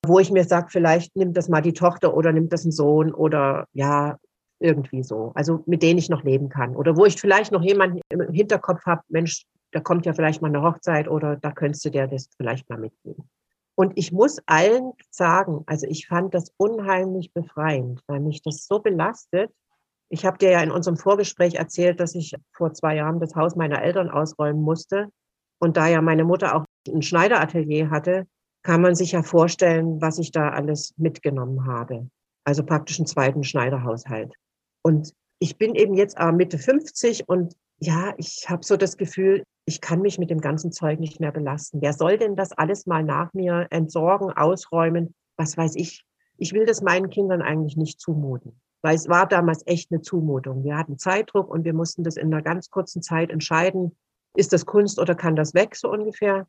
wo 0.05 0.19
ich 0.19 0.31
mir 0.31 0.43
sage, 0.43 0.67
vielleicht 0.69 1.15
nimmt 1.15 1.35
das 1.35 1.49
mal 1.49 1.61
die 1.61 1.73
Tochter 1.73 2.15
oder 2.15 2.31
nimmt 2.31 2.53
das 2.53 2.65
ein 2.65 2.71
Sohn 2.71 3.13
oder 3.13 3.65
ja, 3.73 4.17
irgendwie 4.59 5.03
so. 5.03 5.31
Also 5.35 5.63
mit 5.65 5.83
denen 5.83 5.99
ich 5.99 6.09
noch 6.09 6.23
leben 6.23 6.49
kann. 6.49 6.75
Oder 6.75 6.95
wo 6.95 7.05
ich 7.05 7.19
vielleicht 7.19 7.51
noch 7.51 7.61
jemanden 7.61 8.01
im 8.09 8.31
Hinterkopf 8.31 8.85
habe, 8.85 9.01
Mensch, 9.09 9.45
da 9.71 9.79
kommt 9.79 10.05
ja 10.05 10.13
vielleicht 10.13 10.41
mal 10.41 10.47
eine 10.47 10.63
Hochzeit 10.63 11.07
oder 11.07 11.35
da 11.35 11.51
könntest 11.51 11.85
du 11.85 11.89
dir 11.89 12.07
das 12.07 12.29
vielleicht 12.37 12.69
mal 12.69 12.79
mitgeben. 12.79 13.29
Und 13.75 13.93
ich 13.95 14.11
muss 14.11 14.39
allen 14.47 14.93
sagen, 15.11 15.63
also 15.67 15.85
ich 15.87 16.07
fand 16.07 16.33
das 16.33 16.51
unheimlich 16.57 17.31
befreiend, 17.33 18.01
weil 18.07 18.19
mich 18.19 18.41
das 18.41 18.65
so 18.65 18.79
belastet. 18.79 19.51
Ich 20.09 20.25
habe 20.25 20.37
dir 20.37 20.49
ja 20.49 20.61
in 20.61 20.71
unserem 20.71 20.97
Vorgespräch 20.97 21.55
erzählt, 21.55 21.99
dass 21.99 22.15
ich 22.15 22.33
vor 22.53 22.73
zwei 22.73 22.95
Jahren 22.95 23.19
das 23.19 23.35
Haus 23.35 23.55
meiner 23.55 23.83
Eltern 23.83 24.09
ausräumen 24.09 24.63
musste. 24.63 25.09
Und 25.59 25.77
da 25.77 25.87
ja 25.87 26.01
meine 26.01 26.23
Mutter 26.23 26.55
auch 26.55 26.65
ein 26.87 27.01
Schneideratelier 27.01 27.89
hatte, 27.89 28.27
kann 28.63 28.81
man 28.81 28.95
sich 28.95 29.13
ja 29.13 29.23
vorstellen, 29.23 30.01
was 30.01 30.17
ich 30.17 30.31
da 30.31 30.49
alles 30.49 30.93
mitgenommen 30.97 31.65
habe. 31.65 32.09
Also 32.43 32.63
praktisch 32.63 32.99
einen 32.99 33.07
zweiten 33.07 33.43
Schneiderhaushalt. 33.43 34.33
Und 34.81 35.13
ich 35.39 35.57
bin 35.57 35.75
eben 35.75 35.93
jetzt 35.93 36.17
Mitte 36.33 36.57
50 36.57 37.27
und 37.27 37.55
ja, 37.79 38.13
ich 38.17 38.49
habe 38.49 38.65
so 38.65 38.75
das 38.75 38.97
Gefühl, 38.97 39.43
ich 39.65 39.81
kann 39.81 40.01
mich 40.01 40.17
mit 40.17 40.29
dem 40.29 40.41
ganzen 40.41 40.71
Zeug 40.71 40.99
nicht 40.99 41.19
mehr 41.19 41.31
belasten. 41.31 41.81
Wer 41.81 41.93
soll 41.93 42.17
denn 42.17 42.35
das 42.35 42.53
alles 42.53 42.87
mal 42.87 43.03
nach 43.03 43.33
mir 43.33 43.67
entsorgen, 43.69 44.31
ausräumen? 44.31 45.13
Was 45.35 45.57
weiß 45.57 45.75
ich. 45.75 46.03
Ich 46.37 46.53
will 46.53 46.65
das 46.65 46.81
meinen 46.81 47.09
Kindern 47.09 47.41
eigentlich 47.41 47.77
nicht 47.77 47.99
zumuten, 47.99 48.59
weil 48.81 48.95
es 48.95 49.09
war 49.09 49.27
damals 49.27 49.61
echt 49.67 49.91
eine 49.91 50.01
Zumutung. 50.01 50.63
Wir 50.63 50.77
hatten 50.77 50.97
Zeitdruck 50.97 51.49
und 51.49 51.65
wir 51.65 51.73
mussten 51.73 52.03
das 52.03 52.15
in 52.15 52.33
einer 52.33 52.41
ganz 52.41 52.69
kurzen 52.69 53.01
Zeit 53.01 53.29
entscheiden, 53.29 53.95
ist 54.35 54.53
das 54.53 54.65
Kunst 54.65 54.99
oder 54.99 55.15
kann 55.15 55.35
das 55.35 55.53
weg, 55.53 55.75
so 55.75 55.89
ungefähr. 55.89 56.47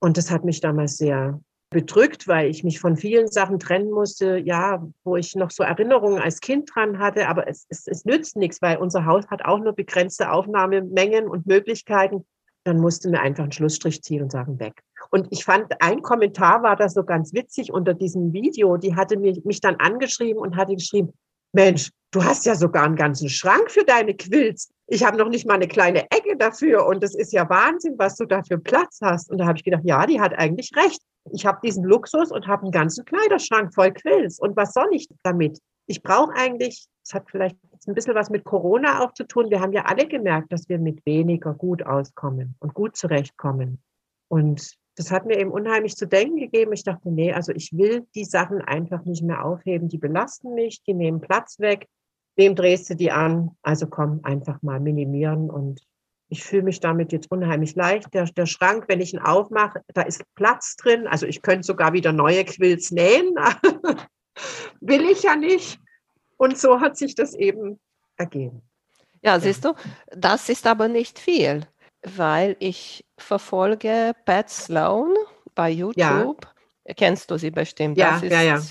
Und 0.00 0.16
das 0.16 0.30
hat 0.30 0.44
mich 0.44 0.60
damals 0.60 0.96
sehr 0.96 1.40
bedrückt, 1.70 2.26
weil 2.26 2.50
ich 2.50 2.64
mich 2.64 2.80
von 2.80 2.96
vielen 2.96 3.28
Sachen 3.28 3.60
trennen 3.60 3.90
musste, 3.90 4.38
ja, 4.38 4.84
wo 5.04 5.16
ich 5.16 5.36
noch 5.36 5.50
so 5.50 5.62
Erinnerungen 5.62 6.20
als 6.20 6.40
Kind 6.40 6.68
dran 6.74 6.98
hatte, 6.98 7.28
aber 7.28 7.46
es, 7.48 7.66
es, 7.68 7.86
es 7.86 8.04
nützt 8.04 8.36
nichts, 8.36 8.60
weil 8.60 8.78
unser 8.78 9.06
Haus 9.06 9.28
hat 9.28 9.44
auch 9.44 9.60
nur 9.60 9.72
begrenzte 9.72 10.32
Aufnahmemengen 10.32 11.28
und 11.28 11.46
Möglichkeiten. 11.46 12.26
Dann 12.64 12.78
mussten 12.78 13.12
wir 13.12 13.20
einfach 13.20 13.44
einen 13.44 13.52
Schlussstrich 13.52 14.02
ziehen 14.02 14.22
und 14.22 14.32
sagen, 14.32 14.58
weg. 14.58 14.82
Und 15.10 15.28
ich 15.30 15.44
fand, 15.44 15.66
ein 15.80 16.02
Kommentar 16.02 16.62
war 16.62 16.76
da 16.76 16.88
so 16.88 17.04
ganz 17.04 17.32
witzig 17.32 17.72
unter 17.72 17.94
diesem 17.94 18.32
Video, 18.32 18.76
die 18.76 18.96
hatte 18.96 19.16
mich, 19.16 19.44
mich 19.44 19.60
dann 19.60 19.76
angeschrieben 19.76 20.42
und 20.42 20.56
hatte 20.56 20.74
geschrieben, 20.74 21.12
Mensch, 21.52 21.90
du 22.10 22.22
hast 22.22 22.46
ja 22.46 22.54
sogar 22.54 22.84
einen 22.84 22.96
ganzen 22.96 23.28
Schrank 23.28 23.70
für 23.70 23.84
deine 23.84 24.14
Quills. 24.14 24.70
Ich 24.92 25.04
habe 25.04 25.16
noch 25.16 25.28
nicht 25.28 25.46
mal 25.46 25.54
eine 25.54 25.68
kleine 25.68 26.10
Ecke 26.10 26.36
dafür 26.36 26.84
und 26.84 27.00
das 27.00 27.14
ist 27.14 27.32
ja 27.32 27.48
Wahnsinn, 27.48 27.94
was 27.96 28.16
du 28.16 28.26
da 28.26 28.42
für 28.42 28.58
Platz 28.58 28.98
hast. 29.00 29.30
Und 29.30 29.38
da 29.38 29.46
habe 29.46 29.56
ich 29.56 29.62
gedacht, 29.62 29.84
ja, 29.84 30.04
die 30.04 30.20
hat 30.20 30.36
eigentlich 30.36 30.72
recht. 30.74 31.00
Ich 31.30 31.46
habe 31.46 31.60
diesen 31.62 31.84
Luxus 31.84 32.32
und 32.32 32.48
habe 32.48 32.62
einen 32.62 32.72
ganzen 32.72 33.04
Kleiderschrank 33.04 33.72
voll 33.72 33.92
Quills. 33.92 34.40
Und 34.40 34.56
was 34.56 34.72
soll 34.72 34.88
ich 34.90 35.06
damit? 35.22 35.60
Ich 35.86 36.02
brauche 36.02 36.32
eigentlich, 36.34 36.88
es 37.04 37.14
hat 37.14 37.30
vielleicht 37.30 37.56
ein 37.86 37.94
bisschen 37.94 38.16
was 38.16 38.30
mit 38.30 38.42
Corona 38.42 39.04
auch 39.04 39.14
zu 39.14 39.22
tun. 39.22 39.48
Wir 39.48 39.60
haben 39.60 39.72
ja 39.72 39.84
alle 39.84 40.08
gemerkt, 40.08 40.52
dass 40.52 40.68
wir 40.68 40.80
mit 40.80 41.06
weniger 41.06 41.54
gut 41.54 41.84
auskommen 41.84 42.56
und 42.58 42.74
gut 42.74 42.96
zurechtkommen. 42.96 43.80
Und 44.26 44.74
das 44.96 45.12
hat 45.12 45.24
mir 45.24 45.38
eben 45.38 45.52
unheimlich 45.52 45.94
zu 45.94 46.08
denken 46.08 46.36
gegeben. 46.36 46.72
Ich 46.72 46.82
dachte, 46.82 47.12
nee, 47.12 47.32
also 47.32 47.52
ich 47.52 47.70
will 47.72 48.08
die 48.16 48.24
Sachen 48.24 48.60
einfach 48.60 49.04
nicht 49.04 49.22
mehr 49.22 49.44
aufheben. 49.44 49.88
Die 49.88 49.98
belasten 49.98 50.54
mich, 50.54 50.82
die 50.82 50.94
nehmen 50.94 51.20
Platz 51.20 51.60
weg. 51.60 51.86
Wem 52.36 52.54
drehst 52.54 52.88
du 52.90 52.94
die 52.94 53.10
an? 53.10 53.50
Also 53.62 53.86
komm, 53.86 54.20
einfach 54.22 54.62
mal 54.62 54.80
minimieren 54.80 55.50
und 55.50 55.80
ich 56.30 56.44
fühle 56.44 56.62
mich 56.62 56.80
damit 56.80 57.12
jetzt 57.12 57.30
unheimlich 57.30 57.74
leicht. 57.74 58.14
Der, 58.14 58.24
der 58.24 58.46
Schrank, 58.46 58.84
wenn 58.86 59.00
ich 59.00 59.12
ihn 59.12 59.18
aufmache, 59.18 59.82
da 59.92 60.02
ist 60.02 60.22
Platz 60.36 60.76
drin. 60.76 61.06
Also 61.08 61.26
ich 61.26 61.42
könnte 61.42 61.64
sogar 61.64 61.92
wieder 61.92 62.12
neue 62.12 62.44
Quills 62.44 62.92
nähen. 62.92 63.34
Will 64.80 65.10
ich 65.10 65.24
ja 65.24 65.34
nicht. 65.34 65.80
Und 66.36 66.56
so 66.56 66.80
hat 66.80 66.96
sich 66.96 67.16
das 67.16 67.34
eben 67.34 67.80
ergeben. 68.16 68.62
Ja, 69.22 69.38
siehst 69.40 69.64
du, 69.64 69.74
das 70.06 70.48
ist 70.48 70.66
aber 70.66 70.88
nicht 70.88 71.18
viel, 71.18 71.66
weil 72.02 72.56
ich 72.60 73.04
verfolge 73.18 74.12
Pat 74.24 74.48
Sloan 74.48 75.14
bei 75.54 75.70
YouTube. 75.70 76.46
Ja. 76.86 76.94
Kennst 76.94 77.30
du 77.30 77.36
sie 77.36 77.50
bestimmt? 77.50 77.98
Ja, 77.98 78.12
das 78.12 78.22
ist 78.22 78.32
ja, 78.32 78.42
ja 78.42 78.62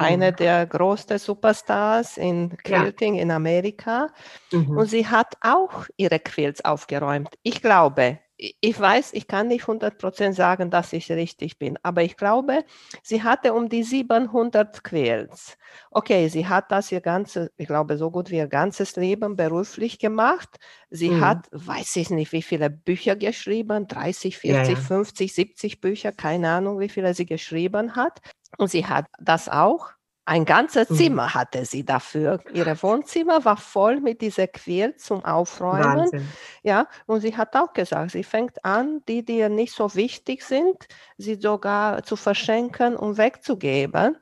eine 0.00 0.32
mhm. 0.32 0.36
der 0.36 0.66
größten 0.66 1.18
Superstars 1.18 2.16
in 2.16 2.56
Quilting 2.58 3.14
ja. 3.14 3.22
in 3.22 3.30
Amerika. 3.30 4.08
Mhm. 4.52 4.76
Und 4.76 4.86
sie 4.86 5.06
hat 5.06 5.34
auch 5.40 5.86
ihre 5.96 6.18
Quilts 6.18 6.64
aufgeräumt. 6.64 7.30
Ich 7.42 7.62
glaube, 7.62 8.18
ich 8.60 8.80
weiß, 8.80 9.12
ich 9.12 9.26
kann 9.26 9.48
nicht 9.48 9.64
100% 9.64 10.32
sagen, 10.32 10.70
dass 10.70 10.94
ich 10.94 11.10
richtig 11.12 11.58
bin, 11.58 11.78
aber 11.82 12.02
ich 12.02 12.16
glaube, 12.16 12.64
sie 13.02 13.22
hatte 13.22 13.52
um 13.52 13.68
die 13.68 13.82
700 13.82 14.82
Quilts. 14.82 15.58
Okay, 15.90 16.28
sie 16.28 16.46
hat 16.46 16.72
das 16.72 16.90
ihr 16.90 17.02
ganzes, 17.02 17.50
ich 17.58 17.66
glaube, 17.66 17.98
so 17.98 18.10
gut 18.10 18.30
wie 18.30 18.38
ihr 18.38 18.48
ganzes 18.48 18.96
Leben 18.96 19.36
beruflich 19.36 19.98
gemacht. 19.98 20.58
Sie 20.88 21.10
mhm. 21.10 21.20
hat, 21.20 21.48
weiß 21.52 21.96
ich 21.96 22.10
nicht, 22.10 22.32
wie 22.32 22.42
viele 22.42 22.70
Bücher 22.70 23.14
geschrieben, 23.14 23.86
30, 23.86 24.38
40, 24.38 24.68
ja, 24.68 24.74
ja. 24.74 24.80
50, 24.80 25.34
70 25.34 25.80
Bücher, 25.80 26.12
keine 26.12 26.50
Ahnung, 26.50 26.80
wie 26.80 26.88
viele 26.88 27.12
sie 27.12 27.26
geschrieben 27.26 27.94
hat. 27.94 28.20
Und 28.56 28.70
sie 28.70 28.86
hat 28.86 29.06
das 29.20 29.48
auch. 29.48 29.90
Ein 30.30 30.44
ganzes 30.44 30.88
mhm. 30.90 30.94
Zimmer 30.94 31.34
hatte 31.34 31.64
sie 31.64 31.84
dafür. 31.84 32.38
Ihr 32.52 32.64
Wohnzimmer 32.84 33.44
war 33.44 33.56
voll 33.56 34.00
mit 34.00 34.20
dieser 34.20 34.46
Queer 34.46 34.96
zum 34.96 35.24
Aufräumen. 35.24 35.82
Wahnsinn. 35.82 36.28
Ja, 36.62 36.86
und 37.06 37.22
sie 37.22 37.36
hat 37.36 37.56
auch 37.56 37.72
gesagt, 37.72 38.12
sie 38.12 38.22
fängt 38.22 38.64
an, 38.64 39.02
die, 39.08 39.24
die 39.24 39.38
ihr 39.38 39.48
nicht 39.48 39.74
so 39.74 39.92
wichtig 39.96 40.44
sind, 40.44 40.86
sie 41.18 41.34
sogar 41.34 42.04
zu 42.04 42.14
verschenken 42.14 42.94
und 42.94 43.18
wegzugeben. 43.18 44.18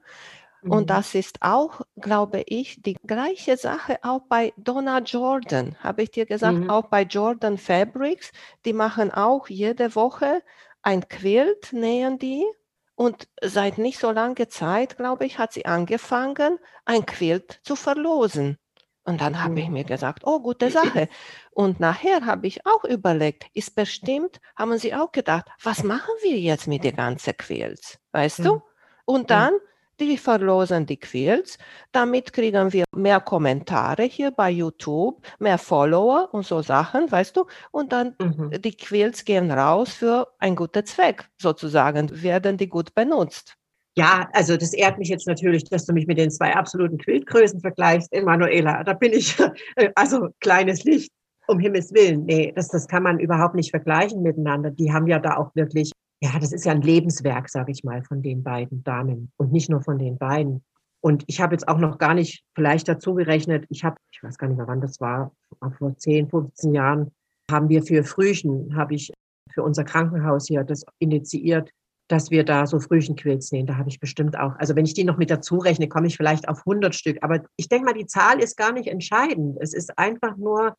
Mhm. 0.63 0.71
Und 0.73 0.89
das 0.89 1.15
ist 1.15 1.43
auch, 1.43 1.83
glaube 2.01 2.43
ich, 2.47 2.81
die 2.81 2.97
gleiche 3.07 3.59
Sache 3.59 3.99
auch 4.01 4.23
bei 4.31 4.55
Donna 4.57 5.01
Jordan, 5.01 5.77
habe 5.81 6.05
ich 6.05 6.11
dir 6.11 6.25
gesagt, 6.25 6.57
mhm. 6.57 6.71
auch 6.71 6.87
bei 6.87 7.03
Jordan 7.03 7.59
Fabrics. 7.59 8.33
Die 8.65 8.73
machen 8.73 9.13
auch 9.13 9.49
jede 9.49 9.95
Woche 9.95 10.43
ein 10.81 11.07
Quilt, 11.07 11.75
nähen 11.75 12.19
die 12.19 12.47
und 12.99 13.29
seit 13.41 13.79
nicht 13.79 14.01
so 14.01 14.11
langer 14.11 14.49
Zeit, 14.49 14.97
glaube 14.97 15.25
ich, 15.25 15.39
hat 15.39 15.53
sie 15.53 15.67
angefangen, 15.67 16.59
ein 16.85 17.07
Quilt 17.07 17.61
zu 17.63 17.77
verlosen. 17.77 18.59
Und 19.05 19.21
dann 19.21 19.41
habe 19.41 19.61
ich 19.61 19.69
mhm. 19.69 19.75
mir 19.75 19.85
gesagt, 19.85 20.25
oh, 20.25 20.41
gute 20.41 20.69
Sache. 20.73 21.09
Und 21.53 21.79
nachher 21.79 22.27
habe 22.27 22.49
ich 22.49 22.67
auch 22.67 22.83
überlegt, 22.83 23.47
ist 23.55 23.77
bestimmt, 23.77 24.41
haben 24.57 24.77
sie 24.79 24.97
auch 24.97 25.13
gedacht, 25.13 25.47
was 25.63 25.85
machen 25.85 26.13
wir 26.23 26.41
jetzt 26.41 26.67
mit 26.67 26.83
den 26.83 26.97
ganzen 26.97 27.37
Quilts? 27.37 28.01
Weißt 28.11 28.41
du? 28.41 28.63
Und 29.05 29.31
dann 29.31 29.53
die 30.01 30.17
verlosen 30.17 30.87
die 30.87 30.99
Quilts. 30.99 31.59
Damit 31.93 32.33
kriegen 32.33 32.73
wir 32.73 32.85
mehr 32.95 33.21
Kommentare 33.21 34.05
hier 34.05 34.31
bei 34.31 34.51
YouTube, 34.51 35.21
mehr 35.39 35.59
Follower 35.59 36.29
und 36.33 36.47
so 36.47 36.63
Sachen, 36.63 37.11
weißt 37.11 37.37
du? 37.37 37.47
Und 37.71 37.93
dann 37.93 38.15
mhm. 38.21 38.51
die 38.61 38.77
Quilts 38.77 39.25
gehen 39.25 39.51
raus 39.51 39.93
für 39.95 40.29
einen 40.39 40.57
guten 40.57 40.85
Zweck, 40.87 41.29
sozusagen, 41.41 42.23
werden 42.23 42.57
die 42.57 42.69
gut 42.69 42.95
benutzt. 42.95 43.59
Ja, 43.97 44.29
also 44.33 44.57
das 44.57 44.75
ehrt 44.75 44.97
mich 44.99 45.09
jetzt 45.09 45.27
natürlich, 45.27 45.65
dass 45.65 45.85
du 45.85 45.93
mich 45.93 46.07
mit 46.07 46.19
den 46.19 46.31
zwei 46.31 46.55
absoluten 46.55 46.99
Quiltgrößen 46.99 47.61
vergleichst, 47.61 48.13
Emanuela. 48.13 48.85
Da 48.85 48.93
bin 48.93 49.13
ich, 49.13 49.37
also 49.97 50.29
kleines 50.39 50.85
Licht, 50.85 51.11
um 51.49 51.59
Himmels 51.59 51.93
Willen. 51.93 52.25
Nee, 52.25 52.53
das, 52.55 52.69
das 52.69 52.87
kann 52.87 53.03
man 53.03 53.19
überhaupt 53.19 53.57
nicht 53.57 53.71
vergleichen 53.71 54.23
miteinander. 54.23 54.71
Die 54.71 54.93
haben 54.93 55.09
ja 55.09 55.19
da 55.19 55.37
auch 55.37 55.53
wirklich 55.57 55.91
ja, 56.21 56.39
das 56.39 56.53
ist 56.53 56.65
ja 56.65 56.73
ein 56.73 56.83
Lebenswerk, 56.83 57.49
sage 57.49 57.73
ich 57.73 57.85
mal, 57.85 58.03
von 58.03 58.23
den 58.23 58.43
beiden 58.43 58.83
Damen 58.83 59.33
und 59.37 59.53
nicht 59.53 59.71
nur 59.71 59.83
von 59.83 59.99
den 59.99 60.19
beiden. 60.19 60.65
Und 61.01 61.23
ich 61.29 61.41
habe 61.41 61.55
jetzt 61.55 61.69
auch 61.69 61.79
noch 61.79 61.99
gar 61.99 62.15
nicht 62.15 62.45
vielleicht 62.55 62.89
dazu 62.89 63.15
gerechnet, 63.15 63.67
ich 63.69 63.85
habe, 63.85 63.97
ich 64.11 64.23
weiß 64.23 64.37
gar 64.37 64.49
nicht 64.49 64.57
mehr 64.57 64.67
wann 64.67 64.81
das 64.81 65.01
war, 65.01 65.33
vor 65.79 65.97
10, 65.97 66.29
15 66.29 66.75
Jahren 66.75 67.13
haben 67.51 67.69
wir 67.69 67.83
für 67.83 68.03
Frühchen, 68.03 68.77
habe 68.77 68.95
ich 68.95 69.13
für 69.53 69.63
unser 69.63 69.85
Krankenhaus 69.85 70.49
hier 70.49 70.65
das 70.65 70.85
initiiert, 70.99 71.71
dass 72.09 72.31
wir 72.31 72.45
da 72.45 72.67
so 72.67 72.81
Frühchenquills 72.81 73.53
nähen. 73.53 73.67
Da 73.67 73.77
habe 73.77 73.89
ich 73.89 74.01
bestimmt 74.01 74.39
auch, 74.39 74.57
also 74.57 74.75
wenn 74.75 74.85
ich 74.85 74.95
die 74.95 75.05
noch 75.05 75.19
mit 75.19 75.31
dazu 75.31 75.59
rechne, 75.59 75.89
komme 75.89 76.09
ich 76.09 76.17
vielleicht 76.17 76.49
auf 76.49 76.61
100 76.61 76.95
Stück. 76.95 77.19
Aber 77.23 77.43
ich 77.57 77.69
denke 77.69 77.87
mal, 77.87 77.95
die 77.95 78.07
Zahl 78.07 78.41
ist 78.41 78.57
gar 78.57 78.73
nicht 78.73 78.89
entscheidend. 78.89 79.59
Es 79.61 79.75
ist 79.75 79.99
einfach 79.99 80.37
nur, 80.37 80.75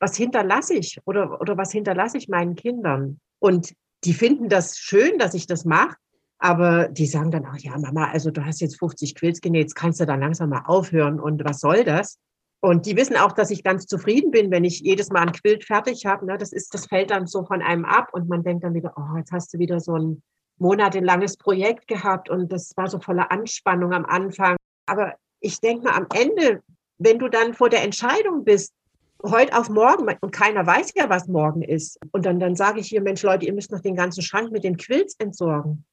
was 0.00 0.16
hinterlasse 0.16 0.74
ich 0.74 0.98
oder, 1.06 1.40
oder 1.40 1.56
was 1.56 1.72
hinterlasse 1.72 2.18
ich 2.18 2.28
meinen 2.28 2.54
Kindern? 2.54 3.18
Und 3.38 3.72
die 4.04 4.14
finden 4.14 4.48
das 4.48 4.78
schön, 4.78 5.18
dass 5.18 5.34
ich 5.34 5.46
das 5.46 5.64
mache, 5.64 5.96
aber 6.38 6.88
die 6.88 7.06
sagen 7.06 7.30
dann 7.30 7.46
auch, 7.46 7.56
ja, 7.56 7.78
Mama, 7.78 8.10
also 8.10 8.30
du 8.30 8.44
hast 8.44 8.60
jetzt 8.60 8.78
50 8.78 9.14
Quills 9.14 9.40
genäht, 9.40 9.62
jetzt 9.62 9.74
kannst 9.74 10.00
du 10.00 10.06
dann 10.06 10.20
langsam 10.20 10.50
mal 10.50 10.64
aufhören 10.66 11.20
und 11.20 11.44
was 11.44 11.60
soll 11.60 11.84
das? 11.84 12.18
Und 12.60 12.86
die 12.86 12.96
wissen 12.96 13.16
auch, 13.16 13.32
dass 13.32 13.50
ich 13.50 13.62
ganz 13.62 13.86
zufrieden 13.86 14.30
bin, 14.30 14.50
wenn 14.50 14.64
ich 14.64 14.80
jedes 14.80 15.10
Mal 15.10 15.20
ein 15.20 15.32
Quilt 15.32 15.64
fertig 15.64 16.06
habe. 16.06 16.24
Ne? 16.24 16.38
Das, 16.38 16.50
ist, 16.50 16.72
das 16.72 16.86
fällt 16.86 17.10
dann 17.10 17.26
so 17.26 17.44
von 17.44 17.60
einem 17.60 17.84
ab 17.84 18.08
und 18.12 18.28
man 18.28 18.42
denkt 18.42 18.64
dann 18.64 18.72
wieder, 18.72 18.94
oh, 18.96 19.18
jetzt 19.18 19.32
hast 19.32 19.52
du 19.52 19.58
wieder 19.58 19.80
so 19.80 19.94
ein 19.96 20.22
monatelanges 20.58 21.36
Projekt 21.36 21.88
gehabt 21.88 22.30
und 22.30 22.50
das 22.50 22.72
war 22.76 22.88
so 22.88 23.00
voller 23.00 23.30
Anspannung 23.30 23.92
am 23.92 24.06
Anfang. 24.06 24.56
Aber 24.86 25.14
ich 25.40 25.60
denke 25.60 25.84
mal, 25.84 25.92
am 25.94 26.06
Ende, 26.14 26.62
wenn 26.96 27.18
du 27.18 27.28
dann 27.28 27.52
vor 27.52 27.68
der 27.68 27.82
Entscheidung 27.82 28.44
bist, 28.44 28.72
heute 29.24 29.56
auf 29.58 29.68
morgen 29.68 30.06
und 30.20 30.30
keiner 30.30 30.66
weiß 30.66 30.92
ja, 30.96 31.08
was 31.08 31.28
morgen 31.28 31.62
ist. 31.62 31.98
Und 32.12 32.26
dann, 32.26 32.38
dann 32.38 32.56
sage 32.56 32.80
ich 32.80 32.88
hier, 32.88 33.00
Mensch, 33.00 33.22
Leute, 33.22 33.46
ihr 33.46 33.52
müsst 33.52 33.72
noch 33.72 33.80
den 33.80 33.96
ganzen 33.96 34.22
Schrank 34.22 34.52
mit 34.52 34.64
den 34.64 34.76
Quills 34.76 35.14
entsorgen. 35.18 35.84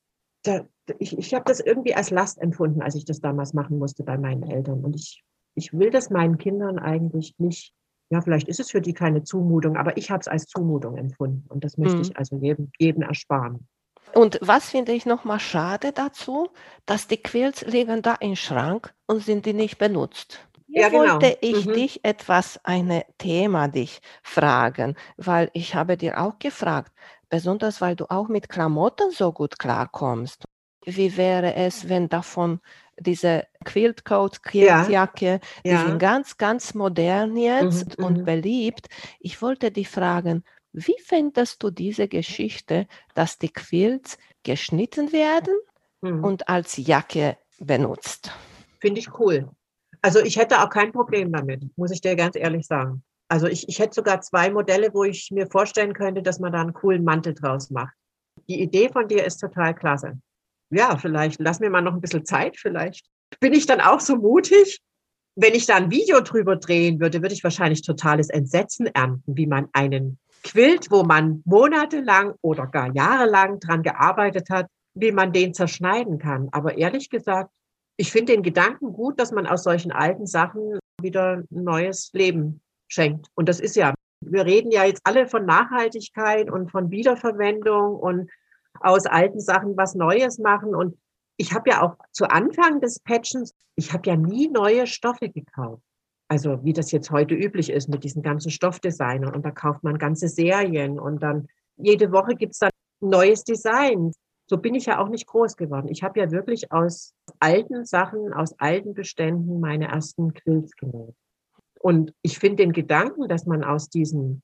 Da, 0.44 0.66
ich 1.00 1.18
ich 1.18 1.34
habe 1.34 1.46
das 1.46 1.60
irgendwie 1.60 1.96
als 1.96 2.10
Last 2.10 2.42
empfunden, 2.42 2.82
als 2.82 2.96
ich 2.96 3.06
das 3.06 3.22
damals 3.22 3.54
machen 3.54 3.78
musste 3.78 4.04
bei 4.04 4.18
meinen 4.18 4.44
Eltern. 4.44 4.84
Und 4.84 4.96
ich, 4.96 5.24
ich 5.56 5.74
will 5.74 5.92
das 5.92 6.10
meinen 6.10 6.38
Kindern 6.38 6.80
eigentlich 6.80 7.36
nicht. 7.38 7.74
Ja, 8.10 8.22
vielleicht 8.22 8.50
ist 8.50 8.60
es 8.60 8.72
für 8.72 8.82
die 8.82 8.94
keine 8.94 9.24
Zumutung, 9.24 9.78
aber 9.78 9.96
ich 9.98 10.12
habe 10.12 10.20
es 10.20 10.28
als 10.28 10.46
Zumutung 10.46 10.98
empfunden. 10.98 11.46
Und 11.48 11.64
das 11.64 11.78
möchte 11.78 11.98
mhm. 11.98 12.02
ich 12.02 12.18
also 12.18 12.38
jedem, 12.38 12.72
jedem 12.78 13.04
ersparen. 13.04 13.68
Und 14.14 14.40
was 14.42 14.70
finde 14.70 14.92
ich 14.92 15.06
nochmal 15.06 15.40
schade 15.40 15.94
dazu, 15.94 16.50
dass 16.86 17.08
die 17.08 17.18
Quills 17.18 17.62
liegen 17.66 18.02
da 18.02 18.16
im 18.16 18.36
Schrank 18.36 18.94
und 19.08 19.24
sind 19.24 19.46
die 19.46 19.54
nicht 19.54 19.78
benutzt. 19.78 20.46
Hier 20.72 20.84
ja, 20.84 20.90
genau. 20.90 21.14
wollte 21.14 21.38
ich 21.42 21.66
mhm. 21.66 21.74
dich 21.74 22.06
etwas, 22.06 22.60
ein 22.64 23.04
Thema 23.18 23.68
dich 23.68 24.00
fragen, 24.24 24.96
weil 25.18 25.50
ich 25.54 25.76
habe 25.76 25.98
dir 25.98 26.22
auch 26.22 26.40
gefragt, 26.40 26.94
besonders 27.30 27.82
weil 27.82 27.98
du 27.98 28.06
auch 28.10 28.30
mit 28.30 28.48
Klamotten 28.48 29.12
so 29.12 29.34
gut 29.34 29.60
klarkommst. 29.60 30.46
Wie 30.86 31.18
wäre 31.18 31.56
es, 31.56 31.90
wenn 31.90 32.08
davon 32.08 32.62
diese 32.98 33.48
Quiltcoat, 33.66 34.44
Quiltjacke, 34.44 35.26
ja. 35.26 35.40
die 35.66 35.70
ja. 35.70 35.86
sind 35.86 36.00
ganz, 36.00 36.38
ganz 36.38 36.74
modern 36.74 37.36
jetzt 37.36 37.98
mhm, 37.98 38.06
und 38.06 38.18
mhm. 38.20 38.26
beliebt. 38.26 38.88
Ich 39.20 39.42
wollte 39.42 39.72
dich 39.72 39.90
fragen, 39.90 40.44
wie 40.72 40.96
findest 41.04 41.64
du 41.64 41.70
diese 41.70 42.08
Geschichte, 42.08 42.88
dass 43.14 43.38
die 43.38 43.50
Quilts 43.50 44.18
geschnitten 44.44 45.12
werden 45.12 45.54
mhm. 46.00 46.24
und 46.24 46.48
als 46.48 46.78
Jacke 46.78 47.38
benutzt? 47.60 48.32
Finde 48.80 49.02
ich 49.02 49.20
cool. 49.20 49.50
Also 50.02 50.20
ich 50.20 50.38
hätte 50.38 50.62
auch 50.62 50.70
kein 50.70 50.92
Problem 50.92 51.32
damit, 51.32 51.66
muss 51.78 51.92
ich 51.92 52.02
dir 52.02 52.16
ganz 52.16 52.36
ehrlich 52.36 52.66
sagen. 52.66 53.04
Also 53.28 53.48
ich, 53.48 53.70
ich 53.70 53.80
hätte 53.80 53.94
sogar 53.94 54.22
zwei 54.22 54.50
Modelle, 54.50 54.94
wo 54.94 55.04
ich 55.04 55.30
mir 55.32 55.48
vorstellen 55.48 55.94
könnte, 55.94 56.22
dass 56.22 56.40
man 56.40 56.52
da 56.52 56.62
einen 56.62 56.74
coolen 56.74 57.04
Mantel 57.04 57.34
draus 57.34 57.70
macht. 57.70 57.94
Die 58.50 58.62
Idee 58.62 58.90
von 58.90 59.08
dir 59.08 59.26
ist 59.26 59.38
total 59.38 59.74
klasse. 59.74 60.20
Ja, 60.70 60.98
vielleicht 60.98 61.40
lass 61.40 61.60
mir 61.60 61.70
mal 61.70 61.82
noch 61.82 61.94
ein 61.94 62.02
bisschen 62.02 62.26
Zeit. 62.26 62.58
Vielleicht 62.58 63.06
bin 63.40 63.54
ich 63.54 63.66
dann 63.66 63.82
auch 63.82 64.00
so 64.00 64.16
mutig. 64.16 64.82
Wenn 65.36 65.54
ich 65.54 65.66
da 65.66 65.76
ein 65.76 65.92
Video 65.92 66.20
drüber 66.22 66.58
drehen 66.58 67.00
würde, 67.00 67.22
würde 67.22 67.34
ich 67.34 67.44
wahrscheinlich 67.44 67.84
totales 67.84 68.30
Entsetzen 68.30 68.88
ernten, 68.88 69.38
wie 69.38 69.48
man 69.48 69.70
einen 69.72 70.20
Quilt, 70.44 70.90
wo 70.90 71.04
man 71.04 71.42
monatelang 71.46 72.34
oder 72.42 72.68
gar 72.68 72.94
jahrelang 72.94 73.60
dran 73.60 73.84
gearbeitet 73.84 74.50
hat, 74.50 74.68
wie 74.94 75.12
man 75.12 75.32
den 75.32 75.54
zerschneiden 75.54 76.20
kann. 76.20 76.50
Aber 76.52 76.78
ehrlich 76.78 77.10
gesagt, 77.10 77.52
ich 77.98 78.12
finde 78.12 78.34
den 78.34 78.44
Gedanken 78.44 78.94
gut, 78.94 79.20
dass 79.20 79.32
man 79.32 79.48
aus 79.48 79.64
solchen 79.64 79.92
alten 79.92 80.26
Sachen 80.26 80.80
wieder 81.02 81.44
ein 81.52 81.64
neues 81.64 82.12
Leben 82.14 82.62
schenkt. 82.88 83.28
Und 83.36 83.50
das 83.50 83.60
ist 83.60 83.76
ja, 83.76 83.94
wir 84.22 84.46
reden 84.46 84.72
ja 84.72 84.86
jetzt 84.86 85.02
alle 85.04 85.28
von 85.28 85.46
Nachhaltigkeit 85.46 86.50
und 86.50 86.72
von 86.72 86.92
Wiederverwendung 86.92 87.96
und 87.96 88.30
aus 88.80 89.06
alten 89.06 89.40
Sachen 89.40 89.78
was 89.78 89.96
Neues 89.96 90.40
machen. 90.40 90.76
Und 90.76 90.98
ich 91.38 91.54
habe 91.54 91.70
ja 91.70 91.82
auch 91.82 91.96
zu 92.12 92.30
Anfang 92.30 92.82
des 92.82 93.00
Patchens, 93.00 93.54
ich 93.76 93.94
habe 93.94 94.10
ja 94.10 94.16
nie 94.16 94.48
neue 94.48 94.88
Stoffe 94.88 95.30
gekauft. 95.30 95.84
Also 96.28 96.64
wie 96.64 96.74
das 96.74 96.92
jetzt 96.92 97.12
heute 97.12 97.36
üblich 97.36 97.70
ist 97.70 97.90
mit 97.90 98.04
diesen 98.04 98.22
ganzen 98.22 98.52
Stoffdesignern. 98.52 99.36
Und 99.36 99.44
da 99.44 99.52
kauft 99.52 99.84
man 99.84 99.98
ganze 99.98 100.28
Serien 100.28 101.00
und 101.00 101.22
dann 101.22 101.48
jede 101.78 102.12
Woche 102.12 102.36
gibt 102.36 102.54
es 102.54 102.60
dann 102.60 102.70
neues 103.02 103.44
Design. 103.44 104.12
So 104.52 104.58
bin 104.58 104.76
ich 104.76 104.88
ja 104.88 105.00
auch 105.00 105.08
nicht 105.08 105.28
groß 105.28 105.56
geworden. 105.56 105.88
Ich 105.88 106.04
habe 106.04 106.20
ja 106.20 106.30
wirklich 106.30 106.74
aus 106.74 107.14
alten 107.40 107.86
Sachen, 107.86 108.34
aus 108.34 108.54
alten 108.60 108.94
Beständen 108.94 109.62
meine 109.62 109.88
ersten 109.88 110.34
Quills 110.34 110.76
genäht. 110.76 111.16
Und 111.80 112.14
ich 112.22 112.38
finde 112.38 112.58
den 112.58 112.74
Gedanken, 112.74 113.30
dass 113.30 113.46
man 113.46 113.64
aus 113.64 113.88
diesen 113.88 114.44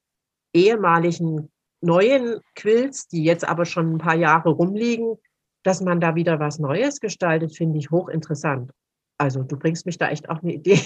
ehemaligen 0.53 1.51
neuen 1.81 2.39
Quills, 2.55 3.09
die 3.09 3.25
jetzt 3.25 3.45
aber 3.45 3.65
schon 3.65 3.95
ein 3.95 3.97
paar 3.97 4.15
Jahre 4.15 4.51
rumliegen, 4.51 5.17
dass 5.63 5.81
man 5.81 5.99
da 5.99 6.15
wieder 6.15 6.39
was 6.39 6.57
Neues 6.57 7.01
gestaltet, 7.01 7.57
finde 7.57 7.77
ich 7.77 7.91
hochinteressant. 7.91 8.71
Also 9.19 9.41
du 9.41 9.57
bringst 9.57 9.87
mich 9.87 9.97
da 9.97 10.09
echt 10.09 10.29
auf 10.29 10.43
eine 10.43 10.53
Idee. 10.53 10.79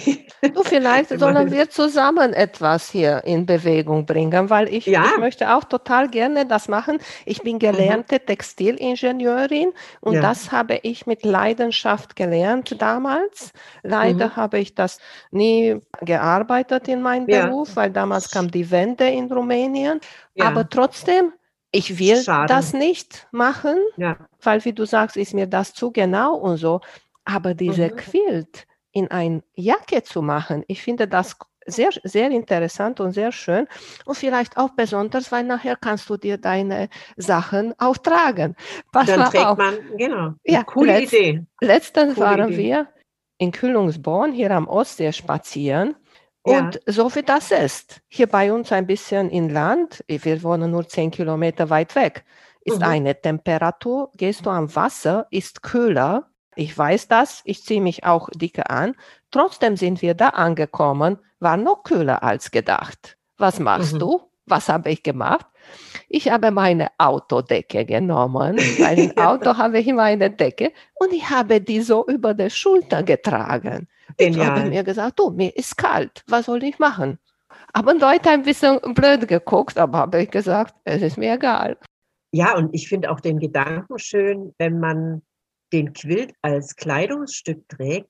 Du, 0.54 0.64
vielleicht 0.64 1.10
sollen 1.20 1.52
wir 1.52 1.70
zusammen 1.70 2.32
etwas 2.32 2.90
hier 2.90 3.24
in 3.26 3.46
Bewegung 3.46 4.06
bringen, 4.06 4.50
weil 4.50 4.74
ich, 4.74 4.86
ja. 4.86 5.04
ich 5.04 5.18
möchte 5.18 5.54
auch 5.54 5.66
total 5.66 6.08
gerne 6.08 6.46
das 6.46 6.70
machen. 6.70 7.00
Ich 7.26 7.42
bin 7.42 7.60
gelernte 7.60 8.16
mhm. 8.16 8.26
Textilingenieurin 8.28 9.74
und 10.00 10.14
ja. 10.14 10.22
das 10.22 10.52
habe 10.54 10.80
ich 10.84 11.06
mit 11.06 11.26
Leidenschaft 11.26 12.16
gelernt 12.16 12.82
damals. 12.82 13.52
Leider 13.84 14.28
mhm. 14.28 14.36
habe 14.38 14.60
ich 14.60 14.76
das 14.76 15.00
nie 15.32 15.82
gearbeitet 16.00 16.88
in 16.88 17.02
meinem 17.02 17.28
ja. 17.28 17.48
Beruf, 17.48 17.76
weil 17.76 17.92
damals 17.92 18.32
kam 18.32 18.50
die 18.50 18.72
Wende 18.72 19.10
in 19.10 19.30
Rumänien. 19.30 20.00
Aber 20.40 20.70
trotzdem 20.70 21.34
ich 21.74 22.00
will 22.00 22.22
Schade. 22.22 22.48
das 22.54 22.74
nicht 22.74 23.28
machen, 23.32 23.78
ja. 23.96 24.18
weil 24.42 24.64
wie 24.66 24.74
du 24.74 24.86
sagst, 24.86 25.16
ist 25.16 25.34
mir 25.34 25.48
das 25.48 25.74
zu 25.74 25.92
genau 25.92 26.36
und 26.36 26.58
so. 26.58 26.82
Aber 27.26 27.54
diese 27.54 27.90
mhm. 27.90 27.96
Quilt 27.96 28.68
in 28.92 29.10
eine 29.10 29.44
Jacke 29.54 30.04
zu 30.04 30.22
machen, 30.22 30.64
ich 30.68 30.82
finde 30.82 31.08
das 31.08 31.38
sehr, 31.66 31.90
sehr 32.04 32.32
interessant 32.32 33.00
und 33.00 33.12
sehr 33.14 33.32
schön 33.32 33.68
und 34.06 34.16
vielleicht 34.16 34.58
auch 34.58 34.72
besonders, 34.72 35.32
weil 35.32 35.44
nachher 35.44 35.76
kannst 35.76 36.10
du 36.10 36.18
dir 36.18 36.38
deine 36.38 36.90
Sachen 37.18 37.74
auch 37.78 37.98
tragen. 37.98 38.56
Pass 38.92 39.08
Dann 39.08 39.30
trägt 39.30 39.46
auf. 39.46 39.58
man, 39.58 39.76
genau, 39.98 40.34
ja, 40.44 40.64
coole 40.64 41.00
letzt, 41.00 41.14
Idee. 41.14 41.46
Letztens 41.62 42.16
coole 42.16 42.26
waren 42.26 42.50
Idee. 42.50 42.58
wir 42.58 42.88
in 43.38 43.52
Kühlungsborn 43.52 44.32
hier 44.34 44.52
am 44.52 44.68
Ostsee 44.68 45.12
spazieren 45.14 45.96
und 46.44 46.76
ja. 46.76 46.94
so 46.94 47.14
wie 47.16 47.24
das 47.24 47.52
ist, 47.52 48.02
hier 48.08 48.28
bei 48.28 48.52
uns 48.52 48.72
ein 48.72 48.88
bisschen 48.88 49.30
inland, 49.30 50.04
wir 50.08 50.44
wohnen 50.44 50.72
nur 50.72 50.88
zehn 50.88 51.12
Kilometer 51.12 51.70
weit 51.70 51.96
weg, 51.96 52.24
ist 52.64 52.80
mhm. 52.80 52.88
eine 52.88 53.22
Temperatur, 53.22 54.12
gehst 54.18 54.46
du 54.46 54.50
am 54.50 54.76
Wasser, 54.76 55.28
ist 55.30 55.62
kühler 55.62 56.31
ich 56.56 56.78
weiß 56.78 57.08
das, 57.08 57.42
ich 57.46 57.64
ziehe 57.64 57.82
mich 57.82 58.04
auch 58.04 58.30
dicke 58.34 58.70
an. 58.70 58.96
Trotzdem 59.32 59.78
sind 59.78 60.02
wir 60.02 60.14
da 60.14 60.30
angekommen, 60.30 61.18
war 61.40 61.58
noch 61.58 61.84
kühler 61.84 62.24
als 62.24 62.52
gedacht. 62.52 63.18
Was 63.38 63.60
machst 63.60 63.94
mhm. 63.94 64.00
du? 64.00 64.22
Was 64.46 64.70
habe 64.70 64.90
ich 64.90 65.04
gemacht? 65.04 65.46
Ich 66.10 66.30
habe 66.30 66.52
meine 66.52 66.90
Autodecke 66.98 67.86
genommen, 67.86 68.58
weil 68.58 69.00
im 69.12 69.18
Auto 69.18 69.58
habe 69.58 69.80
ich 69.80 69.88
immer 69.88 70.04
eine 70.04 70.30
Decke 70.30 70.74
und 70.96 71.14
ich 71.14 71.30
habe 71.30 71.62
die 71.62 71.82
so 71.82 72.06
über 72.08 72.34
der 72.34 72.50
Schulter 72.50 73.04
getragen. 73.04 73.88
Ich 74.18 74.38
habe 74.38 74.66
mir 74.66 74.84
gesagt, 74.84 75.20
du, 75.20 75.30
mir 75.30 75.56
ist 75.56 75.78
kalt, 75.78 76.24
was 76.28 76.48
soll 76.48 76.64
ich 76.64 76.80
machen? 76.80 77.18
Haben 77.74 78.00
Leute 78.00 78.30
ein 78.30 78.44
bisschen 78.44 78.80
blöd 78.94 79.28
geguckt, 79.28 79.78
aber 79.78 80.00
habe 80.00 80.24
ich 80.24 80.32
gesagt, 80.32 80.76
es 80.84 81.02
ist 81.02 81.18
mir 81.18 81.36
egal. 81.36 81.78
Ja, 82.34 82.56
und 82.58 82.74
ich 82.74 82.90
finde 82.90 83.12
auch 83.12 83.20
den 83.20 83.40
Gedanken 83.40 83.98
schön, 84.00 84.54
wenn 84.58 84.80
man 84.80 85.22
den 85.74 85.94
Quilt 85.94 86.34
als 86.42 86.76
Kleidungsstück 86.76 87.68
trägt, 87.70 88.10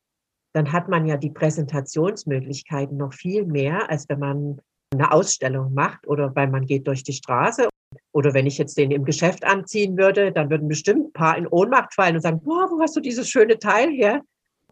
dann 0.53 0.71
hat 0.71 0.89
man 0.89 1.05
ja 1.05 1.17
die 1.17 1.29
Präsentationsmöglichkeiten 1.29 2.97
noch 2.97 3.13
viel 3.13 3.45
mehr, 3.45 3.89
als 3.89 4.07
wenn 4.09 4.19
man 4.19 4.61
eine 4.93 5.11
Ausstellung 5.11 5.73
macht 5.73 6.05
oder 6.07 6.35
weil 6.35 6.47
man 6.47 6.65
geht 6.65 6.87
durch 6.87 7.03
die 7.03 7.13
Straße. 7.13 7.69
Oder 8.13 8.33
wenn 8.33 8.45
ich 8.45 8.57
jetzt 8.57 8.77
den 8.77 8.91
im 8.91 9.05
Geschäft 9.05 9.45
anziehen 9.45 9.97
würde, 9.97 10.31
dann 10.31 10.49
würden 10.49 10.67
bestimmt 10.67 11.07
ein 11.07 11.13
paar 11.13 11.37
in 11.37 11.47
Ohnmacht 11.47 11.93
fallen 11.93 12.15
und 12.15 12.21
sagen, 12.21 12.41
boah, 12.43 12.69
wo 12.69 12.81
hast 12.81 12.95
du 12.95 12.99
dieses 12.99 13.29
schöne 13.29 13.57
Teil 13.57 13.89
her? 13.89 14.21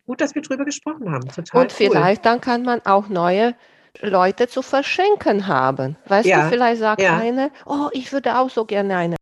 Gut, 0.05 0.21
dass 0.21 0.35
wir 0.35 0.41
drüber 0.41 0.65
gesprochen 0.65 1.11
haben. 1.11 1.27
Total 1.27 1.61
und 1.61 1.71
vielleicht 1.71 2.25
dann 2.25 2.41
kann 2.41 2.63
man 2.63 2.81
auch 2.85 3.09
neue 3.09 3.55
Leute 4.01 4.47
zu 4.47 4.61
verschenken 4.61 5.47
haben. 5.47 5.97
Weißt 6.07 6.27
ja, 6.27 6.43
du, 6.43 6.49
vielleicht 6.49 6.79
sagt 6.79 7.01
ja. 7.01 7.17
eine, 7.17 7.51
oh, 7.65 7.89
ich 7.91 8.11
würde 8.11 8.37
auch 8.37 8.49
so 8.49 8.65
gerne 8.65 8.97
eine 8.97 9.18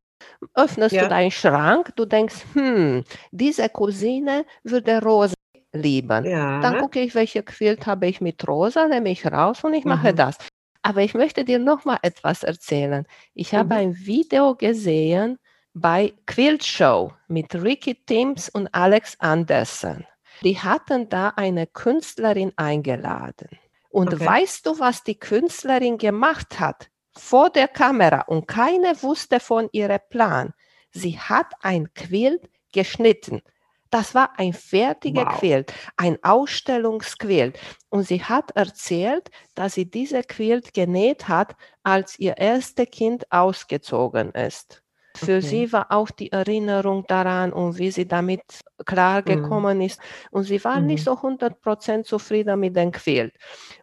öffnest 0.53 0.93
ja. 0.93 1.03
du 1.03 1.09
deinen 1.09 1.31
Schrank, 1.31 1.95
du 1.95 2.05
denkst, 2.05 2.45
hm, 2.53 3.03
diese 3.31 3.69
Cousine 3.69 4.45
würde 4.63 5.01
rosa 5.01 5.33
lieben. 5.73 6.25
Ja. 6.25 6.59
Dann 6.61 6.79
gucke 6.79 6.99
ich, 6.99 7.15
welche 7.15 7.43
Quilt 7.43 7.85
habe 7.85 8.07
ich 8.07 8.21
mit 8.21 8.47
rosa, 8.47 8.87
nehme 8.87 9.09
ich 9.09 9.25
raus 9.25 9.63
und 9.63 9.73
ich 9.73 9.85
mhm. 9.85 9.91
mache 9.91 10.13
das. 10.13 10.37
Aber 10.81 11.01
ich 11.01 11.13
möchte 11.13 11.43
dir 11.43 11.59
noch 11.59 11.85
mal 11.85 11.99
etwas 12.01 12.43
erzählen. 12.43 13.05
Ich 13.33 13.51
mhm. 13.51 13.57
habe 13.57 13.75
ein 13.75 13.97
Video 13.97 14.55
gesehen 14.55 15.37
bei 15.73 16.13
Quilt 16.25 16.63
Show 16.63 17.13
mit 17.27 17.53
Ricky 17.53 17.95
Timms 18.05 18.49
und 18.49 18.73
Alex 18.73 19.15
Anderson. 19.19 20.05
Die 20.43 20.57
hatten 20.57 21.09
da 21.09 21.29
eine 21.35 21.67
Künstlerin 21.67 22.53
eingeladen. 22.55 23.49
Und 23.89 24.13
okay. 24.13 24.25
weißt 24.25 24.65
du, 24.65 24.79
was 24.79 25.03
die 25.03 25.19
Künstlerin 25.19 25.97
gemacht 25.97 26.59
hat? 26.59 26.89
Vor 27.17 27.49
der 27.49 27.67
Kamera 27.67 28.21
und 28.21 28.47
keine 28.47 29.01
wusste 29.01 29.39
von 29.39 29.69
ihrem 29.71 29.99
Plan. 30.09 30.53
Sie 30.91 31.19
hat 31.19 31.53
ein 31.61 31.93
Quilt 31.93 32.49
geschnitten. 32.73 33.41
Das 33.89 34.13
war 34.15 34.37
ein 34.37 34.53
fertiger 34.53 35.25
wow. 35.25 35.39
Quilt, 35.39 35.73
ein 35.95 36.17
Ausstellungsquilt. 36.23 37.57
Und 37.89 38.03
sie 38.03 38.23
hat 38.23 38.51
erzählt, 38.51 39.29
dass 39.55 39.75
sie 39.75 39.89
diese 39.89 40.23
Quilt 40.23 40.73
genäht 40.73 41.27
hat, 41.27 41.55
als 41.83 42.19
ihr 42.19 42.37
erstes 42.37 42.89
Kind 42.91 43.31
ausgezogen 43.31 44.31
ist. 44.31 44.83
Für 45.15 45.37
okay. 45.37 45.41
sie 45.41 45.73
war 45.73 45.91
auch 45.91 46.11
die 46.11 46.31
Erinnerung 46.31 47.05
daran 47.07 47.51
und 47.51 47.79
wie 47.79 47.89
sie 47.89 48.07
damit 48.07 48.43
klargekommen 48.85 49.77
mhm. 49.77 49.85
ist. 49.85 49.99
Und 50.29 50.43
sie 50.43 50.63
war 50.63 50.79
mhm. 50.79 50.87
nicht 50.87 51.03
so 51.03 51.13
100% 51.13 52.03
zufrieden 52.03 52.59
mit 52.59 52.75
dem 52.75 52.91
Quilt. 52.91 53.33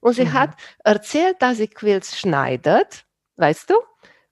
Und 0.00 0.14
sie 0.14 0.26
mhm. 0.26 0.32
hat 0.32 0.50
erzählt, 0.84 1.36
dass 1.40 1.56
sie 1.56 1.68
Quilts 1.68 2.18
schneidet 2.18 3.04
weißt 3.36 3.70
du? 3.70 3.74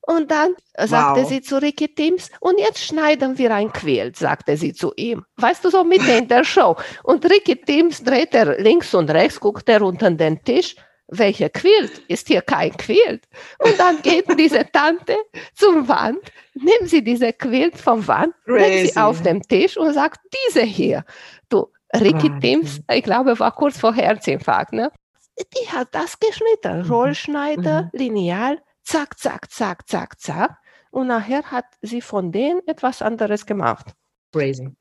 Und 0.05 0.33
dann 0.33 0.57
sagte 0.77 1.23
wow. 1.23 1.29
sie 1.29 1.43
zu 1.43 1.59
Ricky 1.63 1.95
Timms, 1.95 2.31
und 2.41 2.59
jetzt 2.59 2.85
schneiden 2.85 3.39
wir 3.39 3.55
ein 3.55 3.73
Quilt, 3.73 4.17
sagte 4.17 4.57
sie 4.57 4.73
zu 4.73 4.93
ihm. 4.97 5.25
Weißt 5.37 5.65
du, 5.65 5.71
so 5.71 5.85
mitten 5.85 6.09
in 6.09 6.27
der 6.27 6.43
Show. 6.43 6.77
Und 7.05 7.25
Ricky 7.25 7.57
Timms 7.57 8.03
dreht 8.03 8.35
er 8.35 8.59
links 8.61 8.95
und 8.95 9.11
rechts, 9.11 9.39
guckt 9.39 9.69
er 9.69 9.83
unter 9.83 10.11
den 10.11 10.43
Tisch. 10.43 10.75
welcher 11.13 11.51
Quilt? 11.51 12.03
Ist 12.09 12.29
hier 12.29 12.43
kein 12.43 12.77
Quilt. 12.77 13.29
Und 13.59 13.79
dann 13.79 14.03
geht 14.03 14.27
diese 14.39 14.65
Tante 14.71 15.17
zum 15.55 15.87
Wand, 15.87 16.21
nimmt 16.55 16.89
sie 16.89 17.05
diese 17.05 17.33
Quilt 17.33 17.77
vom 17.77 18.07
Wand, 18.09 18.35
legt 18.47 18.93
sie 18.93 19.01
auf 19.01 19.23
dem 19.23 19.43
Tisch 19.43 19.77
und 19.77 19.93
sagt, 19.93 20.21
diese 20.47 20.63
hier. 20.63 21.05
Du, 21.49 21.69
Ricky 21.95 22.31
Wahnsinn. 22.31 22.41
Timms, 22.41 22.81
ich 22.91 23.03
glaube, 23.03 23.39
war 23.39 23.53
kurz 23.53 23.79
vor 23.79 23.95
Herzinfarkt, 23.95 24.73
ne? 24.73 24.91
Die 25.39 25.69
hat 25.69 25.89
das 25.93 26.19
geschnitten. 26.19 26.83
Mhm. 26.83 26.91
Rollschneider, 26.91 27.83
mhm. 27.85 27.91
Lineal, 27.93 28.63
zack, 28.85 29.19
zack, 29.19 29.51
zack, 29.51 29.89
zack, 29.89 30.21
zack. 30.21 30.59
Und 30.91 31.07
nachher 31.07 31.43
hat 31.45 31.65
sie 31.81 32.01
von 32.01 32.33
denen 32.33 32.61
etwas 32.67 33.03
anderes 33.03 33.47
gemacht. 33.47 33.95
Crazy. 34.33 34.75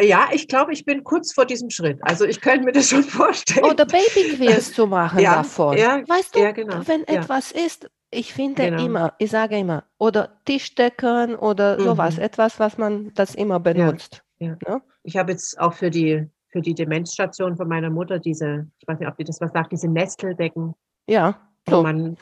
Ja, 0.00 0.28
ich 0.32 0.48
glaube, 0.48 0.72
ich 0.72 0.84
bin 0.84 1.04
kurz 1.04 1.32
vor 1.32 1.44
diesem 1.44 1.70
Schritt. 1.70 1.98
Also 2.02 2.24
ich 2.24 2.40
könnte 2.40 2.64
mir 2.64 2.72
das 2.72 2.88
schon 2.88 3.02
vorstellen. 3.02 3.66
Oder 3.66 3.84
Babyquills 3.84 4.72
zu 4.72 4.86
machen 4.86 5.18
ja, 5.20 5.36
davon. 5.36 5.76
Ja, 5.76 6.02
weißt 6.08 6.34
du, 6.34 6.40
ja, 6.40 6.52
genau. 6.52 6.80
wenn 6.86 7.06
etwas 7.06 7.52
ist, 7.52 7.90
ich 8.10 8.32
finde 8.32 8.70
genau. 8.70 8.84
immer, 8.84 9.14
ich 9.18 9.30
sage 9.30 9.58
immer, 9.58 9.84
oder 9.98 10.40
Tischdecken 10.44 11.34
oder 11.36 11.78
mhm. 11.78 11.84
sowas, 11.84 12.18
etwas, 12.18 12.58
was 12.58 12.78
man 12.78 13.12
das 13.14 13.34
immer 13.34 13.60
benutzt. 13.60 14.22
Ja, 14.38 14.56
ne? 14.66 14.82
Ich 15.02 15.16
habe 15.16 15.32
jetzt 15.32 15.58
auch 15.60 15.74
für 15.74 15.90
die, 15.90 16.26
für 16.48 16.60
die 16.60 16.74
Demenzstation 16.74 17.56
von 17.56 17.68
meiner 17.68 17.90
Mutter 17.90 18.18
diese, 18.18 18.66
ich 18.78 18.88
weiß 18.88 18.98
nicht, 18.98 19.08
ob 19.08 19.16
die 19.16 19.24
das 19.24 19.40
was 19.40 19.52
sagt, 19.52 19.72
diese 19.72 19.88
Nesteldecken. 19.88 20.74
Ja. 21.06 21.40
So. 21.68 21.78
Wo 21.78 21.82
man 21.82 22.16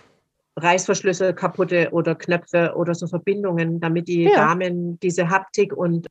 Reißverschlüsse 0.63 1.35
kaputte 1.35 1.89
oder 1.93 2.15
Knöpfe 2.15 2.75
oder 2.77 2.95
so 2.95 3.07
Verbindungen, 3.07 3.81
damit 3.81 4.09
die 4.09 4.25
Damen 4.25 4.99
diese 5.01 5.31
Haptik 5.31 5.77
und 5.77 6.09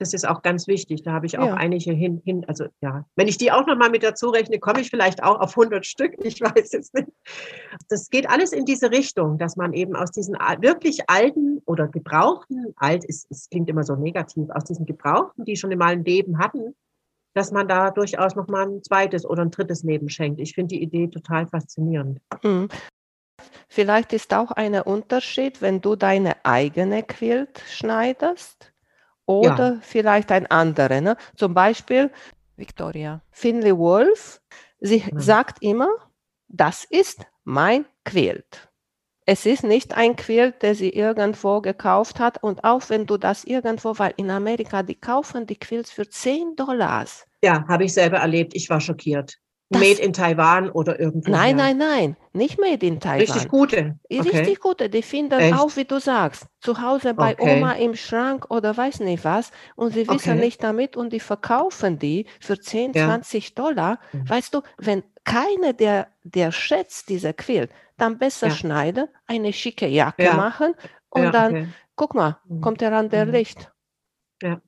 das 0.00 0.14
ist 0.14 0.26
auch 0.26 0.40
ganz 0.40 0.66
wichtig. 0.66 1.02
Da 1.02 1.12
habe 1.12 1.26
ich 1.26 1.38
auch 1.38 1.48
ja. 1.48 1.54
einige 1.54 1.92
hin, 1.92 2.22
hin, 2.24 2.44
also 2.48 2.64
ja, 2.80 3.04
wenn 3.16 3.28
ich 3.28 3.36
die 3.36 3.52
auch 3.52 3.66
nochmal 3.66 3.90
mit 3.90 4.02
dazu 4.02 4.30
rechne, 4.30 4.58
komme 4.58 4.80
ich 4.80 4.88
vielleicht 4.88 5.22
auch 5.22 5.38
auf 5.38 5.50
100 5.50 5.84
Stück. 5.86 6.14
Ich 6.30 6.40
weiß 6.40 6.74
es 6.74 6.92
nicht. 6.92 7.08
Das 7.88 8.08
geht 8.08 8.28
alles 8.30 8.52
in 8.52 8.64
diese 8.64 8.90
Richtung, 8.90 9.36
dass 9.36 9.56
man 9.56 9.72
eben 9.72 9.96
aus 9.96 10.10
diesen 10.10 10.34
wirklich 10.60 11.10
alten 11.10 11.60
oder 11.66 11.88
gebrauchten, 11.88 12.72
alt 12.76 13.04
ist, 13.04 13.26
es 13.30 13.50
klingt 13.50 13.68
immer 13.68 13.82
so 13.82 13.96
negativ, 13.96 14.48
aus 14.50 14.64
diesen 14.64 14.86
gebrauchten, 14.86 15.44
die 15.44 15.56
schon 15.56 15.76
mal 15.76 15.92
ein 15.92 16.04
Leben 16.04 16.38
hatten, 16.38 16.74
dass 17.34 17.52
man 17.52 17.68
da 17.68 17.90
durchaus 17.90 18.36
nochmal 18.36 18.68
ein 18.68 18.82
zweites 18.82 19.26
oder 19.26 19.42
ein 19.42 19.50
drittes 19.50 19.82
Leben 19.82 20.08
schenkt. 20.08 20.40
Ich 20.40 20.54
finde 20.54 20.76
die 20.76 20.82
Idee 20.82 21.08
total 21.08 21.46
faszinierend. 21.46 22.20
Mhm. 22.42 22.68
Vielleicht 23.68 24.12
ist 24.12 24.32
auch 24.34 24.50
ein 24.52 24.74
Unterschied, 24.80 25.62
wenn 25.62 25.80
du 25.80 25.96
deine 25.96 26.44
eigene 26.44 27.02
Quilt 27.02 27.62
schneidest 27.68 28.72
oder 29.26 29.74
ja. 29.74 29.78
vielleicht 29.82 30.32
ein 30.32 30.46
anderer. 30.46 31.00
Ne? 31.00 31.16
Zum 31.36 31.54
Beispiel 31.54 32.10
Victoria 32.56 33.22
Finley 33.30 33.76
Wolf, 33.76 34.40
sie 34.80 34.98
ja. 34.98 35.18
sagt 35.18 35.62
immer, 35.62 35.88
das 36.48 36.84
ist 36.84 37.26
mein 37.44 37.86
Quilt. 38.04 38.70
Es 39.26 39.46
ist 39.46 39.62
nicht 39.62 39.96
ein 39.96 40.16
Quilt, 40.16 40.62
der 40.62 40.74
sie 40.74 40.90
irgendwo 40.90 41.60
gekauft 41.60 42.18
hat. 42.18 42.42
Und 42.42 42.64
auch 42.64 42.88
wenn 42.88 43.06
du 43.06 43.16
das 43.16 43.44
irgendwo, 43.44 43.96
weil 43.98 44.12
in 44.16 44.30
Amerika, 44.30 44.82
die 44.82 44.96
kaufen 44.96 45.46
die 45.46 45.58
Quilts 45.58 45.92
für 45.92 46.08
10 46.08 46.56
Dollars. 46.56 47.26
Ja, 47.42 47.64
habe 47.68 47.84
ich 47.84 47.94
selber 47.94 48.18
erlebt. 48.18 48.54
Ich 48.54 48.68
war 48.70 48.80
schockiert. 48.80 49.36
Das, 49.72 49.80
made 49.80 50.02
in 50.02 50.12
Taiwan 50.12 50.68
oder 50.68 50.98
irgendwo. 50.98 51.30
Nein, 51.30 51.54
nein, 51.54 51.78
nein, 51.78 52.16
nicht 52.32 52.58
made 52.58 52.84
in 52.84 52.98
Taiwan. 52.98 53.20
Richtig 53.20 53.48
gute. 53.48 53.96
Okay. 54.10 54.20
Richtig 54.20 54.58
gute. 54.58 54.90
Die 54.90 55.02
finden 55.02 55.38
Echt? 55.38 55.56
auch, 55.56 55.76
wie 55.76 55.84
du 55.84 56.00
sagst, 56.00 56.46
zu 56.60 56.82
Hause 56.82 57.14
bei 57.14 57.34
okay. 57.34 57.56
Oma 57.56 57.74
im 57.74 57.94
Schrank 57.94 58.50
oder 58.50 58.76
weiß 58.76 58.98
nicht 58.98 59.24
was. 59.24 59.52
Und 59.76 59.94
sie 59.94 60.08
wissen 60.08 60.32
okay. 60.32 60.40
nicht 60.40 60.64
damit 60.64 60.96
und 60.96 61.12
die 61.12 61.20
verkaufen 61.20 62.00
die 62.00 62.26
für 62.40 62.58
10, 62.58 62.94
ja. 62.94 63.06
20 63.06 63.54
Dollar. 63.54 64.00
Mhm. 64.12 64.28
Weißt 64.28 64.52
du, 64.54 64.62
wenn 64.76 65.04
keiner 65.22 65.72
der, 65.72 66.08
der 66.24 66.50
schätzt 66.50 67.08
diese 67.08 67.32
Quilt, 67.32 67.70
dann 67.96 68.18
besser 68.18 68.48
ja. 68.48 68.54
schneiden, 68.54 69.06
eine 69.28 69.52
schicke 69.52 69.86
Jacke 69.86 70.24
ja. 70.24 70.34
machen 70.34 70.74
und 71.10 71.32
dann, 71.32 71.74
guck 71.94 72.16
mal, 72.16 72.38
mhm. 72.48 72.60
kommt 72.60 72.82
er 72.82 72.92
an 72.92 73.08
der 73.08 73.26
mhm. 73.26 73.32
Licht. 73.32 73.70
Ja. 74.42 74.60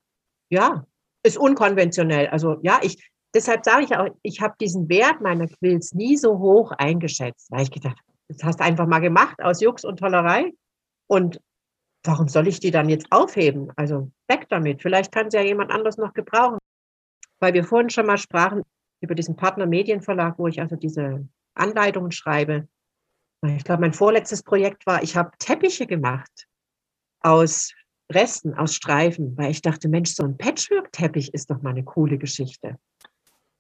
ja, 0.48 0.86
ist 1.24 1.38
unkonventionell. 1.38 2.28
Also 2.28 2.58
ja, 2.62 2.78
ich, 2.82 3.10
deshalb 3.34 3.64
sage 3.64 3.84
ich 3.84 3.96
auch, 3.96 4.08
ich 4.22 4.40
habe 4.40 4.54
diesen 4.60 4.88
Wert 4.88 5.20
meiner 5.20 5.46
Quills 5.46 5.94
nie 5.94 6.16
so 6.16 6.38
hoch 6.38 6.72
eingeschätzt, 6.72 7.50
weil 7.50 7.62
ich 7.62 7.70
gedacht, 7.70 7.98
das 8.28 8.42
hast 8.44 8.60
du 8.60 8.64
einfach 8.64 8.86
mal 8.86 9.00
gemacht 9.00 9.42
aus 9.42 9.60
Jux 9.60 9.84
und 9.84 9.98
Tollerei. 9.98 10.52
Und 11.06 11.40
warum 12.04 12.28
soll 12.28 12.48
ich 12.48 12.60
die 12.60 12.70
dann 12.70 12.88
jetzt 12.88 13.06
aufheben? 13.10 13.70
Also 13.76 14.10
weg 14.28 14.46
damit. 14.48 14.82
Vielleicht 14.82 15.12
kann 15.12 15.30
sie 15.30 15.36
ja 15.36 15.42
jemand 15.42 15.70
anderes 15.70 15.98
noch 15.98 16.14
gebrauchen. 16.14 16.58
Weil 17.40 17.54
wir 17.54 17.64
vorhin 17.64 17.90
schon 17.90 18.06
mal 18.06 18.18
sprachen 18.18 18.62
über 19.00 19.14
diesen 19.14 19.36
Partner 19.36 19.66
Medienverlag, 19.66 20.38
wo 20.38 20.46
ich 20.46 20.60
also 20.60 20.76
diese 20.76 21.26
Anleitungen 21.54 22.12
schreibe. 22.12 22.68
Ich 23.44 23.64
glaube, 23.64 23.80
mein 23.80 23.92
vorletztes 23.92 24.42
Projekt 24.42 24.86
war, 24.86 25.02
ich 25.02 25.16
habe 25.16 25.32
Teppiche 25.38 25.86
gemacht 25.86 26.46
aus 27.20 27.72
Resten, 28.10 28.54
aus 28.54 28.74
Streifen, 28.74 29.36
weil 29.36 29.50
ich 29.50 29.62
dachte, 29.62 29.88
Mensch, 29.88 30.14
so 30.14 30.22
ein 30.22 30.36
Patchwork-Teppich 30.36 31.34
ist 31.34 31.50
doch 31.50 31.60
mal 31.62 31.70
eine 31.70 31.82
coole 31.82 32.18
Geschichte. 32.18 32.78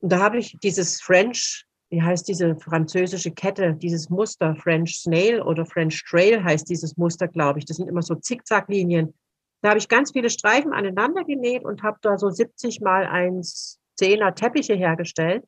Und 0.02 0.10
da 0.10 0.18
habe 0.18 0.38
ich 0.38 0.58
dieses 0.58 1.00
French, 1.00 1.64
wie 1.90 2.02
heißt 2.02 2.26
diese 2.26 2.56
französische 2.56 3.30
Kette, 3.30 3.74
dieses 3.74 4.10
Muster, 4.10 4.56
French 4.56 4.98
Snail 4.98 5.40
oder 5.40 5.64
French 5.64 6.04
Trail 6.04 6.42
heißt 6.42 6.68
dieses 6.68 6.96
Muster, 6.96 7.28
glaube 7.28 7.60
ich. 7.60 7.66
Das 7.66 7.76
sind 7.76 7.88
immer 7.88 8.02
so 8.02 8.16
Zickzacklinien. 8.16 9.14
Da 9.62 9.70
habe 9.70 9.78
ich 9.78 9.88
ganz 9.88 10.10
viele 10.10 10.28
Streifen 10.28 10.72
aneinander 10.72 11.22
genäht 11.22 11.64
und 11.64 11.84
habe 11.84 11.98
da 12.02 12.18
so 12.18 12.30
70 12.30 12.80
mal 12.80 13.06
1 13.06 13.78
Zehner 13.94 14.34
Teppiche 14.34 14.74
hergestellt. 14.74 15.44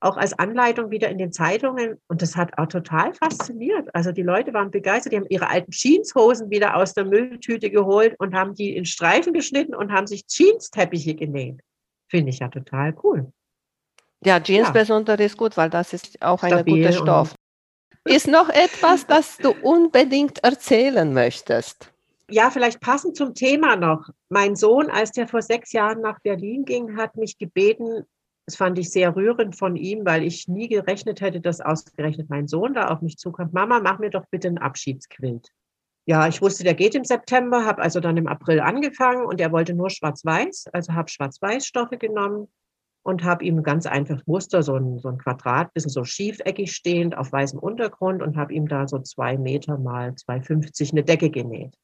Auch 0.00 0.16
als 0.16 0.36
Anleitung 0.36 0.90
wieder 0.90 1.08
in 1.08 1.18
den 1.18 1.30
Zeitungen. 1.30 2.00
Und 2.08 2.22
das 2.22 2.34
hat 2.34 2.58
auch 2.58 2.66
total 2.66 3.14
fasziniert. 3.14 3.94
Also 3.94 4.10
die 4.10 4.22
Leute 4.22 4.52
waren 4.52 4.72
begeistert. 4.72 5.12
Die 5.12 5.16
haben 5.16 5.26
ihre 5.28 5.48
alten 5.48 5.70
Jeanshosen 5.70 6.50
wieder 6.50 6.74
aus 6.74 6.94
der 6.94 7.04
Mülltüte 7.04 7.70
geholt 7.70 8.16
und 8.18 8.34
haben 8.34 8.54
die 8.54 8.74
in 8.74 8.84
Streifen 8.84 9.32
geschnitten 9.32 9.76
und 9.76 9.92
haben 9.92 10.08
sich 10.08 10.26
Jeans-Teppiche 10.26 11.14
genäht. 11.14 11.60
Finde 12.08 12.30
ich 12.30 12.40
ja 12.40 12.48
total 12.48 12.96
cool. 13.04 13.32
Ja, 14.24 14.38
Jeans 14.40 14.68
ja. 14.68 14.72
besonders 14.72 15.20
ist 15.20 15.36
gut, 15.36 15.56
weil 15.56 15.70
das 15.70 15.92
ist 15.92 16.20
auch 16.22 16.42
ein 16.42 16.64
guter 16.64 16.92
Stoff. 16.92 17.34
Ist 18.04 18.28
noch 18.28 18.48
etwas, 18.48 19.06
das 19.06 19.36
du 19.38 19.50
unbedingt 19.62 20.42
erzählen 20.42 21.12
möchtest? 21.12 21.92
Ja, 22.30 22.50
vielleicht 22.50 22.80
passend 22.80 23.16
zum 23.16 23.34
Thema 23.34 23.76
noch. 23.76 24.08
Mein 24.28 24.56
Sohn, 24.56 24.88
als 24.88 25.12
der 25.12 25.26
vor 25.26 25.42
sechs 25.42 25.72
Jahren 25.72 26.00
nach 26.00 26.20
Berlin 26.20 26.64
ging, 26.64 26.96
hat 26.96 27.16
mich 27.16 27.38
gebeten, 27.38 28.04
das 28.46 28.56
fand 28.56 28.78
ich 28.78 28.90
sehr 28.90 29.14
rührend 29.16 29.56
von 29.56 29.76
ihm, 29.76 30.04
weil 30.04 30.22
ich 30.22 30.48
nie 30.48 30.68
gerechnet 30.68 31.20
hätte, 31.20 31.40
dass 31.40 31.60
ausgerechnet 31.60 32.30
mein 32.30 32.46
Sohn 32.46 32.74
da 32.74 32.88
auf 32.88 33.00
mich 33.00 33.16
zukommt. 33.16 33.52
Mama, 33.52 33.80
mach 33.80 33.98
mir 33.98 34.10
doch 34.10 34.26
bitte 34.30 34.48
einen 34.48 34.58
Abschiedsquilt. 34.58 35.48
Ja, 36.06 36.26
ich 36.26 36.40
wusste, 36.40 36.64
der 36.64 36.74
geht 36.74 36.94
im 36.94 37.04
September, 37.04 37.64
habe 37.64 37.82
also 37.82 38.00
dann 38.00 38.16
im 38.16 38.26
April 38.26 38.60
angefangen 38.60 39.24
und 39.24 39.40
er 39.40 39.52
wollte 39.52 39.74
nur 39.74 39.90
schwarz-weiß, 39.90 40.66
also 40.72 40.94
habe 40.94 41.10
schwarz-weiß-Stoffe 41.10 41.98
genommen 41.98 42.48
und 43.02 43.24
habe 43.24 43.44
ihm 43.44 43.62
ganz 43.62 43.86
einfach 43.86 44.20
Muster, 44.26 44.62
so 44.62 44.74
ein, 44.74 44.98
so 44.98 45.08
ein 45.08 45.18
Quadrat, 45.18 45.72
bisschen 45.72 45.90
so 45.90 46.04
schiefeckig 46.04 46.72
stehend 46.72 47.16
auf 47.16 47.32
weißem 47.32 47.58
Untergrund 47.58 48.22
und 48.22 48.36
habe 48.36 48.52
ihm 48.52 48.68
da 48.68 48.86
so 48.86 48.98
zwei 48.98 49.38
Meter 49.38 49.78
mal 49.78 50.10
2,50 50.10 50.92
eine 50.92 51.04
Decke 51.04 51.30
genäht. 51.30 51.74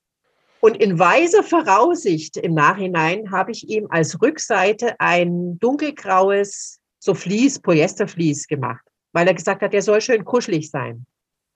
Und 0.61 0.77
in 0.77 0.99
weiser 0.99 1.43
Voraussicht 1.43 2.37
im 2.37 2.55
Nachhinein 2.55 3.31
habe 3.31 3.53
ich 3.53 3.69
ihm 3.69 3.87
als 3.91 4.21
Rückseite 4.21 4.99
ein 4.99 5.59
dunkelgraues, 5.59 6.81
so 6.99 7.15
Vlies, 7.15 7.61
Polyestervlies 7.61 8.47
gemacht, 8.49 8.85
weil 9.13 9.29
er 9.29 9.35
gesagt 9.35 9.63
hat, 9.63 9.73
der 9.73 9.83
soll 9.83 10.01
schön 10.01 10.25
kuschelig 10.25 10.71
sein. 10.71 11.07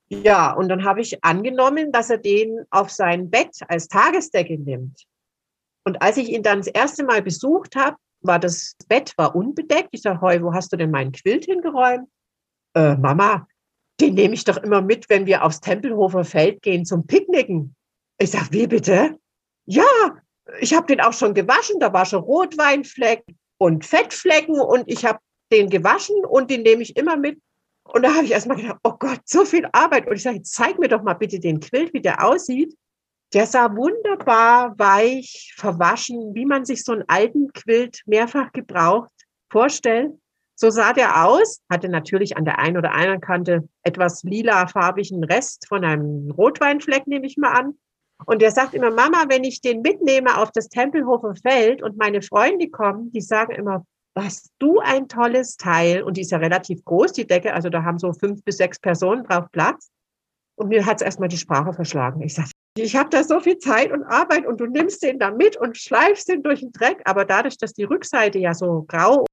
Ja, 0.09 0.53
und 0.53 0.69
dann 0.69 0.85
habe 0.85 1.01
ich 1.01 1.23
angenommen, 1.25 1.93
dass 1.93 2.11
er 2.11 2.19
den 2.19 2.65
auf 2.71 2.91
sein 2.91 3.31
Bett 3.31 3.57
als 3.69 3.89
Tagesdecke 3.89 4.59
nimmt. 4.59 5.05
Und 5.85 6.03
als 6.03 6.17
ich 6.17 6.29
ihn 6.29 6.43
dann 6.43 6.59
das 6.59 6.67
erste 6.67 7.05
Mal 7.05 7.23
besucht 7.23 7.77
habe, 7.77 7.97
war 8.23 8.39
das 8.39 8.77
Bett 8.89 9.13
war 9.17 9.35
unbedeckt. 9.35 9.89
Ich 9.93 10.03
sage, 10.03 10.21
Heu, 10.21 10.43
wo 10.43 10.53
hast 10.53 10.73
du 10.73 10.77
denn 10.77 10.91
meinen 10.91 11.13
Quilt 11.13 11.47
hingeräumt? 11.47 12.09
Äh, 12.75 12.97
Mama, 12.97 13.47
den 14.01 14.15
nehme 14.15 14.35
ich 14.35 14.45
doch 14.45 14.57
immer 14.59 14.83
mit, 14.83 15.09
wenn 15.09 15.27
wir 15.27 15.45
aufs 15.45 15.61
Tempelhofer 15.61 16.25
Feld 16.25 16.63
gehen 16.63 16.85
zum 16.85 17.07
Picknicken. 17.07 17.75
Ich 18.19 18.31
sage, 18.31 18.49
wie 18.51 18.67
bitte? 18.67 19.19
Ja, 19.67 19.85
ich 20.61 20.75
habe 20.75 20.87
den 20.87 21.01
auch 21.01 21.13
schon 21.13 21.35
gewaschen. 21.35 21.81
Da 21.81 21.93
war 21.93 22.07
schon 22.07 22.23
Rotweinfleck 22.23 23.25
und 23.59 23.85
Fettflecken 23.85 24.61
und 24.61 24.85
ich 24.87 25.05
habe 25.05 25.19
den 25.53 25.69
gewaschen 25.69 26.25
und 26.25 26.51
den 26.51 26.63
nehme 26.63 26.83
ich 26.83 26.97
immer 26.97 27.17
mit. 27.17 27.41
Und 27.85 28.03
da 28.03 28.15
habe 28.15 28.25
ich 28.25 28.31
erstmal 28.31 28.57
gedacht, 28.57 28.79
oh 28.85 28.95
Gott, 28.99 29.21
so 29.25 29.45
viel 29.45 29.69
Arbeit. 29.73 30.07
Und 30.07 30.17
ich 30.17 30.23
sage, 30.23 30.43
zeig 30.43 30.79
mir 30.79 30.89
doch 30.89 31.03
mal 31.03 31.15
bitte 31.15 31.41
den 31.41 31.61
Quilt, 31.61 31.93
wie 31.93 32.01
der 32.01 32.25
aussieht. 32.25 32.75
Der 33.33 33.47
sah 33.47 33.77
wunderbar 33.77 34.77
weich, 34.79 35.55
verwaschen, 35.57 36.35
wie 36.35 36.47
man 36.47 36.65
sich 36.65 36.85
so 36.85 36.93
einen 36.93 37.05
alten 37.07 37.53
Quilt 37.53 38.03
mehrfach 38.07 38.53
gebraucht 38.53 39.13
vorstellt. 39.51 40.13
So 40.57 40.71
sah 40.71 40.93
der 40.93 41.25
aus, 41.25 41.63
hatte 41.71 41.89
natürlich 41.89 42.37
an 42.37 42.45
der 42.45 42.59
einen 42.59 42.77
oder 42.77 42.93
anderen 42.93 43.21
Kante 43.21 43.69
etwas 43.83 44.25
lilafarbigen 44.25 45.25
Rest 45.25 45.67
von 45.69 45.85
einem 45.85 46.31
Rotweinfleck, 46.33 47.07
nehme 47.07 47.27
ich 47.27 47.37
mal 47.37 47.53
an. 47.53 47.79
Und 48.27 48.43
er 48.43 48.51
sagt 48.51 48.75
immer, 48.75 48.91
Mama, 48.91 49.25
wenn 49.29 49.45
ich 49.45 49.63
den 49.63 49.81
mitnehme 49.81 50.37
auf 50.37 50.51
das 50.51 50.69
Tempelhofer 50.69 51.35
Feld 51.37 51.83
und 51.83 51.97
meine 51.97 52.21
Freunde 52.21 52.69
kommen, 52.69 53.11
die 53.13 53.23
sagen 53.23 53.55
immer, 53.55 53.87
hast 54.15 54.51
du 54.59 54.81
ein 54.81 55.09
tolles 55.09 55.57
Teil 55.57 56.03
und 56.03 56.17
die 56.17 56.23
ist 56.23 56.33
ja 56.33 56.39
relativ 56.39 56.85
groß, 56.85 57.13
die 57.13 57.27
Decke, 57.27 57.55
also 57.55 57.71
da 57.71 57.85
haben 57.85 57.99
so 57.99 58.13
fünf 58.13 58.45
bis 58.45 58.59
sechs 58.59 58.79
Personen 58.79 59.25
drauf 59.25 59.47
Platz. 59.53 59.91
Und 60.57 60.69
mir 60.69 60.85
hat 60.85 60.97
es 60.97 61.03
erstmal 61.03 61.29
die 61.29 61.39
Sprache 61.39 61.73
verschlagen. 61.73 62.21
Ich 62.21 62.35
sage, 62.35 62.51
ich 62.77 62.97
habe 62.97 63.11
da 63.11 63.25
so 63.25 63.41
viel 63.41 63.59
Zeit 63.59 63.91
und 63.91 64.05
Arbeit 64.05 64.47
und 64.47 64.61
du 64.61 64.67
nimmst 64.67 65.03
den 65.03 65.19
da 65.19 65.31
mit 65.31 65.57
und 65.57 65.77
schleifst 65.77 66.29
den 66.29 66.43
durch 66.43 66.61
den 66.61 66.73
Dreck. 66.73 67.03
Aber 67.05 67.25
dadurch, 67.25 67.59
dass 67.59 67.73
die 67.73 67.85
Rückseite 67.85 68.39
ja 68.39 68.55
so 68.55 68.83
grau, 68.83 69.25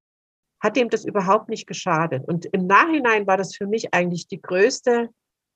hat 0.61 0.75
dem 0.75 0.89
das 0.89 1.05
überhaupt 1.05 1.49
nicht 1.49 1.67
geschadet. 1.67 2.27
Und 2.27 2.45
im 2.45 2.65
Nachhinein 2.65 3.27
war 3.27 3.37
das 3.37 3.55
für 3.55 3.67
mich 3.67 3.93
eigentlich 3.93 4.27
die 4.27 4.41
größte 4.41 5.09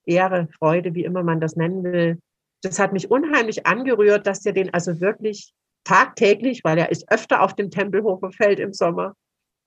Ehre, 0.06 0.48
Freude, 0.58 0.94
wie 0.94 1.04
immer 1.04 1.24
man 1.24 1.40
das 1.40 1.56
nennen 1.56 1.84
will. 1.84 2.20
Das 2.62 2.78
hat 2.78 2.94
mich 2.94 3.10
unheimlich 3.10 3.66
angerührt, 3.66 4.28
dass 4.28 4.42
der 4.42 4.54
den 4.54 4.74
also 4.74 5.02
wirklich 5.02 5.54
tagtäglich, 5.84 6.64
weil 6.64 6.78
er 6.78 6.92
ist 6.92 7.12
öfter 7.12 7.42
auf 7.42 7.56
dem 7.56 7.72
Tempelhofer 7.72 8.32
Feld 8.32 8.60
im 8.60 8.74
Sommer, 8.74 9.16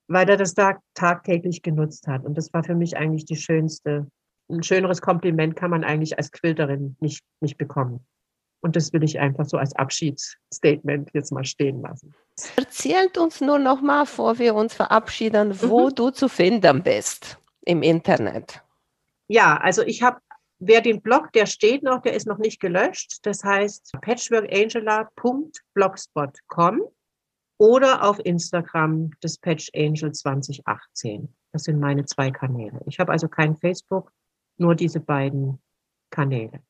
weil 0.08 0.28
er 0.28 0.36
das 0.36 0.54
da 0.54 0.78
tagtäglich 0.94 1.62
genutzt 1.62 2.06
hat. 2.06 2.24
Und 2.24 2.38
das 2.38 2.52
war 2.52 2.62
für 2.62 2.76
mich 2.76 2.96
eigentlich 2.96 3.24
die 3.24 3.36
schönste, 3.36 4.06
ein 4.50 4.62
schöneres 4.62 5.00
Kompliment 5.00 5.56
kann 5.56 5.70
man 5.70 5.84
eigentlich 5.84 6.18
als 6.18 6.32
Quilterin 6.32 6.96
nicht, 7.00 7.24
nicht 7.40 7.56
bekommen. 7.56 8.06
Und 8.60 8.76
das 8.76 8.92
will 8.92 9.04
ich 9.04 9.18
einfach 9.18 9.44
so 9.44 9.58
als 9.58 9.74
Abschiedsstatement 9.76 11.10
jetzt 11.12 11.32
mal 11.32 11.44
stehen 11.44 11.82
lassen. 11.82 12.14
Erzählt 12.56 13.18
uns 13.18 13.40
nur 13.40 13.58
noch 13.58 13.82
mal, 13.82 14.04
bevor 14.04 14.38
wir 14.38 14.54
uns 14.54 14.74
verabschieden, 14.74 15.54
wo 15.60 15.88
mhm. 15.88 15.94
du 15.94 16.10
zu 16.10 16.28
finden 16.28 16.82
bist 16.82 17.38
im 17.66 17.82
Internet. 17.82 18.62
Ja, 19.28 19.58
also 19.58 19.82
ich 19.82 20.02
habe 20.02 20.18
Wer 20.66 20.80
den 20.80 21.02
Blog, 21.02 21.30
der 21.32 21.44
steht 21.46 21.82
noch, 21.82 22.00
der 22.02 22.14
ist 22.14 22.26
noch 22.26 22.38
nicht 22.38 22.58
gelöscht. 22.58 23.18
Das 23.22 23.44
heißt 23.44 23.92
patchworkangela.blogspot.com 24.00 26.82
oder 27.58 28.08
auf 28.08 28.18
Instagram 28.24 29.10
das 29.20 29.36
Patch 29.36 29.68
Angel 29.74 30.12
2018. 30.12 31.28
Das 31.52 31.64
sind 31.64 31.80
meine 31.80 32.06
zwei 32.06 32.30
Kanäle. 32.30 32.80
Ich 32.86 32.98
habe 32.98 33.12
also 33.12 33.28
kein 33.28 33.56
Facebook, 33.56 34.10
nur 34.56 34.74
diese 34.74 35.00
beiden 35.00 35.60
Kanäle. 36.10 36.60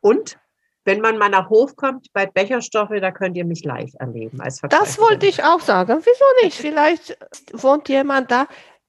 Und 0.00 0.38
wenn 0.84 1.00
man 1.00 1.16
mal 1.16 1.30
nach 1.30 1.48
Hof 1.48 1.76
kommt 1.76 2.12
bei 2.12 2.26
Becherstoffe, 2.26 2.92
da 3.00 3.10
könnt 3.10 3.36
ihr 3.36 3.44
mich 3.44 3.64
live 3.64 3.92
erleben. 3.98 4.40
Als 4.40 4.60
das 4.60 4.98
wollte 4.98 5.26
ich 5.26 5.42
auch 5.42 5.60
sagen. 5.60 5.98
Wieso 5.98 6.24
nicht? 6.42 6.58
Vielleicht 6.58 7.16
wohnt 7.52 7.88
jemand 7.88 8.30
da 8.30 8.46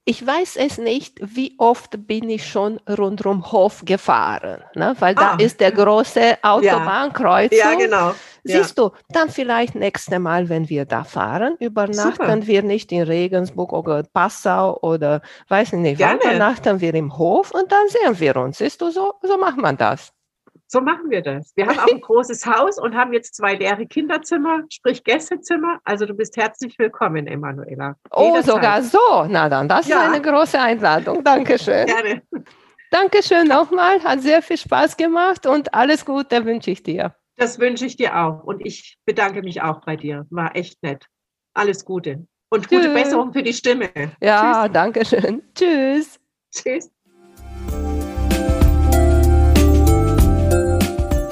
ich 0.08 0.26
weiß 0.26 0.58
es 0.58 0.78
nicht, 0.78 1.18
wie 1.20 1.56
oft 1.58 2.06
bin 2.06 2.30
ich 2.30 2.48
schon 2.48 2.80
rundum 2.88 3.52
Hof 3.52 3.82
gefahren, 3.86 4.64
ne? 4.76 4.96
weil 5.00 5.16
da 5.16 5.32
ah. 5.32 5.38
ist 5.40 5.60
der 5.60 5.72
große 5.72 6.38
Autobahnkreuz. 6.44 7.52
Ja. 7.52 7.72
ja, 7.72 7.78
genau. 7.78 8.12
Siehst 8.44 8.78
ja. 8.78 8.90
du, 8.90 8.96
dann 9.10 9.30
vielleicht 9.30 9.74
nächste 9.74 10.20
Mal, 10.20 10.48
wenn 10.48 10.70
wir 10.70 10.86
da 10.86 11.04
fahren, 11.04 11.56
übernachten 11.60 12.12
Super. 12.12 12.48
wir 12.48 12.62
nicht 12.62 12.92
in 12.92 13.02
Regensburg 13.02 13.74
oder 13.74 14.04
Passau 14.04 14.78
oder 14.82 15.22
weiß 15.48 15.74
nicht, 15.74 16.00
wann 16.00 16.20
übernachten 16.20 16.80
wir 16.80 16.94
im 16.94 17.18
Hof 17.18 17.50
und 17.50 17.72
dann 17.72 17.88
sehen 17.88 18.20
wir 18.20 18.36
uns. 18.36 18.60
Siehst 18.60 18.82
du, 18.82 18.92
so, 18.92 19.16
so 19.24 19.38
macht 19.40 19.58
man 19.58 19.76
das. 19.76 20.15
So 20.68 20.82
machen 20.82 21.10
wir 21.10 21.22
das. 21.22 21.54
Wir 21.56 21.68
haben 21.68 21.80
auch 21.80 21.88
ein 21.88 22.02
großes 22.02 22.46
Haus 22.46 22.80
und 22.80 22.96
haben 22.96 23.14
jetzt 23.14 23.36
zwei 23.36 23.54
leere 23.54 23.86
Kinderzimmer, 23.86 24.64
sprich 24.70 25.04
Gästezimmer. 25.04 25.80
Also 25.84 26.06
du 26.06 26.16
bist 26.16 26.38
herzlich 26.38 26.78
willkommen, 26.80 27.28
Emanuela. 27.28 27.96
Oh, 28.12 28.42
sogar 28.42 28.82
so. 28.82 29.26
Na 29.30 29.48
dann, 29.48 29.70
das 29.70 29.88
ja. 29.88 30.08
ist 30.08 30.14
eine 30.14 30.22
große 30.22 30.60
Einladung. 30.60 31.24
Dankeschön. 31.24 31.86
Gerne. 31.86 32.22
Dankeschön 32.90 33.48
nochmal. 33.48 34.04
Hat 34.04 34.22
sehr 34.22 34.42
viel 34.42 34.58
Spaß 34.58 34.98
gemacht 34.98 35.46
und 35.46 35.74
alles 35.74 36.04
Gute 36.04 36.44
wünsche 36.46 36.72
ich 36.72 36.82
dir. 36.82 37.14
Das 37.38 37.60
wünsche 37.60 37.86
ich 37.86 37.98
dir 37.98 38.18
auch. 38.18 38.44
Und 38.44 38.66
ich 38.66 38.98
bedanke 39.06 39.44
mich 39.44 39.62
auch 39.62 39.82
bei 39.86 39.96
dir. 39.96 40.26
War 40.30 40.56
echt 40.56 40.82
nett. 40.82 41.06
Alles 41.54 41.86
Gute. 41.86 42.26
Und 42.50 42.68
Tschüss. 42.68 42.80
gute 42.80 42.94
Besserung 42.94 43.34
für 43.34 43.44
die 43.44 43.54
Stimme. 43.54 43.90
Ja, 44.22 44.64
Tschüss. 44.64 44.74
danke 44.74 45.06
schön. 45.06 45.44
Tschüss. 45.54 46.20
Tschüss. 46.52 46.90